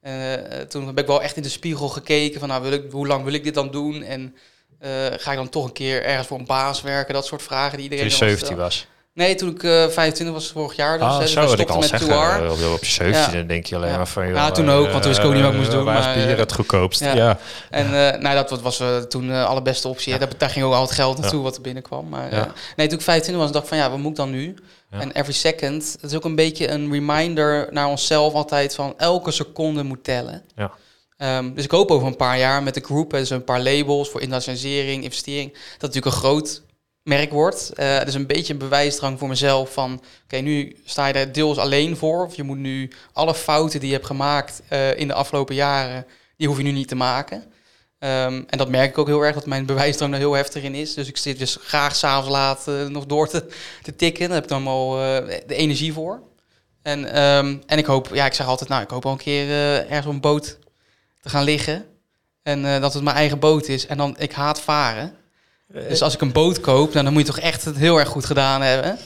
Eh, 0.00 0.60
eh, 0.60 0.68
toen 0.68 0.86
heb 0.86 0.98
ik 0.98 1.06
wel 1.06 1.22
echt 1.22 1.36
in 1.36 1.42
de 1.42 1.48
spiegel 1.48 1.88
gekeken 1.88 2.40
van, 2.40 2.48
nou, 2.48 2.62
wil 2.62 2.72
ik, 2.72 2.90
hoe 2.90 3.06
lang 3.06 3.24
wil 3.24 3.32
ik 3.32 3.44
dit 3.44 3.54
dan 3.54 3.70
doen? 3.70 4.02
En 4.02 4.36
eh, 4.78 5.06
ga 5.10 5.30
ik 5.30 5.36
dan 5.36 5.48
toch 5.48 5.64
een 5.64 5.72
keer 5.72 6.04
ergens 6.04 6.26
voor 6.26 6.38
een 6.38 6.46
baas 6.46 6.82
werken? 6.82 7.14
Dat 7.14 7.26
soort 7.26 7.42
vragen 7.42 7.78
die 7.78 7.88
toen 7.88 7.98
iedereen 7.98 8.12
je 8.12 8.16
17 8.16 8.46
stelt. 8.46 8.60
was. 8.60 8.86
Nee, 9.18 9.34
toen 9.34 9.48
ik 9.50 9.62
eh 9.62 9.70
25 9.88 10.30
was 10.36 10.50
vorig 10.50 10.76
jaar. 10.76 10.98
Dus, 10.98 11.06
Ah, 11.06 11.18
dus 11.18 11.32
zo 11.32 11.52
ik 11.52 11.68
al 11.70 11.78
met 11.78 11.88
zeggen. 11.88 12.08
2R. 12.08 12.42
eh, 12.44 12.50
Op, 12.50 12.72
op 12.74 12.84
je 12.84 12.90
17 12.90 13.22
Ja. 13.22 13.30
dan 13.38 13.46
denk 13.46 13.66
je 13.66 13.76
alleen 13.76 13.90
Ja. 13.90 13.96
maar 13.96 14.06
van... 14.08 14.26
Ja, 14.26 14.32
joh, 14.46 14.50
toen 14.50 14.70
ook, 14.70 14.80
want 14.90 14.92
toen 15.02 15.10
wist 15.10 15.18
ik 15.18 15.26
ook 15.26 15.32
niet 15.34 15.42
wat 15.42 15.50
ik 15.52 15.56
moest 15.58 15.68
eh, 15.70 15.74
doen, 15.74 15.84
Waar 15.84 16.16
is 16.16 16.24
eh, 16.32 16.36
het 16.38 16.52
goedkoopst? 16.52 17.00
ja. 17.00 17.14
Ja. 17.14 17.38
En 17.70 17.84
eh, 18.14 18.20
nou, 18.20 18.34
dat 18.48 18.60
was 18.62 18.80
eh, 18.80 18.96
toen 18.96 19.26
de 19.26 19.44
allerbeste 19.44 19.88
optie. 19.88 20.12
Ja. 20.12 20.18
Daar, 20.18 20.28
daar 20.38 20.50
ging 20.50 20.64
ook 20.64 20.72
al 20.74 20.82
het 20.82 20.90
geld 20.90 21.18
naartoe 21.18 21.42
wat 21.42 21.56
er 21.56 21.62
binnenkwam. 21.62 22.08
Maar 22.08 22.34
Ja. 22.34 22.44
eh, 22.46 22.50
nee, 22.76 22.86
toen 22.86 22.98
ik 22.98 23.04
25 23.04 23.42
was, 23.44 23.52
dacht 23.52 23.64
ik 23.64 23.70
van 23.70 23.78
ja, 23.78 23.90
wat 23.90 23.98
moet 23.98 24.10
ik 24.10 24.16
dan 24.16 24.30
nu? 24.30 24.54
Ja. 24.90 25.00
En 25.00 25.12
every 25.12 25.32
second, 25.32 25.96
dat 26.00 26.10
is 26.10 26.16
ook 26.16 26.24
een 26.24 26.34
beetje 26.34 26.70
een 26.70 26.92
reminder 26.92 27.68
naar 27.70 27.86
onszelf 27.86 28.32
altijd 28.34 28.74
van 28.74 28.94
elke 28.96 29.30
seconde 29.30 29.82
moet 29.82 30.04
tellen. 30.04 30.42
Ja. 30.56 30.70
Ehm, 31.16 31.54
dus 31.54 31.64
ik 31.64 31.70
hoop 31.70 31.90
over 31.90 32.06
een 32.06 32.16
paar 32.16 32.38
jaar 32.38 32.62
met 32.62 32.74
de 32.74 32.80
groep, 32.80 33.10
dus 33.10 33.30
een 33.30 33.44
paar 33.44 33.60
labels 33.60 34.08
voor 34.10 34.20
internationalisering, 34.20 35.04
investering, 35.04 35.52
dat 35.52 35.80
natuurlijk 35.80 36.06
een 36.06 36.20
groot 36.20 36.62
merk 37.08 37.30
wordt. 37.30 37.72
Eh 37.72 38.04
dus 38.04 38.14
een 38.14 38.26
beetje 38.26 38.52
een 38.52 38.58
bewijsdrang 38.58 39.18
voor 39.18 39.28
mezelf 39.28 39.72
van, 39.72 40.02
oké, 40.24 40.36
nu 40.36 40.76
sta 40.84 41.06
je 41.06 41.12
er 41.12 41.32
deels 41.32 41.58
alleen 41.58 41.96
voor. 41.96 42.24
Of 42.24 42.36
je 42.36 42.42
moet 42.42 42.58
nu 42.58 42.90
alle 43.12 43.34
fouten 43.34 43.80
die 43.80 43.88
je 43.88 43.94
hebt 43.94 44.06
gemaakt 44.06 44.62
eh, 44.68 44.98
in 44.98 45.08
de 45.08 45.14
afgelopen 45.14 45.54
jaren, 45.54 46.06
die 46.36 46.46
hoef 46.46 46.56
je 46.56 46.62
nu 46.62 46.70
niet 46.70 46.88
te 46.88 46.94
maken. 46.94 47.44
Ehm, 47.98 48.42
en 48.46 48.58
dat 48.58 48.68
merk 48.68 48.90
ik 48.90 48.98
ook 48.98 49.06
heel 49.06 49.24
erg, 49.24 49.34
dat 49.34 49.46
mijn 49.46 49.66
bewijsdrang 49.66 50.12
er 50.12 50.18
heel 50.18 50.32
heftig 50.32 50.62
in 50.62 50.74
is. 50.74 50.94
Dus 50.94 51.08
ik 51.08 51.16
zit 51.16 51.38
dus 51.38 51.58
graag 51.60 51.96
s'avonds 51.96 52.28
laat 52.28 52.68
eh, 52.68 52.86
nog 52.86 53.06
door 53.06 53.28
te, 53.28 53.46
te 53.82 53.96
tikken. 53.96 54.26
Daar 54.26 54.34
heb 54.34 54.44
ik 54.44 54.50
dan 54.50 54.66
eh, 54.66 55.38
de 55.46 55.54
energie 55.54 55.92
voor. 55.92 56.22
En, 56.82 57.12
ehm, 57.12 57.56
en 57.66 57.78
ik 57.78 57.86
hoop, 57.86 58.10
ja, 58.12 58.26
ik 58.26 58.34
zeg 58.34 58.46
altijd, 58.46 58.68
nou, 58.68 58.82
ik 58.82 58.90
hoop 58.90 59.02
wel 59.02 59.12
een 59.12 59.18
keer 59.18 59.48
ergens 59.88 60.06
een 60.14 60.20
boot 60.20 60.58
te 61.20 61.28
gaan 61.28 61.44
liggen. 61.44 61.86
En 62.42 62.80
dat 62.80 62.94
het 62.94 63.02
mijn 63.02 63.16
eigen 63.16 63.38
boot 63.38 63.68
is. 63.68 63.86
En 63.86 63.96
dan, 63.96 64.16
ik 64.18 64.32
haat 64.32 64.60
varen. 64.60 65.16
Dus 65.72 66.02
als 66.02 66.14
ik 66.14 66.20
een 66.20 66.32
boot 66.32 66.60
koop, 66.60 66.92
nou, 66.92 67.04
dan 67.04 67.12
moet 67.12 67.26
je 67.26 67.32
toch 67.32 67.38
echt 67.44 67.64
het 67.64 67.76
heel 67.76 67.98
erg 67.98 68.08
goed 68.08 68.24
gedaan 68.24 68.62
hebben. 68.62 68.98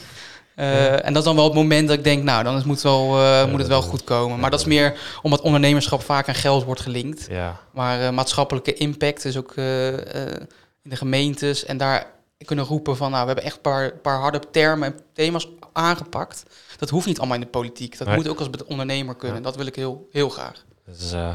Eh, 0.54 1.06
En 1.06 1.12
dat 1.12 1.16
is 1.16 1.24
dan 1.24 1.34
wel 1.36 1.44
het 1.44 1.54
moment 1.54 1.88
dat 1.88 1.96
ik 1.98 2.04
denk, 2.04 2.22
nou, 2.22 2.44
dan 2.44 2.56
is- 2.56 2.64
moet, 2.64 2.82
wel, 2.82 3.18
eh, 3.18 3.46
moet 3.46 3.58
het 3.58 3.68
wel 3.68 3.82
goed 3.82 4.04
komen. 4.04 4.38
Maar 4.40 4.50
dat 4.50 4.60
is 4.60 4.66
meer 4.66 4.98
omdat 5.22 5.40
ondernemerschap 5.40 6.02
vaak 6.02 6.28
aan 6.28 6.34
geld 6.34 6.64
wordt 6.64 6.80
gelinkt. 6.80 7.26
Ja. 7.30 7.60
Maar 7.72 8.00
eh, 8.00 8.10
maatschappelijke 8.10 8.74
impact 8.74 9.24
is 9.24 9.36
ook 9.36 9.52
eh, 9.56 9.88
eh, 10.24 10.40
in 10.82 10.90
de 10.90 10.96
gemeentes. 10.96 11.64
En 11.64 11.76
daar 11.76 12.06
kunnen 12.44 12.64
roepen 12.64 12.96
van, 12.96 13.10
nou, 13.10 13.20
we 13.20 13.26
hebben 13.26 13.44
echt 13.44 13.54
een 13.56 13.60
paar, 13.62 13.90
paar 13.92 14.18
harde 14.18 14.40
termen 14.50 14.88
en 14.94 15.00
thema's 15.12 15.48
aangepakt. 15.72 16.42
Dat 16.78 16.90
hoeft 16.90 17.06
niet 17.06 17.18
allemaal 17.18 17.36
in 17.36 17.42
de 17.42 17.46
politiek. 17.46 17.98
Dat 17.98 18.06
Nee. 18.06 18.16
moet 18.16 18.28
ook 18.28 18.38
als 18.38 18.48
ondernemer 18.66 19.14
kunnen. 19.14 19.42
Dat 19.42 19.56
wil 19.56 19.66
ik 19.66 19.76
heel, 19.76 20.08
heel 20.10 20.28
graag. 20.28 20.64
Eh, 21.12 21.28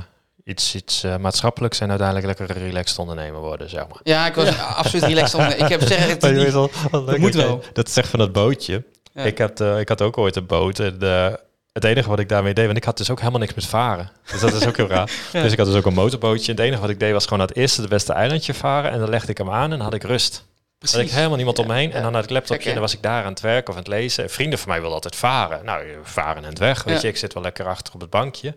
iets, 0.47 0.75
iets 0.75 1.03
eh, 1.03 1.17
maatschappelijks 1.17 1.79
en 1.79 1.89
uiteindelijk 1.89 2.27
lekker 2.39 2.57
relaxed 2.57 2.99
ondernemer 2.99 3.39
worden, 3.41 3.69
zeg 3.69 3.87
maar. 3.87 3.99
Ja, 4.03 4.27
ik 4.27 4.35
was 4.35 4.59
absoluut 4.59 5.05
relaxed. 5.05 5.39
onder- 5.39 5.57
Ik 5.57 5.67
heb 5.67 5.81
zeggen, 5.81 6.09
het 6.09 6.21
niet- 6.31 7.19
moet 7.19 7.33
dat 7.33 7.41
je- 7.41 7.47
wel. 7.47 7.63
Dat 7.73 7.91
zegt 7.91 8.09
van 8.09 8.19
dat 8.19 8.31
bootje. 8.31 8.83
Ja. 9.13 9.23
Ik, 9.23 9.37
had, 9.37 9.61
eh, 9.61 9.79
ik 9.79 9.89
had 9.89 10.01
ook 10.01 10.17
ooit 10.17 10.35
een 10.35 10.45
boot. 10.45 10.79
En 10.79 10.97
eh, 11.01 11.27
het 11.73 11.83
enige 11.83 12.09
wat 12.09 12.19
ik 12.19 12.29
daarmee 12.29 12.53
deed, 12.53 12.65
want 12.65 12.77
ik 12.77 12.83
had 12.83 12.97
dus 12.97 13.09
ook 13.11 13.19
helemaal 13.19 13.39
niks 13.39 13.53
met 13.53 13.65
varen. 13.65 14.11
Dus 14.31 14.39
dat 14.39 14.53
is 14.53 14.67
ook 14.67 14.77
heel 14.77 14.87
raar. 14.87 15.09
Ja. 15.33 15.41
Dus 15.41 15.51
ik 15.51 15.57
had 15.57 15.67
dus 15.67 15.75
ook 15.75 15.85
een 15.85 15.93
motorbootje. 15.93 16.51
En 16.51 16.57
het 16.57 16.65
enige 16.65 16.81
wat 16.81 16.89
ik 16.89 16.99
deed 16.99 17.11
was 17.11 17.23
gewoon 17.23 17.39
naar 17.39 17.47
het 17.47 17.57
eerste, 17.57 17.81
de 17.81 17.87
beste 17.87 18.13
eilandje 18.13 18.53
varen. 18.53 18.91
En 18.91 18.99
dan 18.99 19.09
legde 19.09 19.31
ik 19.31 19.37
hem 19.37 19.51
aan 19.51 19.71
en 19.73 19.79
had 19.79 19.93
ik 19.93 20.03
rust. 20.03 20.43
Dan 20.79 20.89
had 20.91 21.01
ik 21.01 21.09
helemaal 21.11 21.35
niemand 21.35 21.59
om 21.59 21.67
me 21.67 21.73
heen. 21.73 21.89
Ja. 21.89 21.95
En 21.95 22.01
dan 22.03 22.13
had 22.13 22.23
ik 22.23 22.29
laptopje 22.29 22.67
en 22.67 22.71
dan 22.73 22.81
was 22.81 22.93
ik 22.93 23.01
daar 23.01 23.23
aan 23.23 23.29
het 23.31 23.39
werken 23.41 23.67
of 23.69 23.73
aan 23.73 23.83
het 23.83 23.91
lezen. 23.91 24.23
En 24.23 24.29
vrienden 24.29 24.59
van 24.59 24.67
mij 24.67 24.77
wilden 24.77 24.95
altijd 24.95 25.15
varen. 25.15 25.65
Nou, 25.65 25.83
varen 26.03 26.43
en 26.43 26.49
het 26.49 26.59
weg. 26.59 26.83
Weet 26.83 26.95
Ja. 26.95 27.01
je, 27.01 27.07
ik 27.07 27.17
zit 27.17 27.33
wel 27.33 27.43
lekker 27.43 27.65
achter 27.65 27.93
op 27.93 28.01
het 28.01 28.09
bankje. 28.09 28.53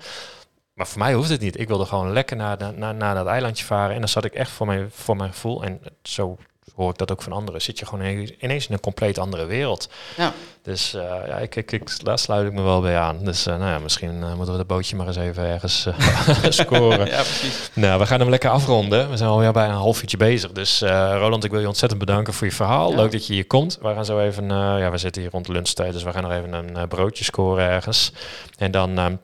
Maar 0.80 0.88
voor 0.88 0.98
mij 0.98 1.14
hoeft 1.14 1.28
het 1.28 1.40
niet. 1.40 1.60
Ik 1.60 1.68
wilde 1.68 1.84
gewoon 1.84 2.12
lekker 2.12 2.36
naar, 2.36 2.56
naar, 2.58 2.74
naar, 2.74 2.94
naar 2.94 3.14
dat 3.14 3.26
eilandje 3.26 3.64
varen. 3.64 3.94
En 3.94 4.00
dan 4.00 4.08
zat 4.08 4.24
ik 4.24 4.34
echt 4.34 4.50
voor 4.50 4.66
mijn, 4.66 4.90
voor 4.94 5.16
mijn 5.16 5.32
gevoel. 5.32 5.64
En 5.64 5.80
zo 6.02 6.38
hoor 6.74 6.90
ik 6.90 6.98
dat 6.98 7.12
ook 7.12 7.22
van 7.22 7.32
anderen, 7.32 7.62
zit 7.62 7.78
je 7.78 7.86
gewoon 7.86 8.28
ineens 8.40 8.66
in 8.66 8.74
een 8.74 8.80
compleet 8.80 9.18
andere 9.18 9.44
wereld. 9.44 9.90
Ja. 10.16 10.32
Dus 10.62 10.94
uh, 10.94 11.02
ja, 11.26 11.36
ik, 11.36 11.56
ik, 11.56 11.72
ik, 11.72 12.04
daar 12.04 12.18
sluit 12.18 12.46
ik 12.46 12.52
me 12.52 12.62
wel 12.62 12.80
bij 12.80 12.98
aan. 12.98 13.24
Dus 13.24 13.46
uh, 13.46 13.56
nou 13.56 13.70
ja, 13.70 13.78
misschien 13.78 14.14
uh, 14.14 14.34
moeten 14.34 14.52
we 14.52 14.58
het 14.58 14.66
bootje 14.66 14.96
maar 14.96 15.06
eens 15.06 15.16
even 15.16 15.44
ergens 15.44 15.88
scoren. 16.62 17.06
ja, 17.06 17.22
precies. 17.22 17.70
Nou, 17.72 17.98
we 17.98 18.06
gaan 18.06 18.20
hem 18.20 18.30
lekker 18.30 18.50
afronden. 18.50 19.10
We 19.10 19.16
zijn 19.16 19.30
alweer 19.30 19.52
bij 19.52 19.68
een 19.68 19.74
half 19.74 20.00
uurtje 20.00 20.16
bezig. 20.16 20.52
Dus 20.52 20.80
Roland, 20.80 21.44
ik 21.44 21.50
wil 21.50 21.60
je 21.60 21.68
ontzettend 21.68 22.00
bedanken 22.00 22.34
voor 22.34 22.46
je 22.46 22.52
verhaal. 22.52 22.94
Leuk 22.94 23.12
dat 23.12 23.26
je 23.26 23.32
hier 23.32 23.46
komt. 23.46 23.78
We 23.82 23.94
gaan 23.94 24.04
zo 24.04 24.20
even, 24.20 24.48
ja, 24.48 24.90
we 24.90 24.98
zitten 24.98 25.22
hier 25.22 25.30
rond 25.30 25.48
lunchtijd, 25.48 25.92
dus 25.92 26.02
we 26.02 26.12
gaan 26.12 26.22
nog 26.22 26.32
even 26.32 26.52
een 26.52 26.88
broodje 26.88 27.24
scoren 27.24 27.68
ergens. 27.68 28.12
En 28.58 28.70
dan 28.70 28.98
ehm, 28.98 29.14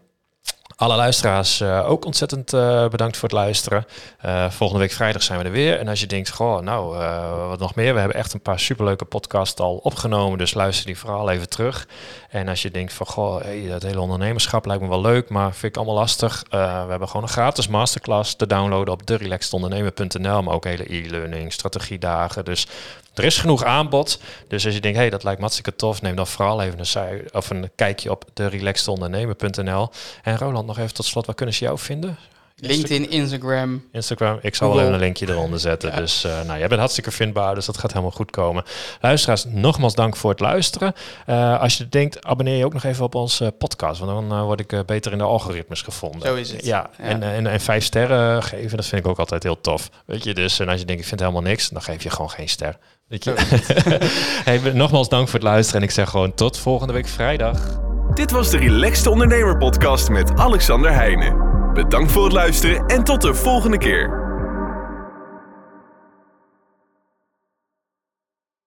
alle 0.77 0.97
luisteraars 0.97 1.61
uh, 1.61 1.91
ook 1.91 2.05
ontzettend 2.05 2.53
uh, 2.53 2.89
bedankt 2.89 3.17
voor 3.17 3.29
het 3.29 3.39
luisteren. 3.39 3.87
Uh, 4.25 4.51
volgende 4.51 4.83
week 4.83 4.93
vrijdag 4.93 5.23
zijn 5.23 5.39
we 5.39 5.45
er 5.45 5.51
weer. 5.51 5.79
En 5.79 5.89
als 5.89 6.01
je 6.01 6.07
denkt, 6.07 6.31
goh, 6.31 6.61
nou, 6.61 6.97
wat 7.49 7.59
nog 7.59 7.75
meer? 7.75 7.93
We 7.93 7.99
hebben 7.99 8.17
echt 8.17 8.33
een 8.33 8.41
paar 8.41 8.61
superleuke 8.61 9.05
podcasts 9.05 9.61
al 9.61 9.77
opgenomen. 9.77 10.39
Dus 10.39 10.55
luister 10.55 10.87
die 10.87 10.99
vooral 10.99 11.31
even 11.31 11.49
terug. 11.49 11.89
En 12.29 12.49
als 12.49 12.62
je 12.62 12.71
denkt 12.71 12.93
van, 12.93 13.07
goh, 13.07 13.43
hey, 13.43 13.67
dat 13.69 13.83
hele 13.83 14.01
ondernemerschap 14.01 14.67
lijkt 14.67 14.83
me 14.83 14.89
wel 14.89 15.01
leuk, 15.01 15.29
maar 15.29 15.53
vind 15.53 15.65
ik 15.65 15.77
allemaal 15.77 15.95
lastig. 15.95 16.45
we 16.51 16.57
hebben 16.57 17.09
gewoon 17.09 17.23
een 17.23 17.29
gratis 17.29 17.69
masterclass 17.69 18.35
te 18.35 18.47
downloaden 18.47 18.93
op 18.93 19.07
derelaxedondernemer.nl. 19.07 20.43
Maar 20.43 20.55
ook 20.55 20.65
hele 20.65 20.95
e-learning, 20.95 21.53
strategiedagen. 21.53 22.45
Dus 22.45 22.67
er 23.19 23.25
is 23.25 23.39
genoeg 23.39 23.65
aanbod. 23.65 24.21
Dus 24.49 24.65
als 24.65 24.75
je 24.75 24.81
denkt, 24.81 24.99
hey, 24.99 25.11
dat 25.11 25.23
lijkt 25.23 25.39
me 25.39 25.45
hartstikke 25.45 25.77
tof, 25.77 26.03
neem 26.03 26.17
dan 26.17 26.27
vooral 26.27 26.63
even 26.63 26.79
een, 26.79 27.29
of 27.33 27.51
een 27.51 27.71
kijkje 27.75 28.11
op 28.11 28.25
de 28.33 28.47
relaxedondernemer.nl. 28.47 29.91
En 30.23 30.39
Roland, 30.39 30.67
nog 30.67 30.79
even 30.79 30.95
tot 30.95 31.05
slot, 31.05 31.27
waar 31.27 31.35
kunnen 31.35 31.55
ze 31.55 31.65
jou 31.65 31.79
vinden? 31.79 32.19
LinkedIn, 32.61 33.11
Instagram. 33.11 33.85
Instagram. 33.93 34.39
Ik 34.43 34.55
zal 34.55 34.69
wel 34.69 34.81
even 34.81 34.93
een 34.93 34.99
linkje 34.99 35.29
eronder 35.29 35.61
zetten. 35.61 35.97
Dus 35.97 36.25
uh, 36.25 36.43
nou, 36.43 36.59
jij 36.59 36.69
bent 36.69 36.81
hartstikke 36.81 37.11
vindbaar, 37.11 37.55
dus 37.55 37.67
dat 37.67 37.79
gaat 37.79 37.91
helemaal 37.91 38.11
goed 38.11 38.31
komen. 38.31 38.65
Luisteraars, 39.01 39.45
nogmaals 39.45 39.95
dank 39.95 40.17
voor 40.17 40.31
het 40.31 40.41
luisteren. 40.41 40.95
Uh, 41.27 41.61
als 41.61 41.79
je 41.79 41.89
denkt, 41.89 42.25
abonneer 42.25 42.57
je 42.57 42.65
ook 42.65 42.73
nog 42.73 42.85
even 42.85 43.05
op 43.05 43.15
onze 43.15 43.55
podcast, 43.59 44.01
want 44.01 44.29
dan 44.29 44.39
uh, 44.39 44.45
word 44.45 44.61
ik 44.61 44.87
beter 44.87 45.13
in 45.13 45.19
de 45.19 45.25
algoritmes 45.25 45.83
gevonden. 45.83 46.29
Zo 46.29 46.35
is 46.35 46.51
het. 46.51 46.65
Ja, 46.65 46.91
ja. 46.99 47.05
En, 47.05 47.23
en, 47.23 47.47
en, 47.47 47.61
vijf 47.61 47.85
sterren 47.85 48.43
geven, 48.43 48.77
dat 48.77 48.87
vind 48.87 49.05
ik 49.05 49.11
ook 49.11 49.19
altijd 49.19 49.43
heel 49.43 49.61
tof. 49.61 49.91
Weet 50.05 50.25
je, 50.25 50.35
dus 50.35 50.59
en 50.59 50.69
als 50.69 50.81
je 50.81 50.87
denkt, 50.87 51.03
ik 51.03 51.09
vind 51.09 51.21
helemaal 51.21 51.43
niks, 51.43 51.69
dan 51.69 51.83
geef 51.83 52.03
je 52.03 52.11
gewoon 52.11 52.31
geen 52.31 52.49
ster. 52.49 52.79
Weet 53.09 53.25
je? 53.25 54.71
nogmaals 54.75 55.09
dank 55.09 55.29
voor 55.29 55.38
het 55.38 55.49
luisteren 55.49 55.81
en 55.81 55.87
ik 55.87 55.95
zeg 55.95 56.11
gewoon 56.11 56.35
tot 56.35 56.59
volgende 56.59 56.92
week 56.92 57.07
vrijdag. 57.07 57.81
Dit 58.14 58.31
was 58.31 58.51
de 58.51 58.59
Relaxed 58.59 59.07
Ondernemer 59.07 59.57
podcast 59.57 60.09
met 60.09 60.35
Alexander 60.35 60.92
Heijnen. 60.92 61.37
Bedankt 61.73 62.12
voor 62.12 62.25
het 62.25 62.33
luisteren 62.33 62.87
en 62.87 63.05
tot 63.05 63.23
de 63.23 63.35
volgende 63.35 63.79
keer. 63.79 64.26